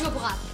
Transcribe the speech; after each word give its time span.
Radio 0.00 0.49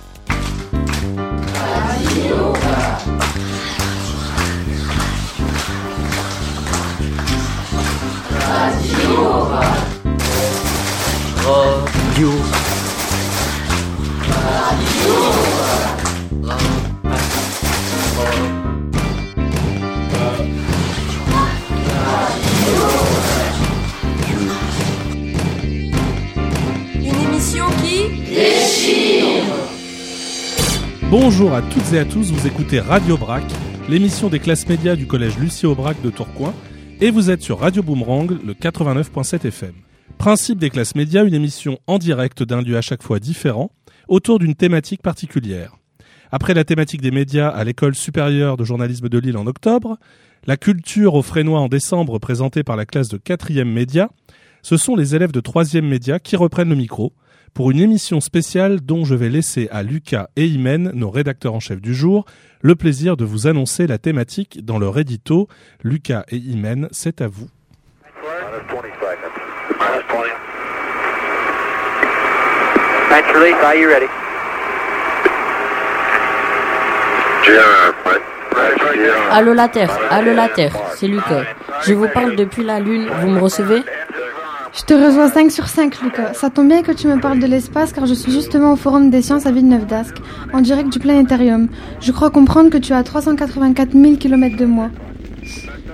Bonjour 31.29 31.55
à 31.55 31.61
toutes 31.61 31.93
et 31.93 31.99
à 31.99 32.05
tous, 32.05 32.31
vous 32.31 32.47
écoutez 32.47 32.79
Radio 32.79 33.17
Brac, 33.17 33.43
l'émission 33.89 34.29
des 34.29 34.39
classes 34.39 34.69
médias 34.69 34.95
du 34.95 35.09
collège 35.09 35.37
Lucie 35.39 35.67
Aubrac 35.67 36.01
de 36.01 36.09
Tourcoing, 36.09 36.55
et 37.01 37.11
vous 37.11 37.33
êtes 37.33 37.43
sur 37.43 37.59
Radio 37.59 37.83
Boomerang, 37.83 38.31
le 38.45 38.55
89.7 38.55 39.45
FM. 39.45 39.73
Principe 40.19 40.61
des 40.61 40.71
classes 40.71 40.95
médias, 40.95 41.25
une 41.25 41.35
émission 41.35 41.81
en 41.89 41.99
direct 41.99 42.45
d'un 42.45 42.63
lieu 42.63 42.77
à 42.77 42.81
chaque 42.81 43.03
fois 43.03 43.19
différent, 43.19 43.73
autour 44.07 44.39
d'une 44.39 44.55
thématique 44.55 45.03
particulière. 45.03 45.75
Après 46.31 46.55
la 46.55 46.63
thématique 46.63 47.03
des 47.03 47.11
médias 47.11 47.49
à 47.49 47.65
l'école 47.65 47.97
supérieure 47.97 48.57
de 48.57 48.63
journalisme 48.63 49.09
de 49.09 49.19
Lille 49.19 49.37
en 49.37 49.49
octobre, 49.49 49.99
la 50.47 50.57
culture 50.57 51.15
au 51.15 51.23
Frénois 51.23 51.59
en 51.59 51.67
décembre 51.67 52.21
présentée 52.21 52.63
par 52.63 52.77
la 52.77 52.87
classe 52.87 53.09
de 53.09 53.19
4e 53.19 53.65
média, 53.65 54.11
ce 54.63 54.77
sont 54.77 54.95
les 54.95 55.17
élèves 55.17 55.33
de 55.33 55.41
3e 55.41 55.81
média 55.81 56.21
qui 56.21 56.37
reprennent 56.37 56.69
le 56.69 56.77
micro 56.77 57.13
pour 57.57 57.71
une 57.71 57.81
émission 57.81 58.21
spéciale 58.21 58.83
dont 58.83 59.07
je 59.07 59.15
vais 59.15 59.31
laisser 59.31 59.67
à 59.73 59.83
Lucas 59.83 60.29
et 60.37 60.45
Imen, 60.45 60.91
nos 60.93 61.09
rédacteurs 61.09 61.55
en 61.55 61.59
chef 61.59 61.81
du 61.81 61.95
jour, 61.95 62.27
le 62.61 62.75
plaisir 62.75 63.17
de 63.17 63.25
vous 63.25 63.47
annoncer 63.47 63.87
la 63.87 63.97
thématique 63.97 64.63
dans 64.63 64.79
leur 64.79 64.99
édito. 64.99 65.49
Lucas 65.83 66.25
et 66.29 66.37
Imen, 66.37 66.87
c'est 66.91 67.23
à 67.23 67.29
vous. 67.29 67.49
Allô 79.31 79.55
la 79.55 79.69
Terre, 79.69 79.99
allô 80.11 80.35
la 80.35 80.51
Terre, 80.51 80.77
c'est 80.95 81.09
Lucas. 81.09 81.45
Je 81.87 81.95
vous 81.95 82.09
parle 82.09 82.37
depuis 82.37 82.65
la 82.65 82.81
Lune, 82.81 83.09
vous 83.23 83.29
me 83.29 83.41
recevez? 83.41 83.83
Je 84.77 84.83
te 84.83 84.93
rejoins 84.93 85.31
5 85.31 85.51
sur 85.51 85.69
5, 85.69 86.03
Lucas. 86.03 86.35
Ça 86.35 86.51
tombe 86.51 86.69
bien 86.69 86.83
que 86.83 86.93
tu 86.93 87.09
me 87.09 87.19
parles 87.19 87.39
de 87.39 87.47
l'espace 87.47 87.95
car 87.95 88.05
je 88.05 88.13
suis 88.13 88.31
justement 88.31 88.75
au 88.75 88.77
Forum 88.77 89.09
des 89.09 89.23
sciences 89.23 89.47
à 89.47 89.51
Villeneuve 89.51 89.87
d'Ascq, 89.87 90.19
en 90.53 90.61
direct 90.61 90.93
du 90.93 90.99
planétarium. 90.99 91.69
Je 92.01 92.13
crois 92.13 92.29
comprendre 92.29 92.69
que 92.69 92.77
tu 92.77 92.93
as 92.93 93.03
384 93.03 93.93
000 93.93 94.17
km 94.17 94.55
de 94.59 94.67
moi. 94.67 94.91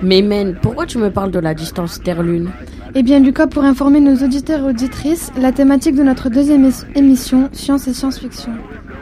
Mais 0.01 0.21
men, 0.21 0.57
pourquoi 0.61 0.85
tu 0.85 0.97
me 0.97 1.09
parles 1.09 1.31
de 1.31 1.39
la 1.39 1.53
distance 1.53 2.01
Terre-Lune? 2.03 2.51
Eh 2.93 3.03
bien, 3.03 3.21
Lucas, 3.21 3.47
pour 3.47 3.63
informer 3.63 4.01
nos 4.01 4.17
auditeurs 4.17 4.59
et 4.59 4.69
auditrices, 4.71 5.31
la 5.39 5.53
thématique 5.53 5.95
de 5.95 6.03
notre 6.03 6.27
deuxième 6.27 6.69
émission, 6.93 7.47
Science 7.53 7.87
et 7.87 7.93
Science-Fiction. 7.93 8.51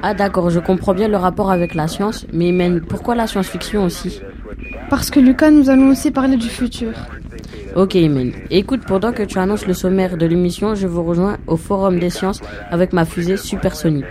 Ah 0.04 0.14
d'accord, 0.14 0.52
je 0.52 0.60
comprends 0.60 0.94
bien 0.94 1.08
le 1.08 1.18
rapport 1.18 1.50
avec 1.50 1.74
la 1.74 1.88
science, 1.88 2.28
mais 2.32 2.52
men, 2.52 2.82
pourquoi 2.82 3.16
la 3.16 3.26
science-fiction 3.26 3.84
aussi? 3.84 4.22
Parce 4.92 5.10
que 5.10 5.20
Lucas, 5.20 5.50
nous 5.50 5.72
allons 5.72 5.90
aussi 5.90 6.12
parler 6.12 6.38
du 6.38 6.50
futur. 6.50 6.92
Ok, 7.76 7.96
men. 7.96 8.34
Écoute, 8.50 8.82
pendant 8.86 9.14
que 9.14 9.24
tu 9.24 9.38
annonces 9.38 9.66
le 9.66 9.74
sommaire 9.74 10.18
de 10.18 10.26
l'émission, 10.26 10.76
je 10.76 10.88
vous 10.88 11.04
rejoins 11.04 11.38
au 11.48 11.56
Forum 11.56 12.00
des 12.00 12.10
sciences 12.10 12.42
avec 12.70 12.92
ma 12.92 13.06
fusée 13.06 13.38
supersonique. 13.38 14.06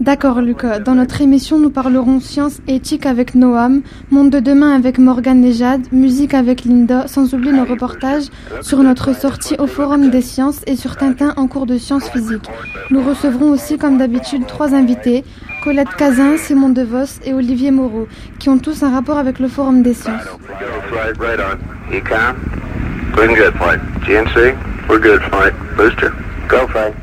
D'accord, 0.00 0.40
Lucas. 0.40 0.80
Dans 0.80 0.94
notre 0.94 1.20
émission, 1.20 1.58
nous 1.58 1.70
parlerons 1.70 2.20
science 2.20 2.60
et 2.66 2.76
éthique 2.76 3.04
avec 3.04 3.34
Noam, 3.34 3.82
monde 4.10 4.30
de 4.30 4.40
demain 4.40 4.74
avec 4.74 4.98
Morgane 4.98 5.44
et 5.44 5.52
Jade, 5.52 5.92
musique 5.92 6.32
avec 6.32 6.64
Linda, 6.64 7.06
sans 7.06 7.34
oublier 7.34 7.52
nos 7.52 7.66
reportages 7.66 8.24
sur 8.62 8.82
notre 8.82 9.14
sortie 9.14 9.56
au 9.58 9.66
Forum 9.66 10.10
des 10.10 10.22
sciences 10.22 10.60
et 10.66 10.76
sur 10.76 10.96
Tintin 10.96 11.34
en 11.36 11.46
cours 11.46 11.66
de 11.66 11.76
sciences 11.76 12.08
physiques. 12.08 12.48
Nous 12.90 13.02
recevrons 13.02 13.50
aussi, 13.50 13.76
comme 13.76 13.98
d'habitude, 13.98 14.46
trois 14.46 14.74
invités, 14.74 15.22
Colette 15.64 15.94
Cazin, 15.98 16.38
Simon 16.38 16.70
DeVos 16.70 17.20
et 17.24 17.34
Olivier 17.34 17.70
Moreau, 17.70 18.08
qui 18.38 18.48
ont 18.48 18.58
tous 18.58 18.82
un 18.82 18.90
rapport 18.90 19.18
avec 19.18 19.38
le 19.38 19.48
Forum 19.48 19.82
des 19.82 19.92
sciences. 19.94 20.22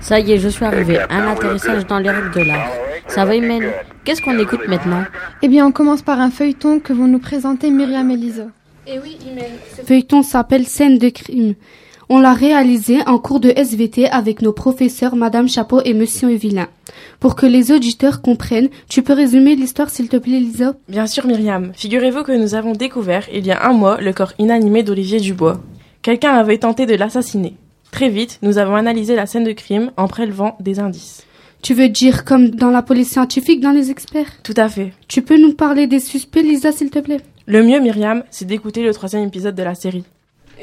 Ça 0.01 0.19
y 0.19 0.31
est, 0.31 0.39
je 0.39 0.49
suis 0.49 0.65
arrivé. 0.65 0.97
Un 1.11 1.27
atterrissage 1.27 1.85
dans 1.85 1.99
les 1.99 2.09
règles 2.09 2.31
de 2.31 2.41
l'art. 2.41 2.71
Ça 3.07 3.23
va, 3.23 3.35
Imen 3.35 3.63
Qu'est-ce 4.03 4.23
qu'on 4.23 4.39
écoute 4.39 4.67
maintenant 4.67 5.03
Eh 5.43 5.47
bien, 5.47 5.67
on 5.67 5.71
commence 5.71 6.01
par 6.01 6.19
un 6.19 6.31
feuilleton 6.31 6.79
que 6.79 6.91
vont 6.91 7.07
nous 7.07 7.19
présenter 7.19 7.69
Myriam 7.69 8.09
et 8.09 8.17
Lisa. 8.17 8.47
Eh 8.87 8.97
oui, 8.97 9.19
Imen. 9.29 9.45
Ce 9.75 9.83
feuilleton 9.83 10.23
s'appelle 10.23 10.65
Scène 10.65 10.97
de 10.97 11.09
crime. 11.09 11.53
On 12.09 12.19
l'a 12.19 12.33
réalisé 12.33 12.97
en 13.05 13.19
cours 13.19 13.39
de 13.39 13.49
SVT 13.55 14.09
avec 14.09 14.41
nos 14.41 14.53
professeurs 14.53 15.15
Madame 15.15 15.47
Chapeau 15.47 15.81
et 15.85 15.93
Monsieur 15.93 16.29
Villain. 16.29 16.67
Pour 17.19 17.35
que 17.35 17.45
les 17.45 17.71
auditeurs 17.71 18.23
comprennent, 18.23 18.69
tu 18.89 19.03
peux 19.03 19.13
résumer 19.13 19.55
l'histoire 19.55 19.91
s'il 19.91 20.09
te 20.09 20.17
plaît 20.17 20.39
Lisa 20.39 20.73
Bien 20.89 21.05
sûr 21.05 21.27
Myriam. 21.27 21.73
Figurez-vous 21.75 22.23
que 22.23 22.31
nous 22.31 22.55
avons 22.55 22.71
découvert 22.71 23.27
il 23.31 23.45
y 23.45 23.51
a 23.51 23.67
un 23.67 23.73
mois 23.73 24.01
le 24.01 24.13
corps 24.13 24.33
inanimé 24.39 24.81
d'Olivier 24.81 25.19
Dubois. 25.19 25.59
Quelqu'un 26.01 26.33
avait 26.33 26.57
tenté 26.57 26.85
de 26.85 26.95
l'assassiner. 26.95 27.55
Très 27.91 28.09
vite, 28.09 28.39
nous 28.41 28.57
avons 28.57 28.75
analysé 28.75 29.15
la 29.15 29.25
scène 29.25 29.43
de 29.43 29.51
crime 29.51 29.91
en 29.97 30.07
prélevant 30.07 30.55
des 30.59 30.79
indices. 30.79 31.23
Tu 31.61 31.73
veux 31.73 31.89
dire 31.89 32.23
comme 32.25 32.49
dans 32.49 32.69
la 32.69 32.81
police 32.81 33.09
scientifique, 33.09 33.61
dans 33.61 33.71
les 33.71 33.89
experts? 33.91 34.27
Tout 34.43 34.53
à 34.57 34.69
fait. 34.69 34.93
Tu 35.07 35.21
peux 35.21 35.37
nous 35.37 35.53
parler 35.53 35.87
des 35.87 35.99
suspects, 35.99 36.41
Lisa, 36.41 36.71
s'il 36.71 36.89
te 36.91 36.99
plaît? 36.99 37.21
Le 37.45 37.63
mieux, 37.63 37.79
Myriam, 37.79 38.23
c'est 38.29 38.45
d'écouter 38.45 38.83
le 38.83 38.93
troisième 38.93 39.23
épisode 39.23 39.55
de 39.55 39.63
la 39.63 39.73
série. 39.73 40.03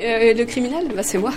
Euh, 0.00 0.34
le 0.34 0.45
criminel 0.45 0.87
Bah 0.95 1.03
c'est 1.03 1.19
moi. 1.19 1.33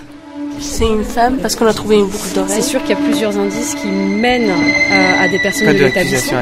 C'est 0.59 0.87
une 0.87 1.03
femme 1.03 1.37
parce 1.37 1.55
qu'on 1.55 1.67
a 1.67 1.73
trouvé 1.73 1.97
une 1.97 2.05
boucle 2.07 2.33
d'oreille. 2.33 2.55
C'est 2.55 2.63
sûr 2.63 2.81
qu'il 2.81 2.89
y 2.89 2.93
a 2.93 3.03
plusieurs 3.03 3.37
indices 3.37 3.75
qui 3.75 3.87
mènent 3.87 4.49
euh, 4.49 5.23
à 5.23 5.27
des 5.27 5.37
personnes 5.39 5.67
pas 5.67 5.73
de 5.73 5.77
de 5.79 5.83
l'accusation. 5.83 6.37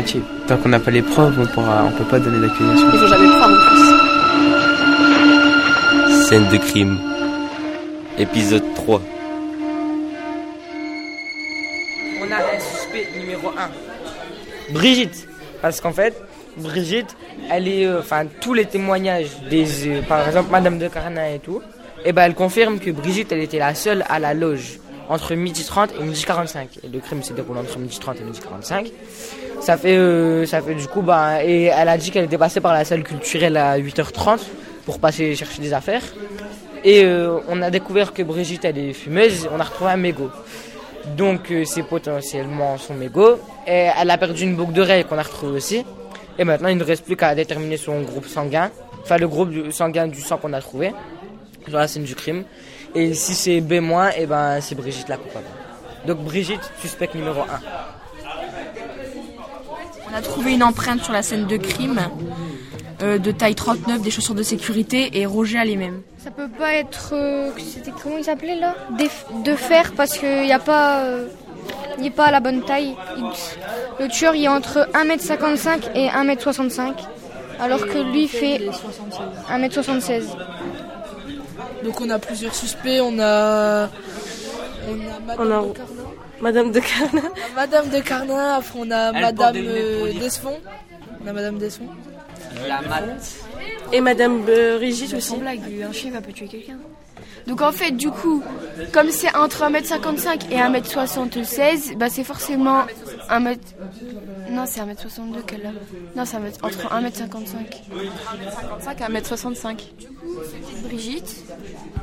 Tant 0.48 0.58
qu'on 0.58 0.70
n'a 0.70 0.80
pas 0.80 0.92
les 0.92 1.02
preuves, 1.02 1.38
on 1.40 1.46
pourra, 1.48 1.86
on 1.86 1.92
peut 1.92 2.06
pas 2.10 2.20
donner 2.20 2.40
d'accusation. 2.40 2.88
Il 2.94 3.00
faut 3.00 3.08
jamais 3.08 3.28
croire 3.28 3.50
en 3.50 3.56
plus. 6.10 6.26
Scène 6.28 6.48
de 6.50 6.58
crime. 6.58 6.98
Épisode 8.18 8.64
3. 8.76 9.02
On 12.22 12.32
a 12.32 12.36
un 12.36 12.60
suspect 12.60 13.08
numéro 13.20 13.50
1. 13.50 14.74
Brigitte. 14.74 15.28
Parce 15.62 15.82
qu'en 15.82 15.92
fait, 15.92 16.14
Brigitte, 16.58 17.16
elle 17.52 17.68
est. 17.68 17.86
euh, 17.86 18.00
Enfin, 18.00 18.24
tous 18.40 18.54
les 18.54 18.66
témoignages 18.66 19.28
des. 19.50 19.88
euh, 19.88 20.02
par 20.02 20.26
exemple, 20.28 20.50
Madame 20.52 20.80
de 20.80 20.88
Carnin 20.88 21.26
et 21.34 21.40
tout, 21.40 21.62
et 22.06 22.14
ben 22.14 22.24
elle 22.24 22.36
confirme 22.36 22.80
que 22.80 22.92
Brigitte, 22.92 23.32
elle 23.32 23.42
était 23.42 23.60
la 23.60 23.76
seule 23.76 24.06
à 24.10 24.20
la 24.20 24.34
loge 24.34 24.80
entre 25.10 25.36
midi 25.36 25.64
30 25.66 25.92
et 26.00 26.04
midi 26.04 26.24
45. 26.26 26.70
Et 26.84 26.88
le 26.88 27.00
crime 27.00 27.22
s'est 27.22 27.34
déroulé 27.34 27.60
entre 27.60 27.78
midi 27.80 28.00
30 28.00 28.22
et 28.22 28.24
midi 28.24 28.40
45. 28.40 28.92
Ça 29.60 29.78
fait, 29.78 29.98
euh, 29.98 30.46
ça 30.46 30.62
fait 30.62 30.76
du 30.76 30.88
coup, 30.88 31.02
bah, 31.02 31.44
et 31.44 31.64
elle 31.66 31.90
a 31.90 31.98
dit 31.98 32.12
qu'elle 32.12 32.26
était 32.26 32.38
passée 32.38 32.62
par 32.62 32.74
la 32.74 32.86
salle 32.86 33.04
culturelle 33.04 33.58
à 33.58 33.78
8h30 33.78 34.40
pour 34.86 35.00
passer 35.00 35.36
chercher 35.36 35.62
des 35.62 35.74
affaires. 35.74 36.04
Et 36.86 37.04
euh, 37.04 37.40
on 37.50 37.64
a 37.64 37.72
découvert 37.72 38.14
que 38.14 38.22
Brigitte, 38.22 38.64
elle 38.64 38.78
est 38.78 38.94
fumeuse, 38.94 39.50
on 39.52 39.60
a 39.60 39.64
retrouvé 39.64 39.90
un 39.90 39.98
mégot. 39.98 40.30
Donc 41.18 41.50
euh, 41.50 41.66
c'est 41.66 41.82
potentiellement 41.82 42.78
son 42.78 42.94
mégot. 42.94 43.40
Elle 43.66 44.12
a 44.12 44.18
perdu 44.20 44.44
une 44.44 44.56
boucle 44.56 44.74
d'oreille 44.74 45.04
qu'on 45.04 45.18
a 45.18 45.24
retrouvée 45.24 45.58
aussi. 45.58 45.84
Et 46.38 46.44
maintenant, 46.44 46.68
il 46.70 46.78
ne 46.78 46.84
reste 46.84 47.04
plus 47.04 47.16
qu'à 47.16 47.34
déterminer 47.34 47.78
son 47.78 48.02
groupe 48.02 48.28
sanguin. 48.28 48.70
Enfin, 49.02 49.18
le 49.18 49.28
groupe 49.28 49.72
sanguin 49.72 50.08
du 50.08 50.22
sang 50.22 50.38
qu'on 50.38 50.54
a 50.54 50.62
trouvé 50.62 50.94
sur 51.68 51.78
la 51.78 51.88
scène 51.88 52.04
du 52.04 52.14
crime. 52.14 52.44
Et 52.94 53.16
si 53.16 53.34
c'est 53.34 53.62
B-, 53.62 53.82
et 54.16 54.28
ben 54.28 54.62
c'est 54.62 54.76
Brigitte 54.76 55.10
la 55.10 55.18
coupable. 55.18 55.46
Donc 56.06 56.20
Brigitte, 56.20 56.72
suspect 56.82 57.10
numéro 57.16 57.42
1. 57.42 57.46
On 60.12 60.16
a 60.16 60.22
trouvé 60.22 60.54
une 60.54 60.62
empreinte 60.62 61.04
sur 61.04 61.14
la 61.14 61.24
scène 61.24 61.48
de 61.48 61.58
crime 61.58 62.00
euh, 63.02 63.18
de 63.18 63.32
taille 63.32 63.56
39, 63.56 64.02
des 64.02 64.12
chaussures 64.12 64.36
de 64.36 64.44
sécurité 64.44 65.20
et 65.20 65.26
Roger 65.26 65.58
a 65.58 65.66
les 65.66 65.76
mêmes. 65.78 66.02
Ça 66.26 66.32
peut 66.32 66.50
pas 66.50 66.74
être. 66.74 67.10
euh, 67.14 67.52
C'était 67.60 67.92
comment 68.02 68.18
il 68.18 68.24
s'appelait 68.26 68.56
là? 68.60 68.74
Des- 68.98 69.10
De 69.44 69.56
fer 69.56 69.94
parce 69.96 70.18
qu'il 70.18 70.42
n'y 70.42 70.52
a 70.52 70.60
pas. 70.60 71.02
euh, 71.04 71.28
il 72.00 72.12
pas 72.12 72.26
à 72.26 72.32
la 72.32 72.40
bonne 72.40 72.64
taille. 72.64 72.96
Il- 73.18 74.04
le 74.04 74.10
tueur 74.10 74.34
il 74.36 74.44
est 74.46 74.48
entre 74.48 74.90
1m55 74.94 75.92
et 75.96 76.08
1m65. 76.10 76.94
Alors 77.60 77.86
que 77.86 78.00
lui 78.12 78.28
fait 78.28 78.60
1m76. 79.50 80.24
Donc 81.84 82.02
on 82.02 82.10
a 82.10 82.18
plusieurs 82.20 82.56
suspects, 82.56 83.00
on 83.02 83.20
a. 83.20 83.88
On 84.88 84.94
a 84.94 85.20
Madame 85.38 85.38
On 85.40 85.52
a- 85.52 85.62
de 85.68 85.70
Carnin. 85.74 86.02
Madame 86.42 86.72
de 86.72 86.80
Carnin. 86.80 87.30
Madame 87.56 87.90
de 87.90 87.98
après 88.58 88.80
on 88.80 88.92
a 88.92 89.12
Elle 89.14 89.22
Madame 89.22 89.56
euh. 89.58 90.14
Desfond. 90.20 90.58
On 91.24 91.28
a 91.28 91.34
Madame 91.34 91.58
Desfond. 91.60 91.88
La 92.68 92.82
mat. 92.82 93.04
Et 93.92 94.02
Madame 94.02 94.44
euh, 94.48 94.78
Brigitte 94.78 95.14
aussi. 95.14 95.30
Sans 95.30 95.38
blague, 95.38 95.62
un 95.88 95.92
chien 95.92 96.12
va 96.12 96.22
peut 96.22 96.32
tuer 96.32 96.48
quelqu'un. 96.48 96.78
Donc 97.48 97.62
en 97.62 97.72
fait, 97.72 97.92
du 97.92 98.10
coup, 98.10 98.42
comme 98.92 99.10
c'est 99.12 99.36
entre 99.36 99.64
1m55 99.64 100.52
et 100.52 100.56
1m76, 100.58 101.96
bah 101.98 102.10
c'est 102.10 102.24
forcément 102.24 102.84
1 103.30 103.40
mètre. 103.40 103.62
Non, 104.50 104.64
c'est 104.66 104.80
1m62 104.82 105.44
qu'elle 105.46 105.66
a. 105.68 105.72
Non, 106.18 106.26
c'est 106.26 106.38
1 106.38 106.40
mètre- 106.40 106.60
entre 106.66 106.88
1m55. 106.92 107.84
Oui, 107.94 108.10
1m55 108.88 109.04
à 109.04 109.10
1m65. 109.10 109.78
Brigitte, 110.84 111.44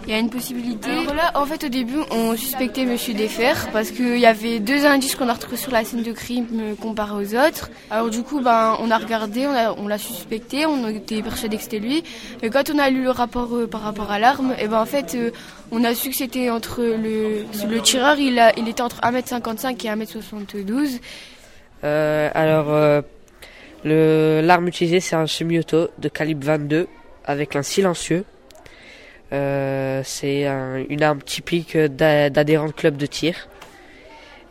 il 0.06 0.10
y 0.12 0.14
a 0.14 0.18
une 0.18 0.30
possibilité. 0.30 0.90
Alors 0.90 1.14
là, 1.14 1.32
en 1.34 1.44
fait, 1.44 1.64
au 1.64 1.68
début, 1.68 1.98
on 2.10 2.36
suspectait 2.36 2.84
Monsieur 2.86 3.12
Defer 3.14 3.52
parce 3.72 3.90
qu'il 3.90 4.18
y 4.18 4.26
avait 4.26 4.58
deux 4.60 4.86
indices 4.86 5.14
qu'on 5.16 5.28
a 5.28 5.34
retrouvés 5.34 5.56
sur 5.56 5.70
la 5.72 5.84
scène 5.84 6.02
de 6.02 6.12
crime 6.12 6.46
euh, 6.54 6.74
comparés 6.74 7.14
aux 7.24 7.34
autres. 7.34 7.70
Alors 7.90 8.10
du 8.10 8.22
coup, 8.22 8.40
ben, 8.40 8.76
on 8.80 8.90
a 8.90 8.98
regardé, 8.98 9.46
on 9.76 9.86
l'a 9.88 9.98
suspecté, 9.98 10.66
on 10.66 10.88
était 10.88 11.20
persuadé 11.22 11.56
que 11.56 11.62
c'était 11.62 11.78
lui. 11.78 12.02
Et 12.42 12.50
quand 12.50 12.70
on 12.74 12.78
a 12.78 12.90
lu 12.90 13.02
le 13.02 13.10
rapport 13.10 13.54
euh, 13.54 13.66
par 13.66 13.82
rapport 13.82 14.10
à 14.10 14.18
l'arme, 14.18 14.54
et 14.58 14.66
ben 14.68 14.80
en 14.80 14.86
fait, 14.86 15.14
euh, 15.14 15.30
on 15.70 15.84
a 15.84 15.94
su 15.94 16.10
que 16.10 16.16
c'était 16.16 16.50
entre 16.50 16.82
le 16.82 17.80
tireur, 17.80 18.18
il 18.18 18.38
était 18.68 18.82
entre 18.82 19.00
1m55 19.00 19.84
et 19.86 19.88
1m72. 19.90 21.00
Euh, 21.84 22.30
alors, 22.34 22.66
euh, 22.70 23.02
l'arme 24.42 24.68
utilisée, 24.68 25.00
c'est 25.00 25.16
un 25.16 25.26
semi-auto 25.26 25.88
de 25.98 26.08
calibre 26.08 26.44
22 26.46 26.86
avec 27.24 27.56
un 27.56 27.62
silencieux. 27.62 28.24
Euh, 29.32 30.02
c'est 30.04 30.46
un- 30.46 30.84
une 30.88 31.02
arme 31.02 31.22
typique 31.22 31.76
d'a- 31.76 32.28
d'adhérent 32.30 32.66
de 32.66 32.72
club 32.72 32.96
de 32.96 33.06
tir. 33.06 33.48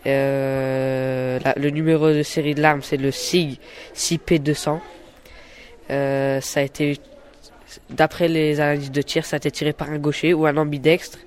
Le 0.06 1.70
numéro 1.70 2.10
de 2.12 2.24
série 2.24 2.56
de 2.56 2.62
l'arme, 2.62 2.82
c'est 2.82 2.98
le 2.98 3.12
SIG 3.12 3.60
6P200. 3.94 4.80
Euh, 5.90 6.42
ça 6.42 6.62
a 6.62 6.64
été, 6.64 6.98
d'après 7.90 8.28
les 8.28 8.60
analyses 8.60 8.92
de 8.92 9.02
tir, 9.02 9.26
ça 9.26 9.36
a 9.36 9.38
été 9.38 9.52
tiré 9.52 9.74
par 9.74 9.90
un 9.90 9.98
gaucher 9.98 10.34
ou 10.34 10.46
un 10.46 10.58
ambidextre. 10.58 11.18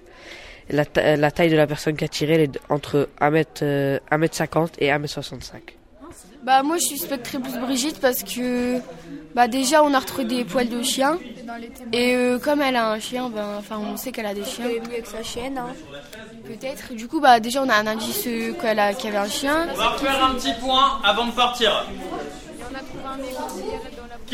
La, 0.70 0.84
ta- 0.86 1.16
la 1.16 1.30
taille 1.30 1.50
de 1.50 1.56
la 1.56 1.66
personne 1.66 1.94
qui 1.96 2.04
a 2.04 2.08
tiré 2.08 2.34
elle 2.34 2.40
est 2.42 2.58
entre 2.70 3.08
1m, 3.20 3.44
euh, 3.62 3.98
1m50 4.10 4.68
et 4.78 4.88
1m65. 4.88 5.52
Bah 6.42 6.62
moi 6.62 6.76
je 6.76 6.84
suspecterais 6.84 7.38
plus 7.38 7.58
Brigitte 7.58 8.00
parce 8.00 8.22
que 8.22 8.78
bah 9.34 9.48
déjà 9.48 9.82
on 9.82 9.92
a 9.94 9.98
retrouvé 9.98 10.24
des 10.26 10.44
poils 10.44 10.68
de 10.68 10.82
chien 10.82 11.18
et 11.92 12.14
euh, 12.14 12.38
comme 12.38 12.60
elle 12.60 12.76
a 12.76 12.90
un 12.92 12.98
chien 13.00 13.30
enfin 13.58 13.78
on 13.78 13.96
sait 13.96 14.12
qu'elle 14.12 14.26
a 14.26 14.34
des 14.34 14.44
chiens 14.44 14.66
mieux 14.68 15.00
que 15.02 15.08
sa 15.08 15.22
chienne 15.22 15.56
hein. 15.56 15.68
peut-être 16.46 16.92
du 16.94 17.08
coup 17.08 17.18
bah 17.20 17.40
déjà 17.40 17.62
on 17.62 17.68
a 17.70 17.74
un 17.76 17.86
indice 17.86 18.26
euh, 18.26 18.52
qu'elle 18.60 18.78
a 18.78 18.92
qu'il 18.92 19.06
y 19.06 19.16
avait 19.16 19.26
un 19.26 19.30
chien 19.30 19.68
On 19.72 19.76
va 19.76 19.88
refaire 19.88 20.22
un 20.24 20.34
petit 20.34 20.52
point 20.60 21.00
avant 21.02 21.26
de 21.26 21.32
partir. 21.32 21.86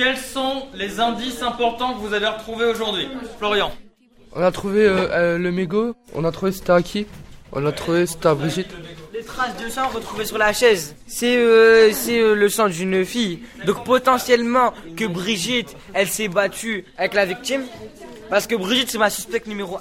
Quels 0.03 0.17
sont 0.17 0.63
les 0.73 0.99
indices 0.99 1.43
importants 1.43 1.93
que 1.93 1.99
vous 1.99 2.15
avez 2.15 2.27
retrouvés 2.27 2.65
aujourd'hui 2.65 3.07
Florian 3.37 3.71
On 4.35 4.41
a 4.43 4.51
trouvé 4.51 4.87
euh, 4.87 5.11
euh, 5.11 5.37
le 5.37 5.53
mégot, 5.53 5.95
on 6.15 6.25
a 6.25 6.33
trouvé 6.33 6.53
c'était 6.53 6.73
à 6.73 6.81
qui 6.81 7.07
On 7.53 7.67
a 7.67 7.71
trouvé 7.71 8.07
c'était 8.07 8.29
à 8.29 8.35
Brigitte. 8.35 8.71
Les 9.13 9.23
traces 9.23 9.63
de 9.63 9.69
sang 9.69 9.89
retrouvées 9.89 10.25
sur 10.25 10.39
la 10.39 10.55
chaise, 10.55 10.97
c'est 11.07 11.37
euh, 11.37 11.93
c'est 11.93 12.19
euh, 12.19 12.35
le 12.35 12.49
sang 12.49 12.71
d'une 12.71 13.05
fille. 13.05 13.41
Donc 13.67 13.85
potentiellement 13.85 14.73
que 14.97 15.05
Brigitte, 15.05 15.77
elle 15.93 16.09
s'est 16.09 16.29
battue 16.29 16.87
avec 16.97 17.13
la 17.13 17.27
victime. 17.27 17.65
Parce 18.31 18.47
que 18.47 18.55
Brigitte, 18.55 18.91
c'est 18.91 18.99
ma 18.99 19.11
suspecte 19.11 19.49
numéro 19.49 19.79
1. 19.79 19.81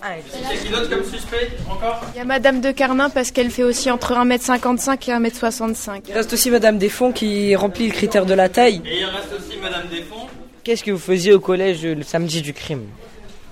Et 0.54 0.58
qui 0.58 0.70
d'autre 0.72 0.90
comme 0.90 1.04
suspect 1.04 1.50
encore? 1.70 2.02
Il 2.16 2.18
y 2.18 2.22
a 2.22 2.26
Madame 2.26 2.62
de 2.62 2.72
Carmin 2.72 3.10
parce 3.12 3.30
qu'elle 3.32 3.52
fait 3.52 3.64
aussi 3.64 3.92
entre 3.92 4.14
1m55 4.14 4.94
et 5.10 5.30
1m65. 5.30 6.02
Il 6.08 6.14
reste 6.16 6.34
aussi 6.34 6.50
Madame 6.50 6.80
Desfonds 6.80 7.12
qui 7.12 7.56
remplit 7.56 7.88
le 7.88 7.94
critère 7.94 8.26
de 8.26 8.34
la 8.34 8.50
taille. 8.50 8.82
Et 8.86 9.00
il 9.02 9.06
reste 9.06 9.28
aussi 9.38 9.58
Madame 9.62 9.84
Desfonds. 9.92 10.28
Qu'est-ce 10.64 10.84
que 10.84 10.90
vous 10.92 10.98
faisiez 10.98 11.34
au 11.34 11.40
collège 11.40 11.86
le 11.86 12.02
samedi 12.04 12.42
du 12.42 12.54
crime? 12.54 12.86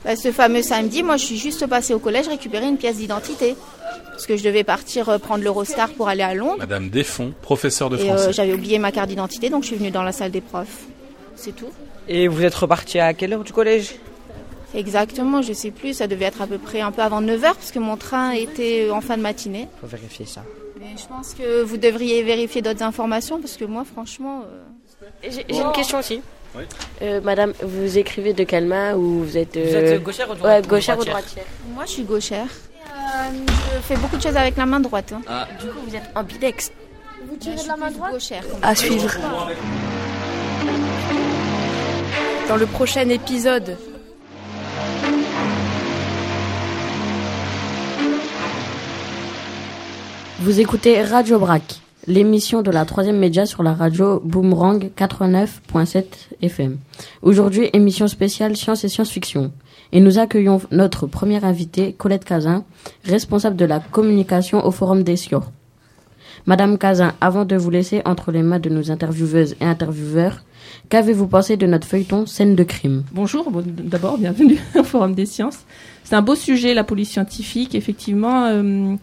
Bah, 0.04 0.16
ce 0.16 0.32
fameux 0.32 0.62
samedi, 0.64 1.04
moi 1.04 1.18
je 1.18 1.26
suis 1.26 1.38
juste 1.38 1.68
passée 1.68 1.94
au 1.94 2.00
collège 2.00 2.28
récupérer 2.28 2.66
une 2.68 2.78
pièce 2.78 2.98
d'identité. 2.98 3.56
Parce 4.12 4.26
que 4.26 4.36
je 4.36 4.44
devais 4.44 4.64
partir 4.64 5.10
euh, 5.10 5.20
prendre 5.20 5.44
l'Eurostar 5.44 5.90
pour 5.92 6.10
aller 6.10 6.24
à 6.24 6.34
Londres. 6.34 6.56
Madame 6.58 6.90
Desfonds, 6.90 7.34
professeur 7.44 7.92
de 7.92 7.98
Et 7.98 8.02
euh, 8.10 8.16
français. 8.16 8.34
j'avais 8.34 8.54
oublié 8.54 8.80
ma 8.80 8.92
carte 8.92 9.10
d'identité, 9.10 9.52
donc 9.52 9.62
je 9.62 9.68
suis 9.68 9.76
venue 9.76 9.92
dans 9.92 10.02
la 10.02 10.12
salle 10.12 10.32
des 10.32 10.42
profs. 10.42 10.86
C'est 11.36 11.56
tout. 11.56 11.68
Et 12.08 12.28
vous 12.28 12.44
êtes 12.44 12.56
reparti 12.56 12.98
à 13.00 13.14
quelle 13.14 13.34
heure 13.34 13.44
du 13.44 13.54
collège? 13.54 13.94
Exactement, 14.76 15.42
je 15.42 15.54
sais 15.54 15.72
plus, 15.72 15.94
ça 15.96 16.08
devait 16.08 16.26
être 16.26 16.42
à 16.42 16.48
peu 16.48 16.58
près 16.58 16.82
un 16.82 16.92
peu 16.92 17.02
avant 17.02 17.22
9h, 17.22 17.42
parce 17.54 17.72
que 17.72 17.80
mon 17.80 17.96
train 17.98 18.32
était 18.32 18.90
en 18.92 19.02
fin 19.02 19.18
de 19.18 19.22
matinée. 19.22 19.68
Faut 19.82 19.88
vérifier 19.88 20.26
ça. 20.26 20.44
Mais 20.80 20.88
je 20.98 21.08
pense 21.08 21.34
que 21.34 21.64
vous 21.64 21.78
devriez 21.78 22.22
vérifier 22.24 22.62
d'autres 22.62 22.84
informations, 22.84 23.40
parce 23.40 23.56
que 23.58 23.66
moi, 23.66 23.84
franchement... 23.92 24.44
euh, 24.46 25.08
J'ai 25.24 25.46
j'ai 25.50 25.62
une 25.62 25.72
question 25.72 26.00
aussi. 26.00 26.22
Euh, 27.02 27.22
madame, 27.22 27.54
vous 27.62 27.98
écrivez 27.98 28.34
de 28.34 28.44
quelle 28.44 28.66
main 28.66 28.96
ou 28.96 29.24
vous 29.24 29.38
êtes, 29.38 29.56
Vous 29.58 29.76
euh, 29.76 29.96
êtes 29.96 30.04
gauchère 30.04 30.28
ou 30.30 30.34
Ouais, 30.34 30.38
droite- 30.40 30.68
gauchère 30.68 30.98
ou 31.00 31.04
droitière 31.06 31.22
droitière? 31.34 31.46
Moi, 31.74 31.86
je 31.86 31.92
suis 31.92 32.04
gauchère. 32.04 32.48
Euh, 32.48 33.30
je 33.76 33.82
fais 33.82 33.96
beaucoup 33.96 34.18
de 34.18 34.22
choses 34.22 34.36
avec 34.38 34.58
la 34.58 34.66
main 34.66 34.80
droite. 34.80 35.14
hein. 35.16 35.22
Ah. 35.28 35.48
Du 35.62 35.68
coup, 35.68 35.78
vous 35.88 35.96
êtes 35.96 36.10
ambidextre. 36.16 36.74
Vous 37.30 37.36
tirez 37.38 37.56
de 37.62 37.68
la 37.68 37.78
main 37.78 37.92
droite? 37.92 38.12
Gauchère. 38.14 38.44
À 38.62 38.74
suivre. 38.76 39.12
Dans 42.50 42.56
le 42.58 42.66
prochain 42.66 43.08
épisode. 43.10 43.78
Vous 50.40 50.60
écoutez 50.60 51.02
Radio 51.02 51.40
Brac, 51.40 51.82
l'émission 52.06 52.62
de 52.62 52.70
la 52.70 52.86
troisième 52.86 53.18
média 53.18 53.48
sur 53.48 53.64
la 53.64 53.74
radio 53.74 54.22
Boomerang 54.24 54.92
89.7 54.96 56.04
FM. 56.44 56.78
Aujourd'hui, 57.24 57.72
émission 57.74 58.08
spéciale 58.08 58.56
science 58.56 58.84
et 58.84 58.88
science-fiction. 58.88 59.52
Et 59.94 60.00
nous 60.00 60.20
accueillons 60.20 60.62
notre 60.70 61.08
première 61.08 61.44
invitée, 61.44 61.94
Colette 61.94 62.24
Cazin, 62.24 62.66
responsable 63.04 63.56
de 63.56 63.66
la 63.66 63.80
communication 63.80 64.64
au 64.64 64.70
Forum 64.70 65.02
des 65.02 65.16
Sciences. 65.16 65.46
Madame 66.46 66.78
Cazin, 66.78 67.16
avant 67.20 67.44
de 67.44 67.56
vous 67.56 67.72
laisser 67.72 68.04
entre 68.06 68.32
les 68.32 68.44
mains 68.44 68.60
de 68.60 68.70
nos 68.70 68.92
intervieweuses 68.92 69.56
et 69.60 69.66
intervieweurs, 69.66 70.44
qu'avez-vous 70.90 71.28
pensé 71.28 71.58
de 71.58 71.66
notre 71.66 71.88
feuilleton 71.88 72.28
Scène 72.28 72.56
de 72.56 72.64
crime? 72.64 73.04
Bonjour, 73.12 73.50
bon, 73.50 73.64
d'abord, 73.66 74.20
bienvenue 74.20 74.60
au 74.80 74.84
Forum 74.84 75.16
des 75.16 75.26
sciences. 75.26 75.66
C'est 76.04 76.16
un 76.16 76.22
beau 76.22 76.36
sujet, 76.36 76.76
la 76.76 76.84
police 76.84 77.10
scientifique. 77.10 77.74
Effectivement, 77.74 78.46
euh, 78.46 78.96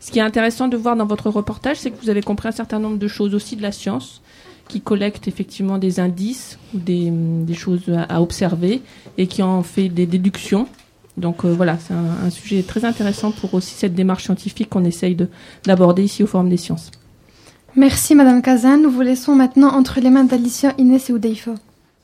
ce 0.00 0.10
qui 0.10 0.18
est 0.18 0.22
intéressant 0.22 0.68
de 0.68 0.76
voir 0.76 0.96
dans 0.96 1.06
votre 1.06 1.28
reportage, 1.30 1.76
c'est 1.78 1.90
que 1.90 2.00
vous 2.02 2.10
avez 2.10 2.22
compris 2.22 2.48
un 2.48 2.52
certain 2.52 2.78
nombre 2.78 2.98
de 2.98 3.08
choses 3.08 3.34
aussi 3.34 3.56
de 3.56 3.62
la 3.62 3.72
science, 3.72 4.20
qui 4.68 4.80
collecte 4.80 5.28
effectivement 5.28 5.78
des 5.78 5.98
indices 5.98 6.58
ou 6.74 6.78
des, 6.78 7.10
des 7.10 7.54
choses 7.54 7.88
à, 7.88 8.02
à 8.16 8.20
observer 8.20 8.82
et 9.16 9.26
qui 9.26 9.42
en 9.42 9.62
fait 9.62 9.88
des 9.88 10.06
déductions. 10.06 10.66
Donc 11.16 11.44
euh, 11.44 11.52
voilà, 11.52 11.78
c'est 11.78 11.94
un, 11.94 12.26
un 12.26 12.30
sujet 12.30 12.62
très 12.62 12.84
intéressant 12.84 13.32
pour 13.32 13.54
aussi 13.54 13.74
cette 13.74 13.94
démarche 13.94 14.24
scientifique 14.24 14.68
qu'on 14.68 14.84
essaye 14.84 15.14
de- 15.16 15.28
d'aborder 15.64 16.04
ici 16.04 16.22
au 16.22 16.26
Forum 16.26 16.48
des 16.50 16.58
sciences. 16.58 16.90
Merci 17.76 18.14
Madame 18.14 18.42
Kazan. 18.42 18.76
Nous 18.78 18.90
vous 18.90 19.00
laissons 19.00 19.34
maintenant 19.34 19.68
entre 19.74 20.00
les 20.00 20.10
mains 20.10 20.24
d'Alicia, 20.24 20.74
Inès 20.78 21.08
et 21.10 21.12
Oudeifa. 21.12 21.54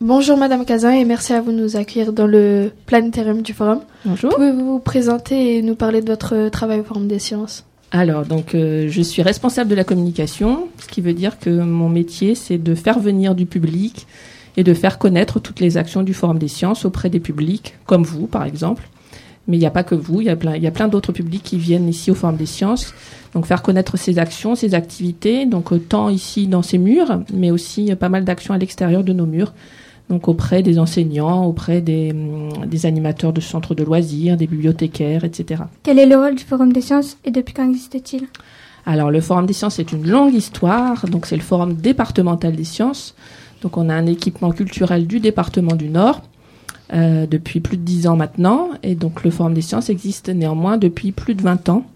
Bonjour 0.01 0.37
Madame 0.37 0.65
Cazin 0.65 0.91
et 0.93 1.05
merci 1.05 1.33
à 1.33 1.41
vous 1.41 1.53
de 1.53 1.57
nous 1.59 1.77
accueillir 1.77 2.13
dans 2.13 2.27
le 2.27 2.73
planétarium 2.87 3.43
du 3.43 3.53
Forum. 3.53 3.81
Bonjour. 4.05 4.35
Pouvez-vous 4.35 4.65
vous 4.73 4.79
présenter 4.81 5.57
et 5.59 5.63
nous 5.63 5.75
parler 5.77 6.01
de 6.03 6.11
votre 6.11 6.49
travail 6.49 6.81
au 6.81 6.85
Forum 6.85 7.07
des 7.09 7.19
sciences? 7.19 7.65
Alors, 7.97 8.27
donc, 8.27 8.57
euh, 8.57 8.89
je 8.91 9.03
suis 9.03 9.23
responsable 9.23 9.71
de 9.71 9.77
la 9.77 9.85
communication, 9.85 10.67
ce 10.81 10.89
qui 10.89 11.01
veut 11.01 11.13
dire 11.13 11.39
que 11.39 11.49
mon 11.49 11.89
métier, 11.89 12.35
c'est 12.35 12.59
de 12.59 12.75
faire 12.75 12.99
venir 12.99 13.37
du 13.37 13.47
public 13.47 14.09
et 14.57 14.65
de 14.65 14.75
faire 14.75 14.99
connaître 14.99 15.39
toutes 15.39 15.61
les 15.61 15.77
actions 15.77 16.03
du 16.03 16.13
Forum 16.13 16.41
des 16.41 16.49
sciences 16.49 16.85
auprès 16.85 17.09
des 17.09 17.21
publics, 17.21 17.77
comme 17.87 18.03
vous, 18.03 18.27
par 18.27 18.43
exemple. 18.43 18.89
Mais 19.47 19.59
il 19.59 19.61
n'y 19.61 19.67
a 19.67 19.71
pas 19.71 19.85
que 19.85 19.95
vous, 19.95 20.21
il 20.21 20.27
y 20.27 20.31
a 20.31 20.35
plein, 20.35 20.57
y 20.57 20.67
a 20.67 20.73
plein 20.73 20.89
d'autres 20.89 21.13
publics 21.13 21.45
qui 21.45 21.57
viennent 21.57 21.89
ici 21.89 22.11
au 22.11 22.17
Forum 22.17 22.35
des 22.35 22.47
sciences. 22.47 22.95
Donc, 23.33 23.47
faire 23.47 23.63
connaître 23.63 23.97
ces 23.97 24.19
actions, 24.19 24.57
ces 24.57 24.75
activités, 24.75 25.47
donc 25.47 25.73
euh, 25.73 25.79
tant 25.79 26.09
ici 26.09 26.49
dans 26.49 26.63
ces 26.63 26.79
murs, 26.79 27.21
mais 27.33 27.53
aussi 27.53 27.93
euh, 27.93 27.95
pas 27.95 28.09
mal 28.09 28.25
d'actions 28.25 28.55
à 28.55 28.59
l'extérieur 28.59 29.05
de 29.05 29.13
nos 29.13 29.27
murs. 29.27 29.53
Donc, 30.11 30.29
auprès 30.29 30.63
des 30.63 30.79
enseignants, 30.79 31.47
auprès 31.47 31.81
des, 31.81 32.13
hum, 32.13 32.67
des 32.67 32.87
animateurs 32.87 33.33
de 33.33 33.41
centres 33.41 33.75
de 33.75 33.83
loisirs, 33.83 34.37
des 34.37 34.47
bibliothécaires, 34.47 35.25
etc. 35.25 35.63
Quel 35.83 35.99
est 35.99 36.07
le 36.07 36.17
rôle 36.17 36.35
du 36.35 36.45
Forum 36.45 36.73
des 36.73 36.83
sciences 36.83 37.17
et 37.25 37.31
depuis 37.31 37.55
quand 37.55 37.69
existe-t-il? 37.69 38.27
Alors, 38.87 39.11
le 39.11 39.21
Forum 39.21 39.47
des 39.47 39.55
sciences 39.55 39.79
est 39.79 39.93
une 39.93 40.07
longue 40.07 40.35
histoire. 40.35 41.07
Donc, 41.07 41.27
c'est 41.27 41.37
le 41.37 41.43
Forum 41.43 41.75
départemental 41.75 42.55
des 42.55 42.65
sciences. 42.65 43.15
Donc, 43.63 43.79
on 43.79 43.89
a 43.89 43.95
un 43.95 44.07
équipement 44.07 44.51
culturel 44.53 45.07
du 45.07 45.21
département 45.21 45.75
du 45.75 45.89
Nord 45.89 46.21
euh, 46.93 47.27
depuis 47.27 47.61
plus 47.61 47.79
de 47.79 47.83
dix 47.83 48.07
ans 48.07 48.17
maintenant. 48.17 48.69
Et 48.83 48.95
donc, 48.95 49.25
le 49.25 49.31
Forum 49.31 49.55
des 49.55 49.63
sciences 49.63 49.89
existe 49.89 50.29
néanmoins 50.29 50.77
depuis 50.77 51.13
plus 51.13 51.35
de 51.35 51.43
20 51.43 51.71
ans. 51.71 51.87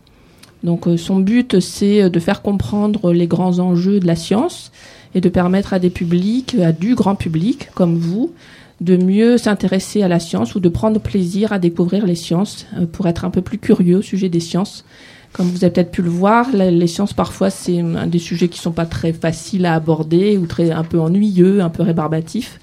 Donc, 0.62 0.87
euh, 0.87 0.97
son 0.97 1.21
but, 1.21 1.61
c'est 1.61 2.03
euh, 2.03 2.09
de 2.09 2.19
faire 2.19 2.43
comprendre 2.43 3.12
les 3.12 3.27
grands 3.27 3.59
enjeux 3.59 4.00
de 4.00 4.07
la 4.07 4.17
science 4.17 4.73
et 5.15 5.21
de 5.21 5.29
permettre 5.29 5.73
à 5.73 5.79
des 5.79 5.91
publics, 5.91 6.57
à 6.62 6.73
du 6.73 6.95
grand 6.95 7.15
public 7.15 7.71
comme 7.75 7.97
vous, 7.97 8.33
de 8.81 8.97
mieux 8.97 9.38
s'intéresser 9.38 10.03
à 10.03 10.09
la 10.09 10.21
science 10.21 10.55
ou 10.55 10.61
de 10.61 10.69
prendre 10.69 11.00
plaisir 11.00 11.53
à 11.53 11.59
découvrir 11.59 12.07
les 12.07 12.15
sciences 12.15 12.67
euh, 12.77 12.87
pour 12.87 13.07
être 13.07 13.25
un 13.25 13.31
peu 13.31 13.43
plus 13.43 13.59
curieux 13.59 13.99
au 13.99 14.03
sujet 14.03 14.29
des 14.29 14.41
sciences. 14.41 14.85
Comme 15.33 15.49
vous 15.49 15.62
avez 15.65 15.73
peut-être 15.73 15.91
pu 15.91 16.03
le 16.03 16.09
voir, 16.09 16.47
les 16.55 16.87
sciences 16.87 17.12
parfois 17.12 17.50
c'est 17.50 17.81
un 17.81 18.07
des 18.07 18.19
sujets 18.19 18.49
qui 18.49 18.59
sont 18.59 18.73
pas 18.73 18.87
très 18.87 19.12
faciles 19.12 19.67
à 19.67 19.75
aborder 19.75 20.38
ou 20.38 20.47
très 20.47 20.71
un 20.71 20.85
peu 20.85 20.99
ennuyeux, 20.99 21.61
un 21.61 21.69
peu 21.69 21.83
rébarbatifs. 21.83 22.59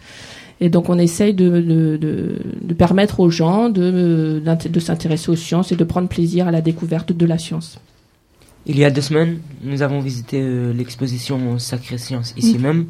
Et 0.61 0.69
donc 0.69 0.89
on 0.89 0.97
essaye 0.97 1.33
de, 1.33 1.49
de, 1.49 1.97
de, 1.97 2.35
de 2.61 2.73
permettre 2.73 3.19
aux 3.19 3.29
gens 3.29 3.69
de, 3.69 4.41
de 4.41 4.79
s'intéresser 4.79 5.29
aux 5.29 5.35
sciences 5.35 5.71
et 5.71 5.75
de 5.75 5.83
prendre 5.83 6.07
plaisir 6.07 6.47
à 6.47 6.51
la 6.51 6.61
découverte 6.61 7.11
de 7.11 7.25
la 7.25 7.37
science. 7.37 7.77
Il 8.65 8.79
y 8.79 8.85
a 8.85 8.89
deux 8.89 9.01
semaines, 9.01 9.39
nous 9.63 9.81
avons 9.83 9.99
visité 9.99 10.41
euh, 10.41 10.73
l'exposition 10.73 11.59
Sacrée 11.59 11.99
Science 11.99 12.33
ici 12.35 12.57
même. 12.57 12.87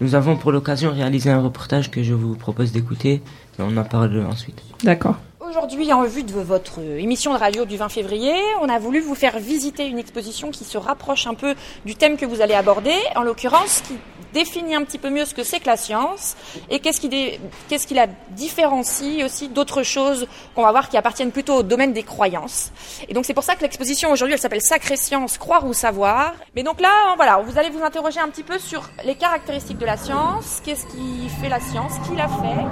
Nous 0.00 0.14
avons 0.14 0.36
pour 0.36 0.52
l'occasion 0.52 0.92
réalisé 0.92 1.28
un 1.28 1.40
reportage 1.42 1.90
que 1.90 2.02
je 2.04 2.14
vous 2.14 2.36
propose 2.36 2.70
d'écouter 2.70 3.14
et 3.58 3.62
on 3.62 3.76
en 3.76 3.84
parle 3.84 4.24
ensuite. 4.24 4.62
D'accord. 4.84 5.16
Aujourd'hui, 5.40 5.92
en 5.92 6.04
vue 6.04 6.22
de 6.22 6.32
votre 6.32 6.78
émission 6.98 7.32
de 7.32 7.38
radio 7.38 7.64
du 7.64 7.76
20 7.76 7.88
février, 7.88 8.34
on 8.62 8.68
a 8.68 8.78
voulu 8.78 9.00
vous 9.00 9.14
faire 9.14 9.38
visiter 9.38 9.86
une 9.86 9.98
exposition 9.98 10.50
qui 10.50 10.64
se 10.64 10.78
rapproche 10.78 11.26
un 11.26 11.34
peu 11.34 11.54
du 11.84 11.94
thème 11.94 12.16
que 12.16 12.26
vous 12.26 12.40
allez 12.42 12.54
aborder, 12.54 12.94
en 13.16 13.22
l'occurrence 13.22 13.82
qui 13.86 13.94
définit 14.32 14.74
un 14.74 14.84
petit 14.84 14.98
peu 14.98 15.10
mieux 15.10 15.24
ce 15.24 15.34
que 15.34 15.42
c'est 15.44 15.60
que 15.60 15.66
la 15.66 15.76
science 15.76 16.36
et 16.70 16.80
qu'est-ce 16.80 17.00
qui, 17.00 17.08
dé- 17.08 17.40
qu'est-ce 17.68 17.86
qui 17.86 17.94
la 17.94 18.06
différencie 18.30 19.24
aussi 19.24 19.48
d'autres 19.48 19.82
choses 19.82 20.26
qu'on 20.54 20.62
va 20.62 20.70
voir 20.70 20.88
qui 20.88 20.96
appartiennent 20.96 21.30
plutôt 21.32 21.56
au 21.56 21.62
domaine 21.62 21.92
des 21.92 22.02
croyances. 22.02 22.70
Et 23.08 23.14
donc 23.14 23.24
c'est 23.24 23.34
pour 23.34 23.44
ça 23.44 23.54
que 23.56 23.62
l'exposition 23.62 24.10
aujourd'hui, 24.10 24.34
elle 24.34 24.40
s'appelle 24.40 24.60
Sacrée 24.62 24.96
Science, 24.96 25.38
croire 25.38 25.64
ou 25.66 25.72
savoir. 25.72 26.32
Mais 26.54 26.62
donc 26.62 26.80
là, 26.80 27.14
voilà, 27.16 27.38
vous 27.38 27.58
allez 27.58 27.70
vous 27.70 27.82
interroger 27.82 28.20
un 28.20 28.28
petit 28.28 28.42
peu 28.42 28.58
sur 28.58 28.82
les 29.04 29.14
caractéristiques 29.14 29.78
de 29.78 29.86
la 29.86 29.96
science, 29.96 30.60
qu'est-ce 30.64 30.86
qui 30.86 31.28
fait 31.40 31.48
la 31.48 31.60
science, 31.60 31.92
qui 32.08 32.14
l'a 32.16 32.28
fait? 32.28 32.64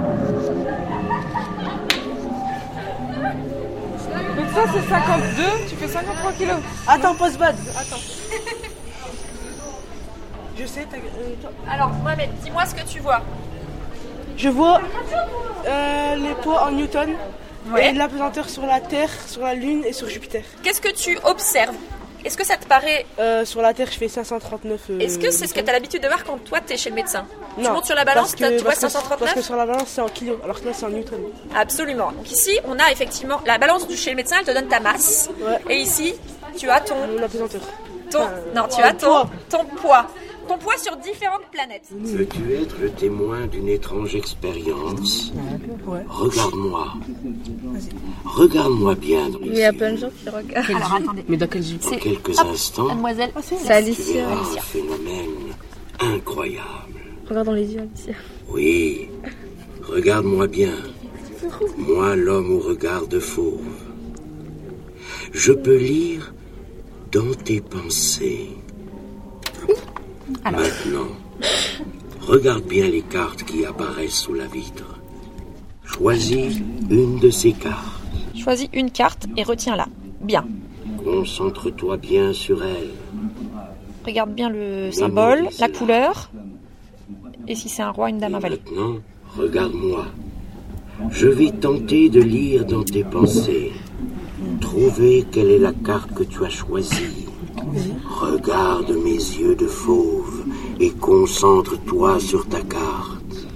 Donc 4.35 4.47
ça 4.53 4.63
c'est 4.73 4.89
52, 4.89 5.43
tu 5.69 5.75
fais 5.75 5.87
53 5.87 6.31
kilos. 6.33 6.57
Attends, 6.87 7.15
pause 7.15 7.37
bad. 7.37 7.55
Attends. 7.75 7.97
Je 10.59 10.65
sais, 10.65 10.81
euh, 10.81 11.71
Alors, 11.71 11.89
Mohamed, 11.89 12.29
dis-moi 12.43 12.65
ce 12.65 12.73
que 12.75 12.81
tu 12.87 12.99
vois. 12.99 13.21
Je 14.37 14.49
vois 14.49 14.81
euh, 15.67 16.15
les 16.15 16.33
poids 16.35 16.63
en 16.63 16.71
Newton 16.71 17.09
Ouais. 17.71 17.89
et 17.89 17.91
l'apesanteur 17.93 18.47
sur 18.47 18.65
la 18.65 18.79
Terre, 18.79 19.09
sur 19.27 19.41
la 19.41 19.53
Lune 19.53 19.83
et 19.85 19.91
sur 19.91 20.07
Jupiter. 20.07 20.41
Qu'est-ce 20.63 20.79
que 20.79 20.91
tu 20.91 21.17
observes? 21.25 21.75
Est-ce 22.23 22.37
que 22.37 22.45
ça 22.45 22.55
te 22.55 22.65
paraît 22.65 23.05
Euh, 23.19 23.43
sur 23.43 23.61
la 23.61 23.73
Terre, 23.73 23.89
je 23.91 23.97
fais 23.97 24.07
539. 24.07 24.79
euh, 24.89 24.99
Est-ce 24.99 25.19
que 25.19 25.31
c'est 25.31 25.47
ce 25.47 25.53
que 25.53 25.59
tu 25.59 25.69
as 25.69 25.73
l'habitude 25.73 26.01
de 26.01 26.07
voir 26.07 26.23
quand 26.23 26.37
toi 26.45 26.59
tu 26.65 26.73
es 26.73 26.77
chez 26.77 26.89
le 26.89 26.95
médecin? 26.95 27.25
Tu 27.57 27.63
Non, 27.63 27.73
montes 27.73 27.85
sur 27.85 27.95
la 27.95 28.05
balance, 28.05 28.35
que- 28.35 28.37
tu 28.37 28.63
vois 28.63 28.71
parce 28.71 28.75
que- 28.75 28.81
539 28.89 29.19
Parce 29.19 29.33
que 29.33 29.41
sur 29.41 29.55
la 29.57 29.65
balance, 29.65 29.87
c'est 29.87 30.01
en 30.01 30.07
kilos, 30.07 30.37
alors 30.43 30.61
que 30.61 30.65
là, 30.65 30.71
c'est 30.73 30.85
en 30.85 30.89
Newton. 30.89 31.19
Absolument. 31.55 32.11
Donc 32.13 32.31
ici, 32.31 32.57
on 32.65 32.79
a 32.79 32.89
effectivement 32.91 33.41
la 33.45 33.57
balance 33.57 33.85
du 33.87 33.97
chez 33.97 34.11
le 34.11 34.15
médecin, 34.15 34.37
elle 34.39 34.45
te 34.45 34.51
donne 34.51 34.67
ta 34.69 34.79
masse. 34.79 35.29
Et 35.69 35.75
ici, 35.75 36.15
tu 36.57 36.69
as 36.69 36.79
ton. 36.79 36.95
Mon 36.95 37.21
apesanteur. 37.23 37.61
Ton, 38.09 38.25
non, 38.55 38.67
tu 38.73 38.81
as 38.81 38.93
ton, 38.93 39.27
ton 39.49 39.65
poids. 39.65 40.07
Ton 40.47 40.57
poids 40.57 40.77
sur 40.77 40.95
différentes 40.97 41.45
planètes. 41.51 41.87
Veux-tu 41.91 42.53
être 42.53 42.75
le 42.81 42.89
témoin 42.91 43.47
d'une 43.47 43.67
étrange 43.67 44.15
expérience 44.15 45.33
Regarde-moi. 46.07 46.93
Regarde-moi 48.25 48.95
bien 48.95 49.29
dans 49.29 49.39
les 49.39 49.47
Il 49.47 49.55
y 49.57 49.63
a 49.63 49.73
plein 49.73 49.91
de 49.93 49.97
gens 49.97 50.09
qui 50.09 50.29
regardent. 50.29 50.69
Alors 50.75 50.93
attendez. 50.95 51.23
Mais 51.27 51.37
dans 51.37 51.47
quel 51.47 51.63
Dans 51.63 51.97
quelques 51.97 52.39
instants, 52.39 52.85
Mademoiselle, 52.87 53.31
C'est 53.41 53.71
Alicia. 53.71 54.13
verras 54.27 54.41
un 54.41 54.61
phénomène 54.61 55.53
incroyable. 55.99 56.63
Regarde 57.29 57.45
dans 57.47 57.53
les 57.53 57.73
yeux, 57.73 57.81
Alicia. 57.81 58.13
Oui, 58.49 59.09
regarde-moi 59.83 60.47
bien. 60.47 60.73
Moi, 61.77 62.15
l'homme 62.15 62.51
au 62.51 62.59
regard 62.59 63.07
de 63.07 63.19
fauve. 63.19 63.59
Je 65.33 65.51
peux 65.51 65.77
lire 65.77 66.33
dans 67.11 67.33
tes 67.33 67.61
pensées. 67.61 68.49
Maintenant, 70.43 71.07
regarde 72.21 72.63
bien 72.63 72.87
les 72.87 73.01
cartes 73.01 73.43
qui 73.43 73.65
apparaissent 73.65 74.19
sous 74.19 74.33
la 74.33 74.47
vitre. 74.47 74.99
Choisis 75.83 76.59
une 76.89 77.19
de 77.19 77.29
ces 77.29 77.53
cartes. 77.53 78.01
Choisis 78.35 78.69
une 78.73 78.91
carte 78.91 79.27
et 79.37 79.43
retiens-la. 79.43 79.87
Bien. 80.21 80.45
Concentre-toi 81.03 81.97
bien 81.97 82.33
sur 82.33 82.63
elle. 82.63 82.91
Regarde 84.05 84.33
bien 84.33 84.49
le 84.49 84.91
symbole, 84.91 85.47
la 85.59 85.69
couleur. 85.69 86.29
Et 87.47 87.55
si 87.55 87.69
c'est 87.69 87.81
un 87.81 87.91
roi, 87.91 88.09
une 88.09 88.17
dame, 88.17 88.35
un 88.35 88.39
valet. 88.39 88.59
Maintenant, 88.65 88.97
regarde-moi. 89.37 90.05
Je 91.11 91.27
vais 91.27 91.51
tenter 91.51 92.09
de 92.09 92.21
lire 92.21 92.65
dans 92.65 92.83
tes 92.83 93.03
pensées. 93.03 93.71
Trouver 94.59 95.25
quelle 95.31 95.51
est 95.51 95.59
la 95.59 95.73
carte 95.73 96.13
que 96.13 96.23
tu 96.23 96.43
as 96.43 96.49
choisie. 96.49 97.26
Regarde 98.05 98.91
mes 98.91 99.11
yeux 99.11 99.55
de 99.55 99.67
fauve 99.67 100.43
et 100.79 100.91
concentre-toi 100.91 102.19
sur 102.19 102.47
ta 102.47 102.61
carte. 102.61 103.47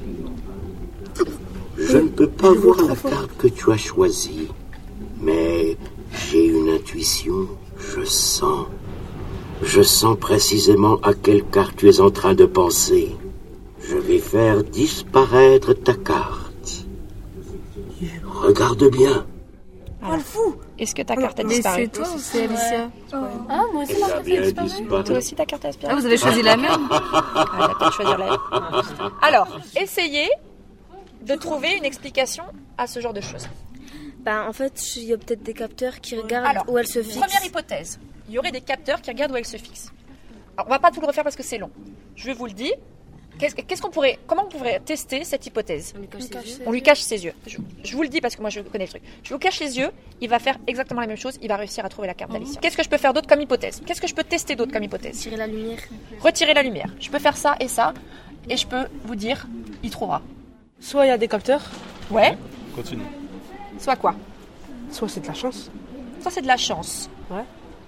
Je 1.77 1.97
ne 1.97 2.09
peux 2.09 2.27
pas 2.27 2.51
voir 2.51 2.77
la 2.87 2.95
carte 2.95 3.31
que 3.37 3.47
tu 3.47 3.71
as 3.71 3.77
choisie, 3.77 4.47
mais 5.21 5.77
j'ai 6.11 6.45
une 6.45 6.69
intuition, 6.69 7.47
je 7.77 8.03
sens. 8.03 8.67
Je 9.63 9.81
sens 9.81 10.17
précisément 10.17 10.97
à 11.01 11.13
quelle 11.13 11.43
carte 11.43 11.75
tu 11.77 11.89
es 11.89 11.99
en 11.99 12.11
train 12.11 12.33
de 12.33 12.45
penser. 12.45 13.15
Je 13.83 13.97
vais 13.97 14.19
faire 14.19 14.63
disparaître 14.63 15.73
ta 15.73 15.93
carte. 15.93 16.85
Regarde 18.25 18.89
bien. 18.89 19.25
Oh 20.03 20.17
fou 20.17 20.55
Est-ce 20.81 20.95
que 20.95 21.03
ta 21.03 21.15
carte 21.15 21.39
a 21.39 21.43
Mais 21.43 21.53
disparu 21.55 21.83
c'est 21.83 21.91
toi 21.91 22.07
ou 22.15 22.17
c'est 22.17 22.43
Alicia 22.45 22.89
Ah, 23.13 23.61
moi 23.71 23.83
aussi, 23.83 23.93
Elle 23.95 24.03
a 24.03 24.19
bien 24.21 24.41
disparu. 24.41 25.03
Toi 25.03 25.17
aussi, 25.17 25.35
ta 25.35 25.45
carte 25.45 25.65
a 25.65 25.67
disparu. 25.67 25.93
Ah, 25.93 25.95
vous 25.95 26.05
avez 26.07 26.17
choisi 26.17 26.41
la 26.41 26.57
même 26.57 26.87
Ah, 26.89 27.45
elle 27.55 27.63
a 27.63 27.75
peut-être 27.75 27.93
choisi 27.93 28.11
la 28.17 28.39
Alors, 29.21 29.47
essayez 29.79 30.27
de 31.21 31.35
trouver 31.35 31.77
une 31.77 31.85
explication 31.85 32.43
à 32.79 32.87
ce 32.87 32.99
genre 32.99 33.13
de 33.13 33.21
choses. 33.21 33.47
Bah, 34.21 34.47
en 34.47 34.53
fait, 34.53 34.95
il 34.95 35.03
y 35.03 35.13
a 35.13 35.17
peut-être 35.19 35.43
des 35.43 35.53
capteurs 35.53 35.99
qui 36.01 36.17
regardent 36.17 36.47
Alors, 36.47 36.65
où 36.67 36.79
elle 36.79 36.87
se 36.87 37.03
fixe. 37.03 37.15
Première 37.17 37.45
hypothèse, 37.45 37.99
il 38.27 38.33
y 38.33 38.39
aurait 38.39 38.51
des 38.51 38.61
capteurs 38.61 39.01
qui 39.01 39.11
regardent 39.11 39.33
où 39.33 39.35
elle 39.35 39.45
se 39.45 39.57
fixe. 39.57 39.91
Alors, 40.57 40.65
on 40.67 40.71
va 40.71 40.79
pas 40.79 40.89
tout 40.89 40.99
le 40.99 41.05
refaire 41.05 41.23
parce 41.23 41.35
que 41.35 41.43
c'est 41.43 41.59
long. 41.59 41.69
Je 42.15 42.31
vous 42.31 42.47
le 42.47 42.53
dis. 42.53 42.73
Qu'est-ce 43.39 43.81
qu'on 43.81 43.89
pourrait, 43.89 44.19
comment 44.27 44.43
on 44.45 44.49
pourrait 44.49 44.79
tester 44.85 45.23
cette 45.23 45.45
hypothèse 45.47 45.93
On 46.65 46.71
lui 46.71 46.83
cache 46.83 46.99
ses 47.01 47.25
yeux. 47.25 47.33
Je, 47.47 47.57
je 47.83 47.95
vous 47.95 48.03
le 48.03 48.07
dis 48.09 48.21
parce 48.21 48.35
que 48.35 48.41
moi 48.41 48.51
je 48.51 48.59
connais 48.61 48.85
le 48.85 48.89
truc. 48.89 49.01
Je 49.23 49.33
vous 49.33 49.39
cache 49.39 49.59
les 49.59 49.79
yeux, 49.79 49.89
il 50.21 50.29
va 50.29 50.37
faire 50.37 50.57
exactement 50.67 51.01
la 51.01 51.07
même 51.07 51.17
chose, 51.17 51.39
il 51.41 51.47
va 51.47 51.55
réussir 51.55 51.83
à 51.83 51.89
trouver 51.89 52.07
la 52.07 52.13
carte 52.13 52.31
d'Alicia. 52.31 52.61
Qu'est-ce 52.61 52.77
que 52.77 52.83
je 52.83 52.89
peux 52.89 52.97
faire 52.97 53.13
d'autre 53.13 53.27
comme 53.27 53.41
hypothèse? 53.41 53.81
Qu'est-ce 53.85 53.99
que 54.01 54.07
je 54.07 54.13
peux 54.13 54.23
tester 54.23 54.55
d'autre 54.55 54.71
comme 54.71 54.83
hypothèse? 54.83 55.17
Tirer 55.17 55.37
la 55.37 55.47
lumière. 55.47 55.79
Retirer 56.19 56.53
la 56.53 56.61
lumière. 56.61 56.89
Je 56.99 57.09
peux 57.09 57.17
faire 57.19 57.35
ça 57.35 57.55
et 57.59 57.67
ça, 57.67 57.93
et 58.47 58.57
je 58.57 58.67
peux 58.67 58.85
vous 59.05 59.15
dire, 59.15 59.47
il 59.81 59.89
trouvera. 59.89 60.21
Soit 60.79 61.05
il 61.05 61.09
y 61.09 61.11
a 61.11 61.17
des 61.17 61.27
capteurs. 61.27 61.63
Ouais. 62.11 62.37
Continue. 62.75 63.03
Soit 63.79 63.95
quoi? 63.95 64.15
Soit 64.91 65.09
c'est 65.09 65.21
de 65.21 65.27
la 65.27 65.33
chance. 65.33 65.71
Ça 66.19 66.29
c'est 66.29 66.41
de 66.41 66.47
la 66.47 66.57
chance. 66.57 67.09
Ouais. 67.31 67.43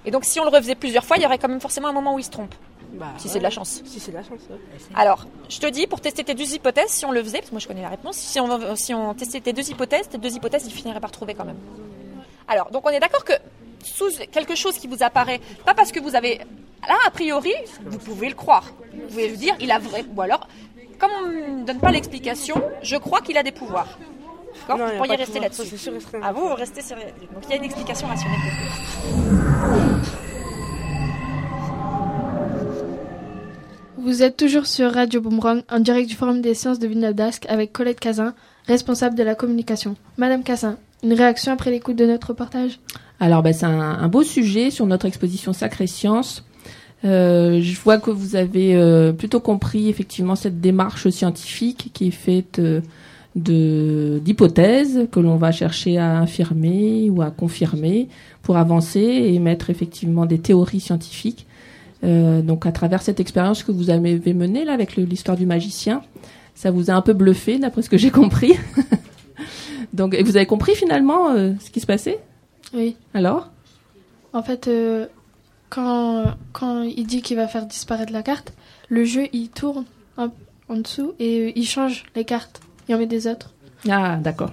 Et 0.06 0.10
donc 0.12 0.26
si 0.26 0.40
on 0.40 0.44
le 0.46 0.50
refaisait 0.50 0.76
plusieurs 0.76 1.06
fois, 1.06 1.18
il 1.18 1.24
y 1.24 1.26
aurait 1.28 1.38
quand 1.38 1.48
même 1.50 1.62
forcément 1.62 1.90
un 1.90 1.94
moment 1.94 2.16
où 2.16 2.20
il 2.20 2.24
se 2.26 2.32
trompe. 2.32 2.56
Bah, 2.94 3.08
si 3.18 3.28
ouais. 3.28 3.34
c'est 3.34 3.40
de 3.40 3.44
la 3.44 3.50
chance. 3.50 3.82
Si 3.86 4.00
c'est 4.00 4.12
de 4.12 4.18
la 4.18 4.24
chance. 4.24 4.40
ouais. 4.50 4.58
Alors, 4.96 5.26
je 5.50 5.60
te 5.60 5.68
dis, 5.68 5.88
pour 5.88 6.00
tester 6.00 6.24
tes 6.24 6.36
deux 6.36 6.54
hypothèses, 6.54 6.90
si 6.90 7.06
on 7.06 7.12
le 7.12 7.24
faisait, 7.24 7.40
parce 7.40 7.50
que 7.50 7.56
moi 7.56 7.60
je 7.60 7.68
connais 7.68 7.82
la 7.82 7.90
réponse, 7.90 8.18
si 8.18 8.40
on, 8.40 8.76
si 8.76 8.94
on 8.94 9.14
testait 9.14 9.42
tes 9.42 9.54
deux 9.54 9.70
hypothèses, 9.70 10.08
tes 10.10 10.18
deux 10.18 10.34
hypothèses, 10.36 10.66
ils 10.66 10.72
finiraient 10.72 11.00
par 11.00 11.12
trouver 11.12 11.34
quand 11.34 11.46
même. 11.46 11.58
Alors, 12.48 12.70
donc 12.72 12.86
on 12.86 12.90
est 12.90 13.00
d'accord 13.00 13.24
que 13.24 13.34
sous 13.84 14.10
quelque 14.32 14.56
chose 14.56 14.78
qui 14.78 14.88
vous 14.88 15.04
apparaît, 15.04 15.42
pas 15.66 15.74
parce 15.74 15.92
que 15.92 16.00
vous 16.00 16.16
avez... 16.16 16.40
Là, 16.88 16.96
a 17.08 17.12
priori, 17.12 17.54
vous 17.86 17.98
pouvez 17.98 18.28
le 18.28 18.36
croire. 18.36 18.74
Vous 18.94 19.08
pouvez 19.08 19.30
vous 19.30 19.38
dire, 19.38 19.56
il 19.60 19.72
a 19.72 19.80
vrai... 19.80 20.04
Ou 20.16 20.22
alors, 20.22 20.48
comme 21.00 21.12
on 21.24 21.60
ne 21.60 21.66
donne 21.66 21.80
pas 21.80 21.92
l'explication, 21.92 22.62
je 22.82 22.98
crois 22.98 23.22
qu'il 23.22 23.38
a 23.38 23.44
des 23.44 23.52
pouvoirs. 23.52 23.98
D'accord 24.68 24.88
Vous 24.88 24.98
pourriez 24.98 25.16
rester 25.16 25.40
là-dessus. 25.40 25.66
c'est 25.66 25.78
sûr 25.78 25.96
et 25.96 26.00
certain. 26.00 26.20
Ah, 26.24 26.32
vous, 26.32 26.48
vous 26.48 26.56
restez 26.56 26.82
sur... 26.82 26.96
Donc 26.96 27.44
il 27.46 27.50
y 27.50 27.54
a 27.54 27.56
une 27.56 27.64
explication 27.64 28.08
rationnelle. 28.08 28.40
Vous 34.04 34.22
êtes 34.22 34.36
toujours 34.36 34.66
sur 34.66 34.92
Radio 34.92 35.22
Boomerang 35.22 35.62
en 35.72 35.80
direct 35.80 36.10
du 36.10 36.16
Forum 36.16 36.42
des 36.42 36.56
sciences 36.56 36.78
de 36.78 36.88
Villeneuve-d'Ascq 36.88 37.46
avec 37.48 37.72
Colette 37.72 38.02
Cazin, 38.02 38.34
responsable 38.68 39.16
de 39.16 39.24
la 39.24 39.34
communication. 39.34 39.96
Madame 40.18 40.44
Cazin, 40.44 40.76
une 41.04 41.14
réaction 41.14 41.54
après 41.54 41.72
l'écoute 41.72 41.96
de 41.96 42.06
notre 42.06 42.28
reportage? 42.28 42.82
Alors, 43.22 43.42
bah, 43.42 43.54
c'est 43.54 43.66
un, 43.66 44.08
beau 44.10 44.24
sujet 44.24 44.72
sur 44.72 44.88
notre 44.88 45.06
exposition 45.06 45.54
Sacrée 45.54 45.88
Science. 45.88 46.44
Euh, 47.06 47.62
je 47.62 47.80
vois 47.80 47.98
que 47.98 48.12
vous 48.12 48.36
avez 48.36 48.76
euh, 48.76 49.14
plutôt 49.14 49.40
compris 49.40 49.88
effectivement 49.88 50.36
cette 50.36 50.60
démarche 50.60 51.08
scientifique 51.08 51.92
qui 51.94 52.08
est 52.08 52.12
faite 52.12 52.60
euh, 52.60 52.82
de 53.38 54.20
d'hypothèses 54.22 55.08
que 55.14 55.22
l'on 55.22 55.38
va 55.38 55.54
chercher 55.54 55.98
à 55.98 56.18
infirmer 56.18 57.10
ou 57.10 57.22
à 57.22 57.32
confirmer 57.32 58.10
pour 58.42 58.58
avancer 58.58 59.00
et 59.00 59.40
mettre 59.40 59.70
effectivement 59.70 60.26
des 60.26 60.40
théories 60.40 60.82
scientifiques. 60.82 61.48
Euh, 62.04 62.42
donc 62.42 62.66
à 62.66 62.72
travers 62.72 63.02
cette 63.02 63.20
expérience 63.20 63.64
que 63.64 63.72
vous 63.72 63.90
avez 63.90 64.34
menée 64.34 64.66
là 64.66 64.74
avec 64.74 64.96
l'histoire 64.96 65.38
du 65.38 65.46
magicien, 65.46 66.02
ça 66.56 66.72
vous 66.72 66.92
a 66.92 66.94
un 66.94 67.02
peu 67.02 67.14
bluffé 67.14 67.60
d'après 67.60 67.82
ce 67.82 67.90
que 67.90 67.98
j'ai 67.98 68.12
compris. 68.22 68.54
donc 69.94 70.16
vous 70.16 70.36
avez 70.36 70.46
compris 70.46 70.76
finalement 70.76 71.32
euh, 71.32 71.54
ce 71.60 71.70
qui 71.70 71.80
se 71.80 71.86
passait? 71.86 72.20
Oui. 72.74 72.98
Alors? 73.14 73.50
En 74.34 74.44
fait, 74.44 74.68
euh, 74.68 75.06
quand, 75.70 76.26
quand 76.52 76.82
il 76.82 77.06
dit 77.06 77.22
qu'il 77.22 77.38
va 77.38 77.48
faire 77.48 77.66
disparaître 77.66 78.12
la 78.12 78.24
carte, 78.24 78.54
le 78.90 79.06
jeu 79.06 79.28
il 79.32 79.50
tourne 79.50 79.86
en, 80.18 80.30
en 80.70 80.78
dessous 80.78 81.14
et 81.20 81.58
il 81.58 81.66
change 81.66 82.04
les 82.16 82.26
cartes. 82.26 82.62
Il 82.90 82.96
en 82.96 82.98
met 82.98 83.06
des 83.06 83.28
autres. 83.28 83.54
Ah, 83.90 84.18
d'accord. 84.18 84.52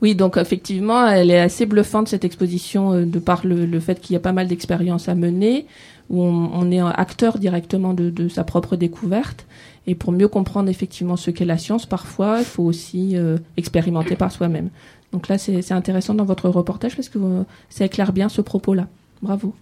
Oui, 0.00 0.14
donc 0.14 0.36
effectivement, 0.36 1.06
elle 1.08 1.30
est 1.30 1.40
assez 1.40 1.66
bluffante 1.66 2.08
cette 2.08 2.24
exposition 2.24 2.92
euh, 2.92 3.04
de 3.04 3.18
par 3.18 3.46
le, 3.46 3.66
le 3.66 3.80
fait 3.80 4.00
qu'il 4.00 4.14
y 4.14 4.16
a 4.16 4.20
pas 4.20 4.32
mal 4.32 4.46
d'expériences 4.46 5.08
à 5.08 5.14
mener, 5.14 5.66
où 6.10 6.22
on, 6.22 6.50
on 6.52 6.70
est 6.70 6.78
un 6.78 6.88
acteur 6.88 7.38
directement 7.38 7.94
de, 7.94 8.10
de, 8.10 8.28
sa 8.28 8.44
propre 8.44 8.76
découverte. 8.76 9.46
Et 9.86 9.94
pour 9.94 10.12
mieux 10.12 10.28
comprendre 10.28 10.68
effectivement 10.68 11.16
ce 11.16 11.30
qu'est 11.30 11.44
la 11.44 11.58
science, 11.58 11.86
parfois, 11.86 12.38
il 12.40 12.44
faut 12.44 12.64
aussi 12.64 13.16
euh, 13.16 13.38
expérimenter 13.56 14.16
par 14.16 14.30
soi-même. 14.30 14.68
Donc 15.12 15.28
là, 15.28 15.38
c'est 15.38 15.72
intéressant 15.72 16.14
dans 16.14 16.24
votre 16.24 16.48
reportage 16.50 16.94
parce 16.94 17.08
que 17.08 17.18
euh, 17.18 17.42
ça 17.70 17.86
éclaire 17.86 18.12
bien 18.12 18.28
ce 18.28 18.42
propos-là. 18.42 18.86
Bravo. 19.22 19.54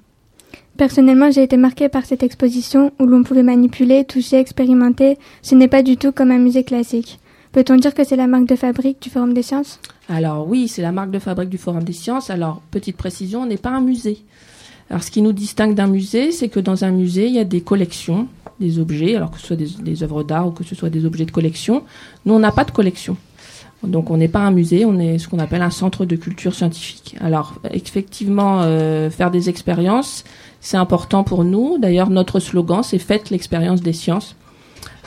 Personnellement, 0.77 1.31
j'ai 1.31 1.43
été 1.43 1.57
marquée 1.57 1.89
par 1.89 2.05
cette 2.05 2.23
exposition 2.23 2.93
où 2.99 3.07
l'on 3.07 3.23
pouvait 3.23 3.43
manipuler, 3.43 4.05
toucher, 4.05 4.39
expérimenter. 4.39 5.19
Ce 5.43 5.55
n'est 5.55 5.69
pas 5.69 5.83
du 5.83 5.97
tout 5.97 6.13
comme 6.13 6.31
un 6.31 6.39
musée 6.39 6.65
classique. 6.65 7.19
Peut-on 7.53 7.77
dire 7.77 7.95
que 7.95 8.05
c'est 8.05 8.17
la 8.17 8.27
marque 8.27 8.47
de 8.47 8.57
fabrique 8.57 9.01
du 9.01 9.09
Forum 9.09 9.33
des 9.33 9.43
sciences? 9.43 9.81
Alors 10.09 10.47
oui, 10.47 10.69
c'est 10.69 10.83
la 10.83 10.93
marque 10.93 11.11
de 11.11 11.19
fabrique 11.19 11.49
du 11.49 11.57
Forum 11.57 11.85
des 11.85 11.95
sciences. 11.95 12.29
Alors, 12.29 12.61
petite 12.71 12.97
précision, 12.97 13.43
on 13.43 13.47
n'est 13.47 13.57
pas 13.57 13.71
un 13.71 13.81
musée. 13.81 14.19
Alors, 14.91 15.03
ce 15.03 15.11
qui 15.11 15.23
nous 15.23 15.33
distingue 15.33 15.75
d'un 15.75 15.89
musée, 15.89 16.33
c'est 16.33 16.49
que 16.49 16.61
dans 16.61 16.85
un 16.85 16.91
musée, 16.91 17.27
il 17.27 17.35
y 17.35 17.39
a 17.39 17.45
des 17.45 17.61
collections, 17.61 18.29
des 18.61 18.79
objets, 18.79 19.17
alors 19.17 19.31
que 19.31 19.39
ce 19.39 19.47
soit 19.47 19.57
des, 19.57 20.03
œuvres 20.03 20.23
d'art 20.23 20.49
ou 20.49 20.51
que 20.51 20.65
ce 20.65 20.75
soit 20.75 20.91
des 20.91 21.05
objets 21.05 21.25
de 21.25 21.31
collection. 21.31 21.83
Nous, 22.25 22.35
on 22.35 22.39
n'a 22.39 22.53
pas 22.53 22.65
de 22.65 22.71
collection. 22.71 23.17
Donc 23.83 24.11
on 24.11 24.17
n'est 24.17 24.29
pas 24.29 24.41
un 24.41 24.51
musée, 24.51 24.85
on 24.87 24.99
est 24.99 25.19
ce 25.19 25.29
qu'on 25.29 25.39
appelle 25.39 25.61
un 25.61 25.71
centre 25.71 26.07
de 26.07 26.17
culture 26.17 26.55
scientifique. 26.55 27.15
Alors 27.21 27.55
effectivement, 27.73 28.63
euh, 28.63 29.11
faire 29.11 29.31
des 29.31 29.51
expériences, 29.51 30.25
c'est 30.61 30.79
important 30.79 31.25
pour 31.25 31.45
nous. 31.45 31.77
D'ailleurs, 31.79 32.09
notre 32.09 32.41
slogan, 32.41 32.83
c'est 32.83 32.99
Faites 32.99 33.29
l'expérience 33.31 33.83
des 33.83 33.93
sciences. 33.93 34.35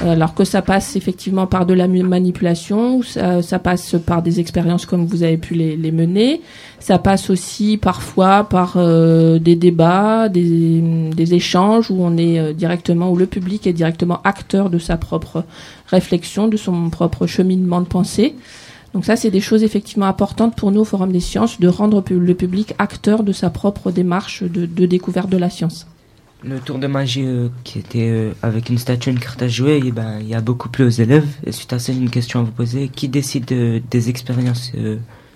Alors 0.02 0.34
que 0.34 0.46
ça 0.46 0.62
passe 0.62 0.96
effectivement 0.96 1.46
par 1.46 1.66
de 1.66 1.74
la 1.74 1.88
manipulation, 1.88 3.02
ça, 3.04 3.60
passe 3.60 3.98
par 4.06 4.22
des 4.22 4.40
expériences 4.40 4.86
comme 4.86 5.06
vous 5.06 5.24
avez 5.24 5.38
pu 5.38 5.56
les, 5.56 5.92
mener, 5.92 6.42
ça 6.80 6.98
passe 7.00 7.30
aussi 7.30 7.76
parfois 7.76 8.46
par 8.46 8.76
euh, 8.78 9.40
des 9.40 9.56
débats, 9.56 10.30
des, 10.30 11.34
échanges 11.34 11.92
où 11.92 11.98
on 12.00 12.16
est 12.18 12.40
euh, 12.40 12.54
directement, 12.54 13.12
où 13.12 13.18
le 13.18 13.26
public 13.26 13.68
est 13.68 13.74
directement 13.74 14.22
acteur 14.24 14.70
de 14.70 14.80
sa 14.80 14.96
propre 14.96 15.44
réflexion, 15.88 16.48
de 16.48 16.56
son 16.56 16.90
propre 16.90 17.28
cheminement 17.28 17.82
de 17.82 17.88
pensée. 17.88 18.36
Donc 18.94 19.06
ça, 19.06 19.18
c'est 19.18 19.32
des 19.32 19.42
choses 19.42 19.64
effectivement 19.64 20.06
importantes 20.06 20.56
pour 20.56 20.72
nous 20.72 20.82
au 20.82 20.86
Forum 20.86 21.12
des 21.12 21.20
sciences, 21.20 21.60
de 21.60 21.68
rendre 21.68 22.04
le 22.10 22.34
public 22.34 22.74
acteur 22.80 23.24
de 23.24 23.34
sa 23.34 23.50
propre 23.50 23.92
démarche 23.92 24.44
de 24.44 24.86
découverte 24.86 25.30
de 25.30 25.38
la 25.38 25.50
science. 25.50 25.86
Le 26.42 26.60
tour 26.60 26.80
de 26.80 26.88
magie 26.88 27.26
euh, 27.26 27.50
qui 27.66 27.80
était 27.80 28.10
euh, 28.10 28.32
avec 28.42 28.70
une 28.70 28.78
statue, 28.78 29.10
une 29.10 29.20
carte 29.20 29.42
à 29.42 29.50
jouer, 29.50 29.82
et 29.86 29.92
ben, 29.92 30.20
il 30.22 30.30
y 30.30 30.36
a 30.36 30.42
beaucoup 30.42 30.70
plu 30.70 30.86
aux 30.86 30.90
élèves. 30.90 31.28
Et 31.46 31.52
suite 31.52 31.74
à 31.74 31.80
ça, 31.80 31.92
une 31.92 32.10
question 32.10 32.40
à 32.40 32.44
vous 32.44 32.52
poser. 32.52 32.88
Qui 32.88 33.10
décide 33.10 33.52
euh, 33.52 33.80
des 33.92 34.10
expériences 34.10 34.72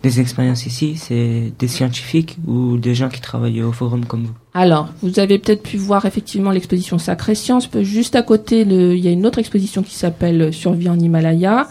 des 0.01 0.19
expériences 0.19 0.65
ici? 0.65 0.95
C'est 0.97 1.53
des 1.59 1.67
scientifiques 1.67 2.37
ou 2.47 2.77
des 2.77 2.95
gens 2.95 3.09
qui 3.09 3.21
travaillent 3.21 3.61
au 3.61 3.71
forum 3.71 4.05
comme 4.05 4.25
vous? 4.25 4.33
Alors, 4.53 4.89
vous 5.01 5.19
avez 5.19 5.39
peut-être 5.39 5.63
pu 5.63 5.77
voir 5.77 6.05
effectivement 6.05 6.51
l'exposition 6.51 6.97
Sacrée 6.97 7.35
Science. 7.35 7.69
Juste 7.81 8.15
à 8.15 8.21
côté, 8.21 8.61
il 8.61 8.99
y 8.99 9.07
a 9.07 9.11
une 9.11 9.25
autre 9.25 9.39
exposition 9.39 9.81
qui 9.81 9.95
s'appelle 9.95 10.53
Survie 10.53 10.89
en 10.89 10.99
Himalaya. 10.99 11.67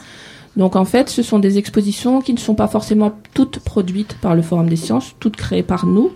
Donc 0.57 0.77
en 0.77 0.85
fait, 0.85 1.09
ce 1.09 1.23
sont 1.23 1.39
des 1.39 1.59
expositions 1.59 2.21
qui 2.21 2.33
ne 2.35 2.39
sont 2.39 2.55
pas 2.55 2.69
forcément 2.69 3.13
toutes 3.35 3.59
produites 3.61 4.17
par 4.21 4.35
le 4.35 4.43
Forum 4.43 4.69
des 4.69 4.77
sciences, 4.77 5.15
toutes 5.21 5.37
créées 5.37 5.63
par 5.63 5.87
nous. 5.87 6.11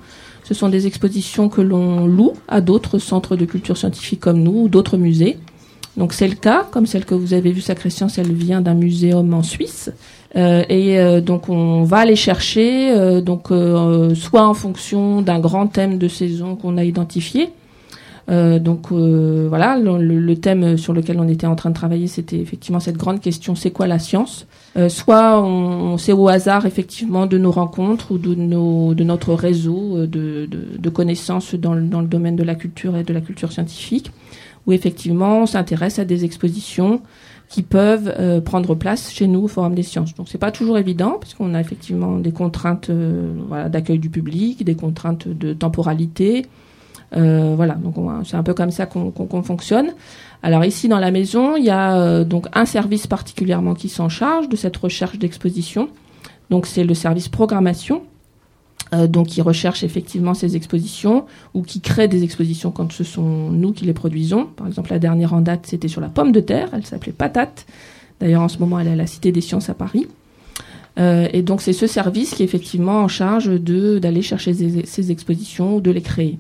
Ce 0.47 0.55
sont 0.55 0.69
des 0.69 0.87
expositions 0.87 1.49
que 1.49 1.61
l'on 1.61 2.07
loue 2.07 2.35
à 2.47 2.61
d'autres 2.61 3.01
centres 3.01 3.35
de 3.35 3.45
culture 3.45 3.77
scientifique 3.77 4.21
comme 4.21 4.41
nous 4.45 4.63
ou 4.63 4.69
d'autres 4.69 4.97
musées. 4.97 5.39
Donc 5.97 6.13
c'est 6.13 6.29
le 6.29 6.37
cas, 6.37 6.65
comme 6.71 6.87
celle 6.87 7.05
que 7.05 7.17
vous 7.17 7.35
avez 7.35 7.51
vue, 7.51 7.61
Sacrée 7.61 7.91
Science, 7.91 8.17
elle 8.17 8.33
vient 8.33 8.61
d'un 8.61 8.75
muséum 8.75 9.35
en 9.35 9.43
Suisse. 9.43 9.91
Euh, 10.37 10.63
et 10.69 11.01
euh, 11.01 11.21
donc 11.21 11.49
on 11.49 11.83
va 11.83 11.99
aller 11.99 12.15
chercher, 12.15 12.93
euh, 12.97 13.21
donc 13.21 13.49
soit 14.15 14.47
en 14.47 14.55
fonction 14.55 15.21
d'un 15.21 15.41
grand 15.41 15.67
thème 15.67 15.99
de 15.99 16.07
saison 16.07 16.55
qu'on 16.55 16.77
a 16.77 16.85
identifié, 16.85 17.49
donc 18.29 18.91
euh, 18.91 19.47
voilà, 19.49 19.79
le, 19.79 19.99
le, 19.99 20.37
thème 20.37 20.77
sur 20.77 20.93
lequel 20.93 21.21
on 21.21 21.29
était 21.29 21.47
en 21.47 21.55
train 21.55 21.71
de 21.71 21.75
travailler, 21.75 22.09
c'était 22.09 22.39
effectivement 22.39 22.81
cette 22.81 22.97
grande 22.97 23.21
question 23.21 23.55
c'est 23.55 23.71
quoi 23.71 23.87
la 23.87 24.01
science? 24.01 24.47
Euh, 24.77 24.89
Soit 24.89 25.41
on, 25.41 25.93
on 25.93 25.99
sait 25.99 26.13
au 26.13 26.29
hasard 26.29 26.67
effectivement 26.67 27.27
de 27.27 27.39
nos 27.39 27.53
rencontres 27.53 28.13
ou 28.13 28.19
de, 28.19 28.35
nos, 28.35 28.95
de 28.95 29.05
notre 29.05 29.33
réseau 29.33 30.07
de, 30.07 30.47
de, 30.47 30.79
de 30.79 30.91
connaissances 30.91 31.55
dans 31.55 31.75
le, 31.75 31.83
dans 31.83 32.01
le 32.01 32.09
domaine 32.09 32.35
de 32.35 32.43
la 32.43 32.57
culture 32.57 32.97
et 32.97 33.05
de 33.05 33.13
la 33.13 33.21
culture 33.21 33.53
scientifique, 33.53 34.11
où 34.67 34.73
effectivement 34.73 35.43
on 35.43 35.47
s'intéresse 35.47 36.01
à 36.01 36.05
des 36.05 36.25
expositions 36.25 37.01
qui 37.49 37.63
peuvent 37.63 38.13
euh, 38.19 38.41
prendre 38.41 38.75
place 38.75 39.13
chez 39.13 39.29
nous 39.29 39.43
au 39.45 39.49
Forum 39.49 39.75
des 39.75 39.83
sciences. 39.83 40.15
Donc 40.15 40.29
c'est 40.29 40.39
pas 40.39 40.51
toujours 40.51 40.79
évident 40.79 41.17
parce 41.21 41.35
qu'on 41.35 41.55
a 41.55 41.61
effectivement 41.61 42.19
des 42.19 42.33
contraintes 42.33 42.91
euh, 42.91 43.33
voilà, 43.49 43.69
d'accueil 43.69 43.99
du 43.99 44.11
public, 44.11 44.65
des 44.65 44.75
contraintes 44.75 45.29
de 45.29 45.53
temporalité, 45.53 46.47
euh, 47.15 47.55
voilà, 47.57 47.75
donc 47.75 47.95
c'est 48.25 48.37
un 48.37 48.43
peu 48.43 48.55
comme 48.55 48.71
ça 48.71 48.87
qu'on 48.87 49.11
qu 49.11 49.43
fonctionne. 49.43 49.93
Alors 50.43 50.65
ici 50.65 50.89
dans 50.89 50.99
la 50.99 51.11
maison, 51.11 51.57
il 51.57 51.65
y 51.65 51.71
a 51.71 51.99
euh, 51.99 52.25
donc 52.25 52.47
un 52.53 52.65
service 52.65 53.07
particulièrement 53.07 53.75
qui 53.75 53.89
s'en 53.89 54.09
charge 54.09 54.49
de 54.49 54.57
cette 54.57 54.77
recherche 54.77 55.19
d'exposition. 55.19 55.89
Donc 56.51 56.67
c'est 56.67 56.85
le 56.85 56.95
service 56.95 57.29
programmation, 57.29 58.03
euh, 58.95 59.07
donc 59.07 59.29
qui 59.29 59.43
recherche 59.43 59.83
effectivement 59.83 60.35
ces 60.35 60.57
expositions 60.57 61.27
ou 61.55 61.63
qui 61.63 61.81
crée 61.81 62.09
des 62.09 62.23
expositions 62.23 62.71
quand 62.71 62.93
ce 62.93 63.05
sont 63.05 63.51
nous 63.51 63.73
qui 63.73 63.85
les 63.85 63.95
produisons. 63.95 64.47
Par 64.47 64.67
exemple, 64.67 64.91
la 64.91 64.99
dernière 64.99 65.33
en 65.33 65.41
date, 65.41 65.67
c'était 65.67 65.89
sur 65.89 66.01
la 66.01 66.09
pomme 66.09 66.33
de 66.33 66.41
terre, 66.41 66.69
elle 66.73 66.87
s'appelait 66.87 67.13
Patate. 67.13 67.67
D'ailleurs, 68.21 68.43
en 68.43 68.49
ce 68.49 68.59
moment, 68.59 68.79
elle 68.79 68.89
est 68.89 68.93
à 68.93 68.97
la 68.97 69.07
Cité 69.07 69.31
des 69.31 69.41
Sciences 69.43 69.69
à 69.69 69.75
Paris. 69.75 70.07
Et 70.99 71.43
donc 71.43 71.61
c'est 71.61 71.75
ce 71.75 71.87
service 71.87 72.33
qui 72.33 72.43
est 72.43 72.47
effectivement 72.47 73.03
en 73.03 73.09
charge 73.09 73.51
d'aller 73.51 74.23
chercher 74.23 74.55
ces 74.87 75.11
expositions 75.11 75.77
ou 75.77 75.81
de 75.83 75.91
les 75.91 76.01
créer. 76.01 76.39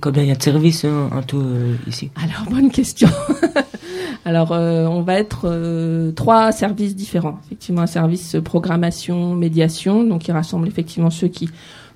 Combien 0.00 0.22
il 0.22 0.28
y 0.28 0.32
a 0.32 0.34
de 0.34 0.42
services 0.42 0.84
hein, 0.84 1.08
en 1.12 1.22
tout 1.22 1.40
euh, 1.40 1.74
ici 1.86 2.10
Alors, 2.16 2.50
bonne 2.50 2.70
question. 2.70 3.08
Alors, 4.24 4.52
euh, 4.52 4.86
on 4.86 5.02
va 5.02 5.14
être 5.14 5.42
euh, 5.44 6.12
trois 6.12 6.52
services 6.52 6.94
différents. 6.94 7.38
Effectivement, 7.46 7.82
un 7.82 7.86
service 7.86 8.36
programmation, 8.44 9.34
médiation, 9.34 10.04
donc 10.04 10.22
qui 10.22 10.32
rassemble 10.32 10.68
effectivement 10.68 11.10
ceux 11.10 11.28
qui 11.28 11.48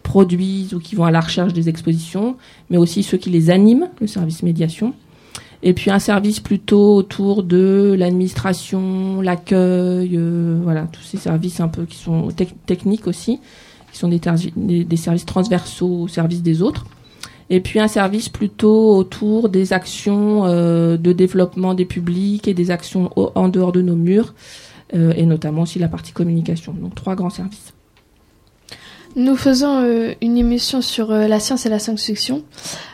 produisent 0.03 0.75
ou 0.75 0.81
qui 0.81 0.97
vont 0.97 1.05
à 1.05 1.11
la 1.11 1.21
recherche 1.21 1.53
des 1.53 1.69
expositions, 1.69 2.37
mais 2.71 2.79
aussi 2.79 3.03
ceux 3.03 3.19
qui 3.19 3.31
les 3.31 3.51
animent, 3.51 3.89
le 4.01 4.07
service 4.07 4.43
médiation. 4.43 4.95
Et 5.63 5.73
puis 5.73 5.91
un 5.91 5.99
service 5.99 6.41
plutôt 6.41 6.95
autour 6.95 7.43
de 7.43 7.95
l'administration, 7.99 9.23
l'accueil, 9.23 10.19
voilà, 10.63 10.83
tous 10.93 11.03
ces 11.03 11.17
services 11.17 11.61
un 11.61 11.69
peu 11.69 11.85
qui 11.85 11.97
sont 11.97 12.29
techniques 12.67 13.07
aussi, 13.07 13.41
qui 13.91 13.99
sont 13.99 14.09
des 14.09 14.97
services 14.97 15.25
transversaux 15.25 16.03
au 16.03 16.09
service 16.09 16.43
des 16.43 16.61
autres 16.61 16.85
et 17.51 17.61
puis 17.61 17.81
un 17.81 17.89
service 17.89 18.29
plutôt 18.29 18.97
autour 18.97 19.49
des 19.49 19.73
actions 19.73 20.47
euh, 20.47 20.97
de 20.97 21.13
développement 21.13 21.75
des 21.75 21.85
publics 21.85 22.49
et 22.49 22.55
des 22.55 22.71
actions 22.71 23.11
au, 23.17 23.33
en 23.35 23.49
dehors 23.49 23.73
de 23.73 23.83
nos 23.83 23.97
murs, 23.97 24.35
euh, 24.95 25.13
et 25.17 25.27
notamment 25.27 25.63
aussi 25.63 25.79
la 25.79 25.89
partie 25.89 26.13
communication. 26.13 26.73
Donc 26.73 26.95
trois 26.95 27.15
grands 27.15 27.31
services. 27.31 27.73
Nous 29.17 29.37
faisons 29.37 29.79
euh, 29.79 30.15
une 30.23 30.37
émission 30.37 30.83
sur 30.83 31.13
la 31.13 31.39
science 31.39 31.67
et 31.67 31.69
la 31.69 31.79
science-fiction. 31.79 32.43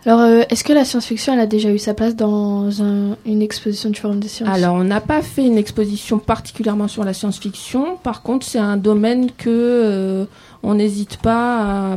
Alors, 0.04 0.22
est-ce 0.50 0.64
que 0.64 0.74
la 0.74 0.84
science-fiction, 0.84 1.32
elle 1.32 1.40
a 1.40 1.46
déjà 1.46 1.70
eu 1.70 1.78
sa 1.78 1.94
place 1.94 2.14
dans 2.14 2.82
un, 2.82 3.16
une 3.24 3.40
exposition 3.40 3.88
du 3.88 3.98
Forum 3.98 4.20
des 4.20 4.28
sciences? 4.28 4.50
Alors, 4.50 4.74
on 4.74 4.84
n'a 4.84 5.00
pas 5.00 5.22
fait 5.22 5.46
une 5.46 5.56
exposition 5.56 6.18
particulièrement 6.18 6.88
sur 6.88 7.04
la 7.04 7.14
science-fiction. 7.14 7.96
Par 8.02 8.20
contre, 8.20 8.44
c'est 8.44 8.58
un 8.58 8.76
domaine 8.76 9.30
que 9.30 10.26
on 10.62 10.74
n'hésite 10.74 11.16
pas 11.18 11.92
à, 11.92 11.96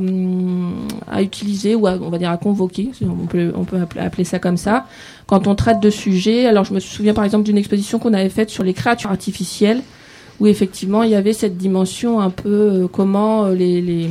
à, 1.11 1.21
utiliser 1.21 1.75
ou 1.75 1.87
à, 1.87 1.93
on 1.93 2.09
va 2.09 2.17
dire 2.17 2.31
à 2.31 2.37
convoquer, 2.37 2.91
on 3.01 3.25
peut, 3.25 3.51
on 3.55 3.65
peut 3.65 3.77
appeler 3.99 4.23
ça 4.23 4.39
comme 4.39 4.57
ça, 4.57 4.85
quand 5.27 5.47
on 5.47 5.55
traite 5.55 5.79
de 5.79 5.89
sujets. 5.89 6.45
Alors, 6.45 6.63
je 6.63 6.73
me 6.73 6.79
souviens 6.79 7.13
par 7.13 7.25
exemple 7.25 7.43
d'une 7.43 7.57
exposition 7.57 7.99
qu'on 7.99 8.13
avait 8.13 8.29
faite 8.29 8.49
sur 8.49 8.63
les 8.63 8.73
créatures 8.73 9.11
artificielles 9.11 9.81
où 10.39 10.47
effectivement 10.47 11.03
il 11.03 11.11
y 11.11 11.15
avait 11.15 11.33
cette 11.33 11.57
dimension 11.57 12.19
un 12.19 12.29
peu 12.29 12.49
euh, 12.49 12.87
comment 12.87 13.45
euh, 13.45 13.55
les, 13.55 13.81
les, 13.81 14.09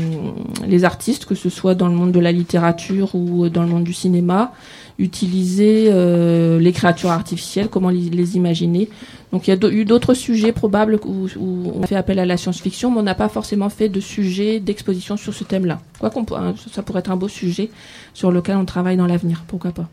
les, 0.67 0.85
artistes, 0.85 1.25
que 1.25 1.35
ce 1.35 1.49
soit 1.49 1.75
dans 1.75 1.89
le 1.89 1.95
monde 1.95 2.13
de 2.13 2.21
la 2.21 2.33
littérature 2.33 3.15
ou 3.15 3.49
dans 3.49 3.63
le 3.63 3.69
monde 3.69 3.85
du 3.85 3.93
cinéma, 3.93 4.53
utiliser 4.99 5.87
euh, 5.91 6.59
les 6.59 6.73
créatures 6.73 7.11
artificielles, 7.11 7.69
comment 7.69 7.91
les, 7.91 8.11
les 8.11 8.37
imaginer. 8.37 8.89
Donc 9.33 9.49
il 9.49 9.51
y 9.51 9.67
a 9.67 9.71
eu 9.71 9.85
d'autres 9.85 10.15
sujets 10.15 10.53
probables 10.53 11.01
où, 11.05 11.27
où, 11.39 11.73
on 11.75 11.83
a 11.83 11.87
fait 11.87 11.97
appel 11.97 12.19
à 12.19 12.27
la 12.27 12.37
science-fiction, 12.37 12.91
mais 12.91 12.99
on 12.99 13.03
n'a 13.03 13.15
pas 13.15 13.29
forcément 13.29 13.69
fait 13.69 13.89
de 13.89 14.01
sujet 14.01 14.61
d'exposition 14.61 15.17
sur 15.17 15.33
ce 15.33 15.45
thème-là. 15.45 15.81
Quoi 15.99 16.11
qu'on 16.11 16.27
ça 16.71 16.83
pourrait 16.83 17.01
être 17.01 17.11
un 17.11 17.17
beau 17.17 17.29
sujet 17.29 17.71
sur 18.15 18.31
lequel 18.31 18.57
on 18.57 18.65
travaille 18.65 18.97
dans 18.97 19.07
l'avenir, 19.07 19.45
pourquoi 19.49 19.73
pas. 19.73 19.89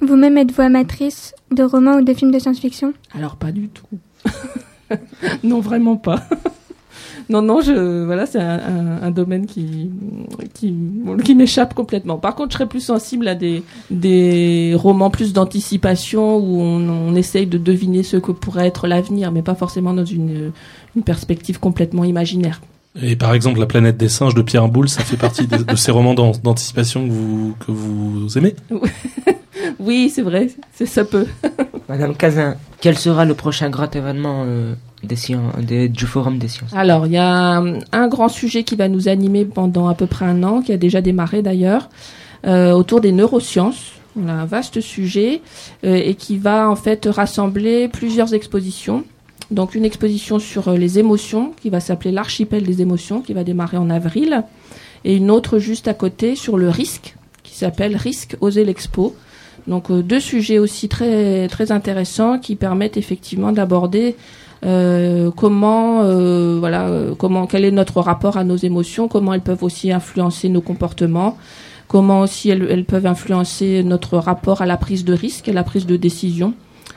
Vous-même 0.00 0.38
êtes-vous 0.38 0.62
amatrice 0.62 1.34
de 1.50 1.64
romans 1.64 1.96
ou 1.96 2.02
de 2.02 2.14
films 2.14 2.30
de 2.30 2.38
science-fiction? 2.38 2.92
Alors 3.12 3.34
pas 3.34 3.50
du 3.50 3.68
tout. 3.68 3.98
non, 5.44 5.60
vraiment 5.60 5.96
pas. 5.96 6.22
non, 7.28 7.42
non, 7.42 7.60
je, 7.60 8.04
voilà, 8.04 8.26
c'est 8.26 8.38
un, 8.40 8.58
un, 8.58 9.02
un, 9.02 9.10
domaine 9.10 9.46
qui, 9.46 9.90
qui, 10.54 10.70
bon, 10.72 11.16
qui 11.18 11.34
m'échappe 11.34 11.74
complètement. 11.74 12.16
Par 12.16 12.34
contre, 12.34 12.50
je 12.52 12.54
serais 12.58 12.68
plus 12.68 12.80
sensible 12.80 13.28
à 13.28 13.34
des, 13.34 13.62
des 13.90 14.74
romans 14.76 15.10
plus 15.10 15.32
d'anticipation 15.32 16.36
où 16.38 16.60
on, 16.60 16.88
on 16.88 17.14
essaye 17.14 17.46
de 17.46 17.58
deviner 17.58 18.02
ce 18.02 18.16
que 18.16 18.32
pourrait 18.32 18.66
être 18.66 18.86
l'avenir, 18.86 19.32
mais 19.32 19.42
pas 19.42 19.54
forcément 19.54 19.92
dans 19.94 20.04
une, 20.04 20.52
une 20.96 21.02
perspective 21.02 21.58
complètement 21.60 22.04
imaginaire. 22.04 22.60
Et 23.00 23.14
par 23.14 23.32
exemple, 23.34 23.60
La 23.60 23.66
planète 23.66 23.96
des 23.96 24.08
singes 24.08 24.34
de 24.34 24.42
Pierre 24.42 24.66
Boulle, 24.68 24.88
ça 24.88 25.04
fait 25.04 25.16
partie 25.18 25.46
de, 25.46 25.58
de 25.58 25.76
ces 25.76 25.92
romans 25.92 26.14
d'an- 26.14 26.32
d'anticipation 26.42 27.06
que 27.06 27.12
vous, 27.12 27.54
que 27.60 27.70
vous 27.70 28.38
aimez? 28.38 28.56
Oui, 29.78 30.10
c'est 30.12 30.22
vrai, 30.22 30.48
c'est- 30.72 30.86
ça 30.86 31.04
peut. 31.04 31.26
Madame 31.88 32.16
Cazin, 32.16 32.56
quel 32.80 32.96
sera 32.96 33.24
le 33.24 33.34
prochain 33.34 33.70
grand 33.70 33.94
événement 33.94 34.44
euh, 34.46 34.74
du 35.02 36.06
Forum 36.06 36.38
des 36.38 36.48
sciences? 36.48 36.72
Alors, 36.74 37.06
il 37.06 37.12
y 37.12 37.16
a 37.16 37.56
un, 37.58 37.78
un 37.92 38.08
grand 38.08 38.28
sujet 38.28 38.62
qui 38.64 38.76
va 38.76 38.88
nous 38.88 39.08
animer 39.08 39.44
pendant 39.44 39.88
à 39.88 39.94
peu 39.94 40.06
près 40.06 40.24
un 40.24 40.42
an, 40.42 40.62
qui 40.62 40.72
a 40.72 40.76
déjà 40.76 41.00
démarré 41.00 41.42
d'ailleurs, 41.42 41.88
euh, 42.46 42.72
autour 42.72 43.00
des 43.00 43.12
neurosciences. 43.12 43.92
On 44.20 44.28
a 44.28 44.32
un 44.32 44.46
vaste 44.46 44.80
sujet 44.80 45.42
euh, 45.84 45.94
et 45.94 46.14
qui 46.14 46.38
va 46.38 46.70
en 46.70 46.76
fait 46.76 47.06
rassembler 47.06 47.88
plusieurs 47.88 48.34
expositions. 48.34 49.04
Donc 49.50 49.74
une 49.74 49.84
exposition 49.84 50.38
sur 50.38 50.68
euh, 50.68 50.76
les 50.76 50.98
émotions 50.98 51.52
qui 51.60 51.70
va 51.70 51.80
s'appeler 51.80 52.12
l'archipel 52.12 52.64
des 52.64 52.82
émotions 52.82 53.22
qui 53.22 53.32
va 53.32 53.44
démarrer 53.44 53.76
en 53.76 53.90
avril 53.90 54.44
et 55.04 55.16
une 55.16 55.30
autre 55.30 55.58
juste 55.58 55.88
à 55.88 55.94
côté 55.94 56.36
sur 56.36 56.58
le 56.58 56.68
risque 56.68 57.16
qui 57.42 57.54
s'appelle 57.54 57.96
Risque 57.96 58.36
oser 58.40 58.64
l'expo. 58.64 59.16
Donc 59.66 59.90
euh, 59.90 60.02
deux 60.02 60.20
sujets 60.20 60.58
aussi 60.58 60.88
très 60.88 61.48
très 61.48 61.72
intéressants 61.72 62.38
qui 62.38 62.56
permettent 62.56 62.96
effectivement 62.96 63.52
d'aborder 63.52 64.16
euh, 64.64 65.30
comment 65.30 66.02
euh, 66.02 66.56
voilà 66.58 66.90
comment 67.18 67.46
quel 67.46 67.64
est 67.64 67.70
notre 67.70 68.00
rapport 68.00 68.36
à 68.36 68.44
nos 68.44 68.56
émotions, 68.56 69.08
comment 69.08 69.34
elles 69.34 69.40
peuvent 69.40 69.62
aussi 69.62 69.92
influencer 69.92 70.48
nos 70.48 70.60
comportements, 70.60 71.36
comment 71.86 72.20
aussi 72.20 72.50
elles, 72.50 72.84
peuvent 72.84 73.06
influencer 73.06 73.82
notre 73.84 74.18
rapport 74.18 74.62
à 74.62 74.66
la 74.66 74.76
prise 74.76 75.04
de 75.04 75.12
risque 75.12 75.48
et 75.48 75.52
la 75.52 75.64
prise 75.64 75.86
de 75.86 75.96
décision. 75.96 76.54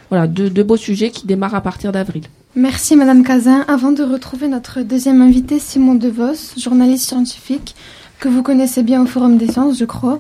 Voilà, 0.09 0.27
deux, 0.27 0.49
deux 0.49 0.63
beaux 0.63 0.77
sujets 0.77 1.09
qui 1.09 1.25
démarrent 1.25 1.55
à 1.55 1.61
partir 1.61 1.91
d'avril. 1.91 2.23
Merci 2.55 2.97
Madame 2.97 3.23
Cazin. 3.23 3.63
Avant 3.69 3.93
de 3.93 4.03
retrouver 4.03 4.49
notre 4.49 4.81
deuxième 4.81 5.21
invité, 5.21 5.57
Simon 5.57 5.95
DeVos, 5.95 6.57
journaliste 6.57 7.07
scientifique, 7.07 7.75
que 8.19 8.27
vous 8.27 8.43
connaissez 8.43 8.83
bien 8.83 9.01
au 9.01 9.05
Forum 9.05 9.37
des 9.37 9.47
sciences, 9.47 9.79
je 9.79 9.85
crois, 9.85 10.19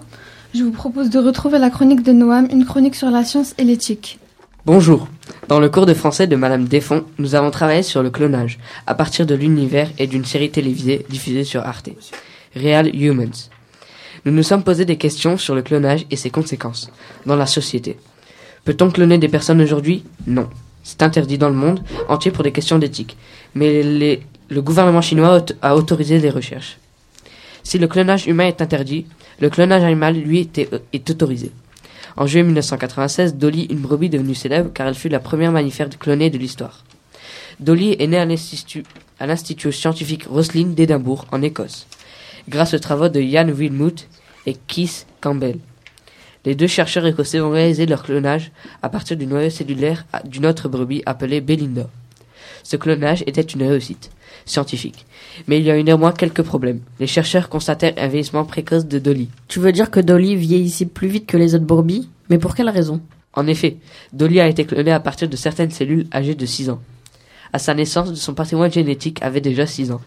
je 0.53 0.63
vous 0.63 0.71
propose 0.71 1.09
de 1.09 1.19
retrouver 1.19 1.59
la 1.59 1.69
chronique 1.69 2.03
de 2.03 2.11
Noam, 2.11 2.47
une 2.51 2.65
chronique 2.65 2.95
sur 2.95 3.09
la 3.09 3.23
science 3.23 3.53
et 3.57 3.63
l'éthique. 3.63 4.19
Bonjour. 4.65 5.07
Dans 5.47 5.59
le 5.59 5.69
cours 5.69 5.85
de 5.85 5.93
français 5.93 6.27
de 6.27 6.35
Madame 6.35 6.65
Desfonds, 6.65 7.05
nous 7.17 7.35
avons 7.35 7.51
travaillé 7.51 7.83
sur 7.83 8.03
le 8.03 8.09
clonage, 8.09 8.59
à 8.85 8.93
partir 8.93 9.25
de 9.25 9.33
l'univers 9.33 9.89
et 9.97 10.07
d'une 10.07 10.25
série 10.25 10.51
télévisée 10.51 11.05
diffusée 11.09 11.45
sur 11.45 11.61
Arte. 11.61 11.89
Real 12.55 12.93
Humans. 12.93 13.49
Nous 14.25 14.31
nous 14.31 14.43
sommes 14.43 14.63
posé 14.63 14.85
des 14.85 14.97
questions 14.97 15.37
sur 15.37 15.55
le 15.55 15.61
clonage 15.61 16.05
et 16.11 16.15
ses 16.15 16.29
conséquences 16.29 16.91
dans 17.25 17.35
la 17.35 17.47
société. 17.47 17.97
Peut-on 18.65 18.91
cloner 18.91 19.17
des 19.17 19.29
personnes 19.29 19.61
aujourd'hui? 19.61 20.03
Non. 20.27 20.47
C'est 20.83 21.01
interdit 21.01 21.37
dans 21.37 21.49
le 21.49 21.55
monde 21.55 21.81
entier 22.09 22.31
pour 22.31 22.43
des 22.43 22.51
questions 22.51 22.77
d'éthique. 22.77 23.15
Mais 23.55 23.81
le 23.83 24.61
gouvernement 24.61 25.01
chinois 25.01 25.43
a 25.61 25.75
autorisé 25.75 26.19
les 26.19 26.29
recherches. 26.29 26.77
Si 27.63 27.77
le 27.77 27.87
clonage 27.87 28.27
humain 28.27 28.47
est 28.47 28.61
interdit, 28.61 29.05
le 29.41 29.49
clonage 29.49 29.83
animal, 29.83 30.15
lui, 30.15 30.39
était- 30.39 30.69
est 30.93 31.09
autorisé. 31.09 31.51
En 32.17 32.27
juillet 32.27 32.43
1996, 32.43 33.35
Dolly, 33.35 33.67
une 33.69 33.79
brebis 33.79 34.09
devenue 34.09 34.35
célèbre 34.35 34.71
car 34.73 34.87
elle 34.87 34.95
fut 34.95 35.09
la 35.09 35.19
première 35.19 35.51
mammifère 35.51 35.89
clonée 35.89 36.29
de 36.29 36.37
l'histoire. 36.37 36.83
Dolly 37.59 37.95
est 37.99 38.07
née 38.07 38.17
à 38.17 38.25
l'institut, 38.25 38.83
scientifique 39.71 40.25
Roslin 40.29 40.67
d'Édimbourg, 40.67 41.25
en 41.31 41.41
Écosse, 41.41 41.87
grâce 42.49 42.73
aux 42.73 42.79
travaux 42.79 43.09
de 43.09 43.19
Ian 43.21 43.47
Wilmut 43.49 44.07
et 44.45 44.55
Keith 44.67 45.05
Campbell. 45.21 45.59
Les 46.43 46.55
deux 46.55 46.67
chercheurs 46.67 47.05
écossais 47.05 47.39
ont 47.39 47.51
réalisé 47.51 47.85
leur 47.85 48.01
clonage 48.03 48.51
à 48.81 48.89
partir 48.89 49.15
du 49.15 49.27
noyau 49.27 49.51
cellulaire 49.51 50.05
d'une 50.25 50.47
autre 50.47 50.67
brebis 50.69 51.03
appelée 51.05 51.39
Belinda. 51.39 51.87
Ce 52.63 52.75
clonage 52.75 53.23
était 53.27 53.41
une 53.41 53.63
réussite 53.63 54.11
scientifique. 54.45 55.05
Mais 55.47 55.59
il 55.59 55.65
y 55.65 55.71
a 55.71 55.77
eu 55.77 55.83
néanmoins 55.83 56.11
quelques 56.11 56.41
problèmes. 56.41 56.81
Les 56.99 57.07
chercheurs 57.07 57.49
constatèrent 57.49 57.93
un 57.97 58.07
vieillissement 58.07 58.45
précoce 58.45 58.85
de 58.85 58.99
Dolly. 58.99 59.29
Tu 59.47 59.59
veux 59.59 59.71
dire 59.71 59.91
que 59.91 59.99
Dolly 59.99 60.35
vieillit 60.35 60.85
plus 60.85 61.07
vite 61.07 61.27
que 61.27 61.37
les 61.37 61.55
autres 61.55 61.65
brebis? 61.65 62.09
Mais 62.29 62.37
pour 62.37 62.55
quelle 62.55 62.69
raison? 62.69 63.01
En 63.33 63.47
effet, 63.47 63.77
Dolly 64.13 64.39
a 64.39 64.47
été 64.47 64.65
clonée 64.65 64.91
à 64.91 64.99
partir 64.99 65.29
de 65.29 65.35
certaines 65.35 65.71
cellules 65.71 66.07
âgées 66.13 66.35
de 66.35 66.45
6 66.45 66.69
ans. 66.69 66.81
À 67.53 67.59
sa 67.59 67.73
naissance, 67.73 68.13
son 68.13 68.33
patrimoine 68.33 68.71
génétique 68.71 69.21
avait 69.21 69.41
déjà 69.41 69.65
6 69.65 69.91
ans. 69.91 70.01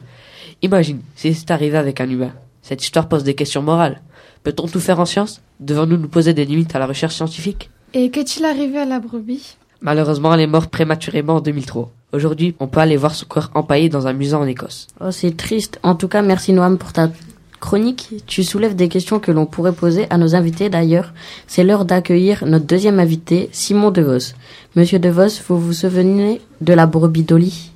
Imagine 0.62 1.00
si 1.14 1.34
c'est 1.34 1.50
arrivé 1.50 1.76
avec 1.76 2.00
un 2.00 2.08
humain. 2.08 2.32
Cette 2.62 2.82
histoire 2.82 3.08
pose 3.08 3.24
des 3.24 3.34
questions 3.34 3.62
morales. 3.62 4.00
Peut-on 4.42 4.66
tout 4.66 4.80
faire 4.80 5.00
en 5.00 5.04
science? 5.04 5.42
Devons-nous 5.60 5.96
nous 5.96 6.08
poser 6.08 6.34
des 6.34 6.44
limites 6.44 6.74
à 6.74 6.78
la 6.78 6.86
recherche 6.86 7.14
scientifique? 7.14 7.70
Et 7.92 8.10
qu'est-il 8.10 8.44
arrivé 8.44 8.78
à 8.78 8.84
la 8.84 8.98
brebis? 8.98 9.56
Malheureusement, 9.80 10.32
elle 10.32 10.40
est 10.40 10.46
morte 10.46 10.70
prématurément 10.70 11.36
en 11.36 11.40
2003. 11.40 11.92
Aujourd'hui, 12.14 12.54
on 12.60 12.68
peut 12.68 12.78
aller 12.78 12.96
voir 12.96 13.12
son 13.12 13.26
corps 13.26 13.50
empaillé 13.54 13.88
dans 13.88 14.06
un 14.06 14.12
musée 14.12 14.36
en 14.36 14.46
Écosse. 14.46 14.86
Oh, 15.00 15.10
c'est 15.10 15.36
triste. 15.36 15.80
En 15.82 15.96
tout 15.96 16.06
cas, 16.06 16.22
merci 16.22 16.52
Noam 16.52 16.78
pour 16.78 16.92
ta 16.92 17.10
chronique. 17.58 18.22
Tu 18.26 18.44
soulèves 18.44 18.76
des 18.76 18.88
questions 18.88 19.18
que 19.18 19.32
l'on 19.32 19.46
pourrait 19.46 19.72
poser 19.72 20.06
à 20.10 20.16
nos 20.16 20.36
invités 20.36 20.68
d'ailleurs. 20.68 21.12
C'est 21.48 21.64
l'heure 21.64 21.84
d'accueillir 21.84 22.44
notre 22.46 22.66
deuxième 22.66 23.00
invité, 23.00 23.48
Simon 23.50 23.90
DeVos. 23.90 24.34
Monsieur 24.76 25.00
DeVos, 25.00 25.42
vous 25.48 25.58
vous 25.58 25.72
souvenez 25.72 26.40
de 26.60 26.72
la 26.72 26.86
brebis 26.86 27.24
Dolly? 27.24 27.72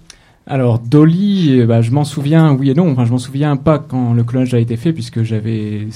Alors 0.47 0.79
Dolly, 0.79 1.61
euh, 1.61 1.67
bah, 1.67 1.83
je 1.83 1.91
m'en 1.91 2.05
souviens, 2.05 2.53
oui 2.53 2.71
et 2.71 2.75
non. 2.75 2.93
Enfin, 2.93 3.07
je 3.07 3.11
m'en 3.11 3.19
souviens 3.19 3.57
pas 3.57 3.81
quand 3.81 4.13
le 4.13 4.23
clonage 4.23 4.55
a 4.55 4.61
été 4.61 4.77
fait, 4.77 4.93
puisque 4.93 5.25
j'avais 5.25 5.89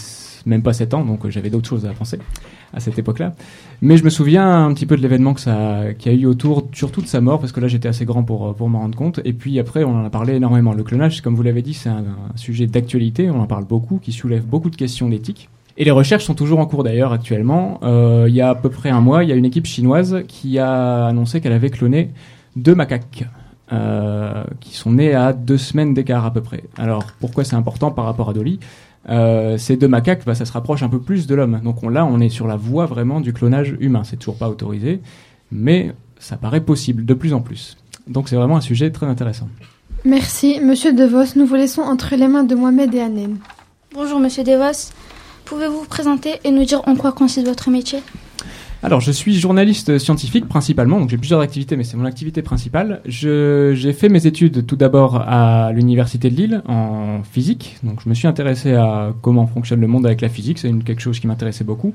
même 0.47 0.63
pas 0.63 0.73
7 0.73 0.95
ans, 0.95 1.05
donc 1.05 1.25
euh, 1.25 1.31
j'avais 1.31 1.49
d'autres 1.49 1.69
choses 1.69 1.87
à 1.87 1.91
penser 1.91 2.19
à 2.73 2.81
cette 2.81 2.99
époque-là. 2.99 3.35
Mais 3.81 3.97
je 3.97 4.05
me 4.05 4.11
souviens 4.11 4.67
un 4.67 4.73
petit 4.75 4.87
peu 4.87 4.97
de 4.97 5.03
l'événement 5.03 5.35
que 5.35 5.41
ça, 5.41 5.93
qui 5.99 6.09
a 6.09 6.13
eu 6.13 6.27
autour, 6.27 6.69
surtout 6.73 7.03
de 7.03 7.07
sa 7.07 7.21
mort, 7.21 7.41
parce 7.41 7.53
que 7.53 7.61
là 7.61 7.69
j'étais 7.69 7.89
assez 7.89 8.05
grand 8.05 8.23
pour 8.23 8.49
euh, 8.49 8.53
pour 8.53 8.69
m'en 8.69 8.81
rendre 8.81 8.97
compte. 8.97 9.21
Et 9.25 9.33
puis 9.33 9.59
après, 9.59 9.85
on 9.85 9.95
en 9.95 10.05
a 10.05 10.11
parlé 10.11 10.35
énormément. 10.35 10.73
Le 10.73 10.83
clonage, 10.83 11.21
comme 11.21 11.35
vous 11.35 11.43
l'avez 11.43 11.63
dit, 11.63 11.75
c'est 11.75 11.89
un, 11.89 12.05
un 12.35 12.37
sujet 12.37 12.67
d'actualité. 12.67 13.31
On 13.31 13.41
en 13.41 13.47
parle 13.47 13.65
beaucoup, 13.65 13.99
qui 13.99 14.13
soulève 14.13 14.45
beaucoup 14.45 14.71
de 14.71 14.77
questions 14.77 15.09
d'éthique. 15.09 15.49
Et 15.79 15.85
les 15.85 15.91
recherches 15.91 16.25
sont 16.25 16.35
toujours 16.35 16.59
en 16.59 16.67
cours 16.67 16.85
d'ailleurs 16.85 17.13
actuellement. 17.13 17.81
Euh, 17.83 18.27
il 18.29 18.35
y 18.35 18.41
a 18.41 18.51
à 18.51 18.55
peu 18.55 18.69
près 18.69 18.91
un 18.91 19.01
mois, 19.01 19.25
il 19.25 19.31
y 19.31 19.33
a 19.33 19.37
une 19.37 19.45
équipe 19.45 19.67
chinoise 19.67 20.23
qui 20.29 20.59
a 20.59 21.07
annoncé 21.07 21.41
qu'elle 21.41 21.53
avait 21.55 21.71
cloné 21.71 22.11
deux 22.57 22.75
macaques 22.75 23.25
euh, 23.73 24.45
qui 24.61 24.77
sont 24.77 24.93
nés 24.93 25.15
à 25.15 25.33
deux 25.33 25.57
semaines 25.57 25.95
d'écart 25.95 26.27
à 26.27 26.33
peu 26.33 26.43
près. 26.43 26.65
Alors 26.77 27.05
pourquoi 27.21 27.45
c'est 27.45 27.57
important 27.57 27.91
par 27.91 28.05
rapport 28.05 28.29
à 28.29 28.35
Dolly? 28.35 28.61
Euh, 29.09 29.59
Ces 29.59 29.77
deux 29.77 29.89
macaques, 29.89 30.25
bah, 30.25 30.35
ça 30.35 30.45
se 30.45 30.53
rapproche 30.53 30.83
un 30.83 30.89
peu 30.89 31.01
plus 31.01 31.27
de 31.27 31.35
l'homme. 31.35 31.61
Donc 31.65 31.83
on, 31.83 31.89
là, 31.89 32.05
on 32.05 32.21
est 32.21 32.29
sur 32.29 32.47
la 32.47 32.57
voie 32.57 32.87
vraiment 32.87 33.21
du 33.21 33.33
clonage 33.33 33.77
humain. 33.81 34.03
C'est 34.05 34.17
toujours 34.17 34.37
pas 34.37 34.49
autorisé, 34.49 35.01
mais 35.51 35.93
ça 36.19 36.37
paraît 36.37 36.61
possible 36.61 37.05
de 37.05 37.15
plus 37.15 37.35
en 37.35 37.41
plus. 37.41 37.77
Donc 38.07 38.29
c'est 38.29 38.37
vraiment 38.37 38.57
un 38.57 38.61
sujet 38.61 38.91
très 38.91 39.07
intéressant. 39.07 39.49
Merci, 40.05 40.61
Monsieur 40.61 40.93
DeVos. 40.93 41.37
Nous 41.37 41.47
vous 41.47 41.55
laissons 41.55 41.83
entre 41.83 42.17
les 42.17 42.29
mains 42.29 42.45
de 42.45 42.55
Mohamed 42.55 42.93
et 42.95 43.01
Anen. 43.01 43.37
Bonjour 43.95 44.19
Monsieur 44.19 44.43
Devos. 44.43 44.91
Pouvez-vous 45.45 45.81
vous 45.81 45.85
présenter 45.87 46.35
et 46.45 46.51
nous 46.51 46.65
dire 46.65 46.83
en 46.89 46.97
quoi 46.97 47.13
consiste 47.13 47.47
votre 47.47 47.71
métier? 47.71 47.99
Alors, 48.85 49.01
je 49.01 49.13
suis 49.13 49.39
journaliste 49.39 49.99
scientifique 49.99 50.49
principalement, 50.49 50.99
donc 50.99 51.09
j'ai 51.09 51.17
plusieurs 51.17 51.41
activités, 51.41 51.77
mais 51.77 51.85
c'est 51.85 51.97
mon 51.97 52.05
activité 52.05 52.43
principale. 52.43 53.01
J'ai 53.05 53.93
fait 53.93 54.09
mes 54.09 54.27
études 54.27 54.67
tout 54.67 54.75
d'abord 54.75 55.23
à 55.25 55.71
l'université 55.73 56.31
de 56.31 56.35
Lille 56.35 56.63
en 56.67 57.23
physique, 57.23 57.77
donc 57.85 58.01
je 58.03 58.09
me 58.09 58.15
suis 58.15 58.27
intéressé 58.27 58.75
à 58.75 59.15
comment 59.23 59.47
fonctionne 59.47 59.81
le 59.81 59.87
monde 59.87 60.05
avec 60.05 60.21
la 60.21 60.29
physique, 60.29 60.59
c'est 60.59 60.73
quelque 60.85 61.01
chose 61.01 61.21
qui 61.21 61.29
m'intéressait 61.29 61.63
beaucoup. 61.63 61.95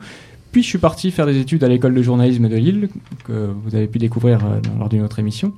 Puis 0.53 0.63
je 0.63 0.67
suis 0.69 0.77
parti 0.77 1.11
faire 1.11 1.25
des 1.25 1.37
études 1.37 1.63
à 1.65 1.67
l'école 1.67 1.93
de 1.93 2.01
journalisme 2.01 2.47
de 2.47 2.55
Lille, 2.55 2.87
que 3.25 3.51
vous 3.65 3.75
avez 3.75 3.87
pu 3.87 3.97
découvrir 3.97 4.45
euh, 4.45 4.61
lors 4.79 4.87
d'une 4.87 5.03
autre 5.03 5.19
émission. 5.19 5.51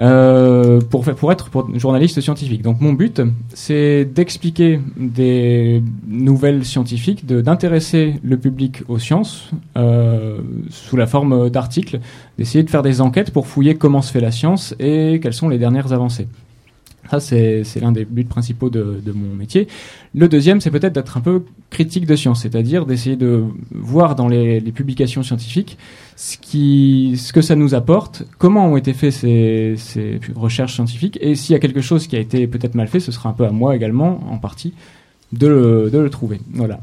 Euh, 0.00 0.80
pour, 0.80 1.30
être 1.30 1.50
journaliste 1.74 2.20
scientifique. 2.20 2.62
Donc 2.62 2.80
mon 2.80 2.94
but, 2.94 3.22
c'est 3.52 4.04
d'expliquer 4.04 4.80
des 4.96 5.82
nouvelles 6.08 6.64
scientifiques, 6.64 7.24
d'intéresser 7.26 8.14
le 8.24 8.36
public 8.36 8.82
aux 8.88 8.98
sciences 8.98 9.50
euh, 9.76 10.40
sous 10.70 10.96
la 10.96 11.06
forme 11.06 11.48
d'articles, 11.48 12.00
d'essayer 12.38 12.64
de 12.64 12.70
faire 12.70 12.82
des 12.82 13.00
enquêtes 13.00 13.30
pour 13.30 13.46
fouiller 13.46 13.76
comment 13.76 14.02
se 14.02 14.10
fait 14.10 14.20
la 14.20 14.32
science 14.32 14.74
et 14.80 15.20
quelles 15.22 15.32
sont 15.32 15.48
les 15.48 15.58
dernières 15.58 15.92
avancées. 15.92 16.26
Ça, 17.10 17.20
c'est 17.20 17.64
l'un 17.80 17.92
des 17.92 18.04
buts 18.04 18.24
principaux 18.24 18.70
de, 18.70 19.00
mon 19.14 19.34
métier. 19.34 19.68
Le 20.14 20.28
deuxième, 20.28 20.60
c'est 20.60 20.70
peut-être 20.70 20.94
d'être 20.94 21.16
un 21.16 21.20
peu 21.20 21.44
critique 21.70 22.06
de 22.06 22.16
science, 22.16 22.42
c'est-à-dire 22.42 22.86
d'essayer 22.86 23.16
de 23.16 23.44
voir 23.72 24.14
dans 24.14 24.28
les, 24.28 24.60
publications 24.60 25.22
scientifiques 25.22 25.78
ce, 26.16 27.32
que 27.32 27.40
ça 27.42 27.54
nous 27.54 27.74
apporte, 27.74 28.24
comment 28.38 28.66
ont 28.66 28.76
été 28.76 28.92
faites 28.92 29.12
ces, 29.12 29.74
ces 29.76 30.20
recherches 30.34 30.74
scientifiques, 30.74 31.18
et 31.20 31.34
s'il 31.34 31.52
y 31.52 31.56
a 31.56 31.60
quelque 31.60 31.80
chose 31.80 32.06
qui 32.06 32.16
a 32.16 32.20
été 32.20 32.46
peut-être 32.46 32.74
mal 32.74 32.88
fait, 32.88 33.00
ce 33.00 33.12
sera 33.12 33.28
un 33.28 33.32
peu 33.32 33.44
à 33.44 33.50
moi 33.50 33.76
également, 33.76 34.20
en 34.30 34.38
partie, 34.38 34.72
de 35.32 35.46
le, 35.46 35.90
de 35.90 35.98
le 35.98 36.10
trouver. 36.10 36.40
Voilà. 36.52 36.80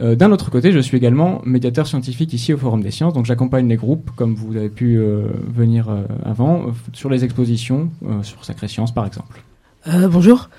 Euh, 0.00 0.14
D'un 0.14 0.30
autre 0.32 0.50
côté, 0.50 0.72
je 0.72 0.78
suis 0.78 0.96
également 0.96 1.42
médiateur 1.44 1.86
scientifique 1.86 2.32
ici 2.32 2.52
au 2.52 2.58
Forum 2.58 2.82
des 2.82 2.90
Sciences, 2.90 3.14
donc 3.14 3.26
j'accompagne 3.26 3.68
les 3.68 3.76
groupes, 3.76 4.10
comme 4.16 4.34
vous 4.34 4.56
avez 4.56 4.68
pu 4.68 4.96
euh, 4.96 5.22
venir 5.54 5.88
euh, 5.88 6.02
avant, 6.24 6.66
sur 6.92 7.10
les 7.10 7.24
expositions, 7.24 7.90
sur 8.22 8.44
Sacré 8.44 8.68
Science 8.68 8.92
par 8.92 9.06
exemple. 9.06 9.42
Bonjour. 9.86 10.50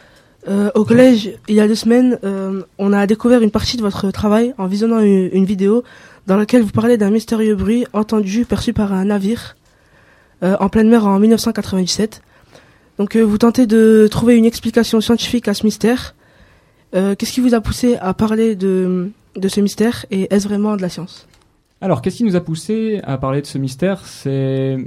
Au 0.73 0.83
collège, 0.83 1.31
il 1.47 1.55
y 1.55 1.59
a 1.59 1.67
deux 1.67 1.75
semaines, 1.75 2.17
on 2.79 2.93
a 2.93 3.05
découvert 3.05 3.43
une 3.43 3.51
partie 3.51 3.77
de 3.77 3.81
votre 3.81 4.09
travail 4.09 4.55
en 4.57 4.65
visionnant 4.65 4.99
une, 4.99 5.45
vidéo 5.45 5.83
dans 6.25 6.37
laquelle 6.37 6.63
vous 6.63 6.71
parlez 6.71 6.97
d'un 6.97 7.11
mystérieux 7.11 7.55
bruit 7.55 7.85
entendu 7.93 8.45
perçu 8.45 8.73
par 8.73 8.93
un 8.93 9.05
navire 9.05 9.57
en 10.41 10.69
pleine 10.69 10.89
mer 10.89 11.05
en 11.05 11.19
1997. 11.19 12.21
Donc 12.97 13.15
vous 13.15 13.37
tentez 13.37 13.67
de 13.67 14.07
trouver 14.09 14.37
une 14.37 14.45
explication 14.45 15.01
scientifique 15.01 15.47
à 15.47 15.53
ce 15.53 15.65
mystère. 15.65 16.15
Qu'est-ce 16.93 17.31
qui 17.31 17.41
vous 17.41 17.53
a 17.53 17.61
poussé 17.61 17.97
à 17.97 18.15
parler 18.15 18.55
de, 18.55 19.11
de 19.35 19.47
ce 19.47 19.61
mystère 19.61 20.05
et 20.11 20.33
est-ce 20.33 20.47
vraiment 20.47 20.75
de 20.75 20.81
la 20.81 20.89
science? 20.89 21.27
Alors, 21.81 22.01
qu'est-ce 22.01 22.17
qui 22.17 22.23
nous 22.23 22.35
a 22.35 22.41
poussé 22.41 22.99
à 23.03 23.17
parler 23.17 23.41
de 23.41 23.45
ce 23.45 23.57
mystère? 23.57 24.05
C'est, 24.05 24.77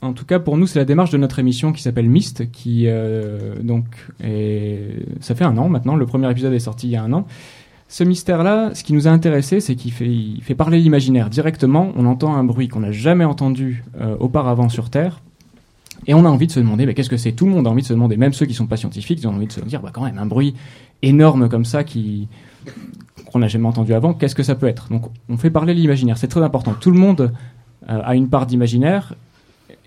en 0.00 0.12
tout 0.12 0.24
cas 0.24 0.38
pour 0.38 0.56
nous, 0.56 0.66
c'est 0.66 0.78
la 0.78 0.84
démarche 0.84 1.10
de 1.10 1.18
notre 1.18 1.38
émission 1.38 1.72
qui 1.72 1.82
s'appelle 1.82 2.08
Myst, 2.08 2.50
qui 2.52 2.84
euh, 2.86 3.56
donc 3.62 3.84
est... 4.22 4.94
ça 5.20 5.34
fait 5.34 5.44
un 5.44 5.56
an 5.58 5.68
maintenant. 5.68 5.96
Le 5.96 6.06
premier 6.06 6.30
épisode 6.30 6.52
est 6.52 6.60
sorti 6.60 6.86
il 6.86 6.90
y 6.90 6.96
a 6.96 7.02
un 7.02 7.12
an. 7.12 7.26
Ce 7.88 8.04
mystère-là, 8.04 8.74
ce 8.74 8.84
qui 8.84 8.92
nous 8.92 9.08
a 9.08 9.10
intéressé, 9.10 9.60
c'est 9.60 9.74
qu'il 9.74 9.92
fait, 9.92 10.54
parler 10.54 10.78
l'imaginaire 10.78 11.30
directement. 11.30 11.92
On 11.96 12.04
entend 12.04 12.34
un 12.34 12.44
bruit 12.44 12.68
qu'on 12.68 12.80
n'a 12.80 12.92
jamais 12.92 13.24
entendu 13.24 13.82
euh, 13.98 14.14
auparavant 14.20 14.68
sur 14.68 14.90
Terre. 14.90 15.20
Et 16.06 16.14
on 16.14 16.24
a 16.26 16.28
envie 16.28 16.46
de 16.46 16.52
se 16.52 16.60
demander, 16.60 16.86
bah, 16.86 16.92
qu'est-ce 16.92 17.10
que 17.10 17.16
c'est? 17.16 17.32
Tout 17.32 17.46
le 17.46 17.52
monde 17.52 17.66
a 17.66 17.70
envie 17.70 17.82
de 17.82 17.86
se 17.86 17.92
demander, 17.94 18.16
même 18.16 18.34
ceux 18.34 18.46
qui 18.46 18.54
sont 18.54 18.66
pas 18.66 18.76
scientifiques, 18.76 19.20
ils 19.20 19.26
ont 19.26 19.34
envie 19.34 19.46
de 19.46 19.52
se 19.52 19.60
dire, 19.62 19.80
bah, 19.80 19.90
quand 19.92 20.04
même, 20.04 20.18
un 20.18 20.26
bruit 20.26 20.54
énorme 21.02 21.48
comme 21.48 21.64
ça 21.64 21.82
qui 21.82 22.28
qu'on 23.32 23.38
n'a 23.40 23.48
jamais 23.48 23.66
entendu 23.66 23.94
avant, 23.94 24.14
qu'est-ce 24.14 24.34
que 24.34 24.42
ça 24.42 24.54
peut 24.54 24.66
être? 24.66 24.88
Donc, 24.90 25.04
on 25.28 25.36
fait 25.36 25.50
parler 25.50 25.74
l'imaginaire. 25.74 26.18
C'est 26.18 26.28
très 26.28 26.42
important. 26.42 26.74
Tout 26.78 26.90
le 26.90 26.98
monde 26.98 27.32
euh, 27.88 28.00
a 28.02 28.14
une 28.14 28.28
part 28.28 28.46
d'imaginaire, 28.46 29.14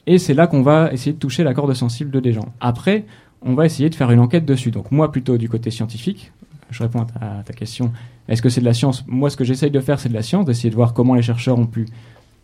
et 0.07 0.17
c'est 0.17 0.33
là 0.33 0.47
qu'on 0.47 0.61
va 0.61 0.91
essayer 0.91 1.13
de 1.13 1.19
toucher 1.19 1.43
la 1.43 1.53
corde 1.53 1.73
sensible 1.73 2.11
de 2.11 2.19
des 2.19 2.33
gens. 2.33 2.53
Après, 2.59 3.05
on 3.41 3.53
va 3.53 3.65
essayer 3.65 3.89
de 3.89 3.95
faire 3.95 4.11
une 4.11 4.19
enquête 4.19 4.45
dessus. 4.45 4.71
Donc, 4.71 4.91
moi, 4.91 5.11
plutôt 5.11 5.37
du 5.37 5.49
côté 5.49 5.71
scientifique, 5.71 6.31
je 6.69 6.83
réponds 6.83 7.05
à 7.19 7.43
ta, 7.43 7.53
question. 7.53 7.91
Est-ce 8.27 8.41
que 8.41 8.49
c'est 8.49 8.61
de 8.61 8.65
la 8.65 8.73
science? 8.73 9.03
Moi, 9.07 9.29
ce 9.29 9.37
que 9.37 9.43
j'essaye 9.43 9.71
de 9.71 9.79
faire, 9.79 9.99
c'est 9.99 10.09
de 10.09 10.13
la 10.13 10.21
science, 10.21 10.45
d'essayer 10.45 10.69
de 10.69 10.75
voir 10.75 10.93
comment 10.93 11.15
les 11.15 11.21
chercheurs 11.21 11.59
ont 11.59 11.65
pu 11.65 11.85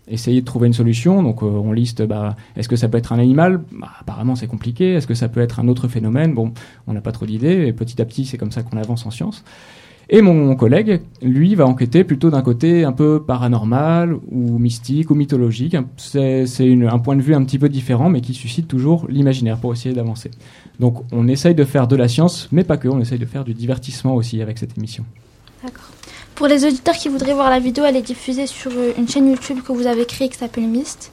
essayer 0.10 0.42
de 0.42 0.46
trouver 0.46 0.68
une 0.68 0.74
solution. 0.74 1.24
Donc, 1.24 1.44
euh, 1.44 1.46
on 1.46 1.72
liste, 1.72 2.02
bah, 2.02 2.36
est-ce 2.56 2.70
que 2.70 2.76
ça 2.76 2.90
peut 2.90 2.98
être 2.98 3.14
un 3.14 3.20
animal? 3.20 3.62
Bah, 3.72 3.90
Apparemment, 4.00 4.36
c'est 4.36 4.48
compliqué. 4.48 4.94
Est-ce 4.94 5.08
que 5.08 5.14
ça 5.14 5.30
peut 5.30 5.42
être 5.42 5.60
un 5.60 5.68
autre 5.68 5.88
phénomène? 5.88 6.34
Bon, 6.34 6.54
on 6.88 6.94
n'a 6.94 7.02
pas 7.02 7.12
trop 7.12 7.26
d'idées. 7.26 7.68
Et 7.68 7.74
petit 7.74 8.02
à 8.02 8.06
petit, 8.06 8.26
c'est 8.26 8.38
comme 8.38 8.52
ça 8.52 8.64
qu'on 8.64 8.78
avance 8.78 9.06
en 9.06 9.12
science. 9.12 9.44
Et 10.10 10.22
mon 10.22 10.56
collègue, 10.56 11.02
lui, 11.22 11.56
va 11.56 11.66
enquêter 11.68 12.06
plutôt 12.06 12.30
d'un 12.30 12.42
côté 12.42 12.86
un 12.86 12.94
peu 12.94 13.22
paranormal 13.22 14.16
ou 14.32 14.58
mystique 14.58 15.12
ou 15.12 15.16
mythologique. 15.16 15.76
C'est 15.98 16.46
un 16.90 17.00
point 17.00 17.18
de 17.18 17.22
vue 17.22 17.36
un 17.36 17.44
petit 17.44 17.60
peu 17.60 17.68
différent, 17.68 18.10
mais 18.10 18.22
qui 18.22 18.34
suscite 18.34 18.70
toujours 18.70 19.06
l'imaginaire 19.10 19.58
pour 19.58 19.74
essayer 19.74 19.94
d'avancer. 19.94 20.32
Donc, 20.80 21.04
on 21.12 21.28
essaye 21.28 21.56
de 21.56 21.66
faire 21.66 21.88
de 21.88 21.98
la 21.98 22.08
science, 22.08 22.48
mais 22.54 22.64
pas 22.64 22.78
que. 22.78 22.88
On 22.88 23.02
essaye 23.02 23.20
de 23.20 23.26
faire 23.26 23.44
du 23.44 23.54
divertissement 23.54 24.16
aussi 24.16 24.42
avec 24.42 24.58
cette 24.58 24.78
émission. 24.78 25.04
Pour 26.36 26.48
les 26.48 26.66
auditeurs 26.66 26.96
qui 26.96 27.10
voudraient 27.10 27.34
voir 27.34 27.50
la 27.50 27.60
vidéo, 27.60 27.84
elle 27.84 27.98
est 27.98 28.02
diffusée 28.02 28.46
sur 28.46 28.72
euh, 28.72 28.94
une 28.98 29.10
chaîne 29.10 29.28
YouTube 29.28 29.58
que 29.66 29.72
vous 29.72 29.88
avez 29.88 30.06
créée 30.06 30.30
qui 30.30 30.38
s'appelle 30.38 30.68
Myst. 30.68 31.12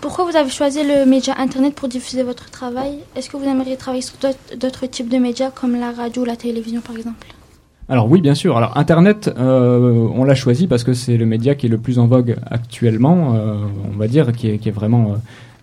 Pourquoi 0.00 0.24
vous 0.24 0.36
avez 0.36 0.48
choisi 0.48 0.84
le 0.84 1.04
média 1.04 1.34
Internet 1.36 1.74
pour 1.74 1.88
diffuser 1.88 2.22
votre 2.22 2.48
travail? 2.48 3.00
Est-ce 3.16 3.28
que 3.28 3.36
vous 3.36 3.44
aimeriez 3.44 3.76
travailler 3.76 4.02
sur 4.02 4.16
d'autres 4.56 4.86
types 4.86 5.08
de 5.08 5.18
médias 5.18 5.50
comme 5.50 5.74
la 5.74 5.90
radio 5.90 6.22
ou 6.22 6.24
la 6.24 6.36
télévision 6.36 6.80
par 6.80 6.96
exemple? 6.96 7.26
Alors 7.90 8.08
oui, 8.08 8.20
bien 8.20 8.36
sûr. 8.36 8.56
Alors 8.56 8.78
Internet, 8.78 9.34
euh, 9.36 10.06
on 10.14 10.22
l'a 10.22 10.36
choisi 10.36 10.68
parce 10.68 10.84
que 10.84 10.94
c'est 10.94 11.16
le 11.16 11.26
média 11.26 11.56
qui 11.56 11.66
est 11.66 11.68
le 11.68 11.76
plus 11.76 11.98
en 11.98 12.06
vogue 12.06 12.36
actuellement, 12.48 13.34
euh, 13.34 13.56
on 13.92 13.98
va 13.98 14.06
dire, 14.06 14.30
qui 14.32 14.48
est, 14.48 14.58
qui 14.58 14.68
est 14.68 14.72
vraiment... 14.72 15.16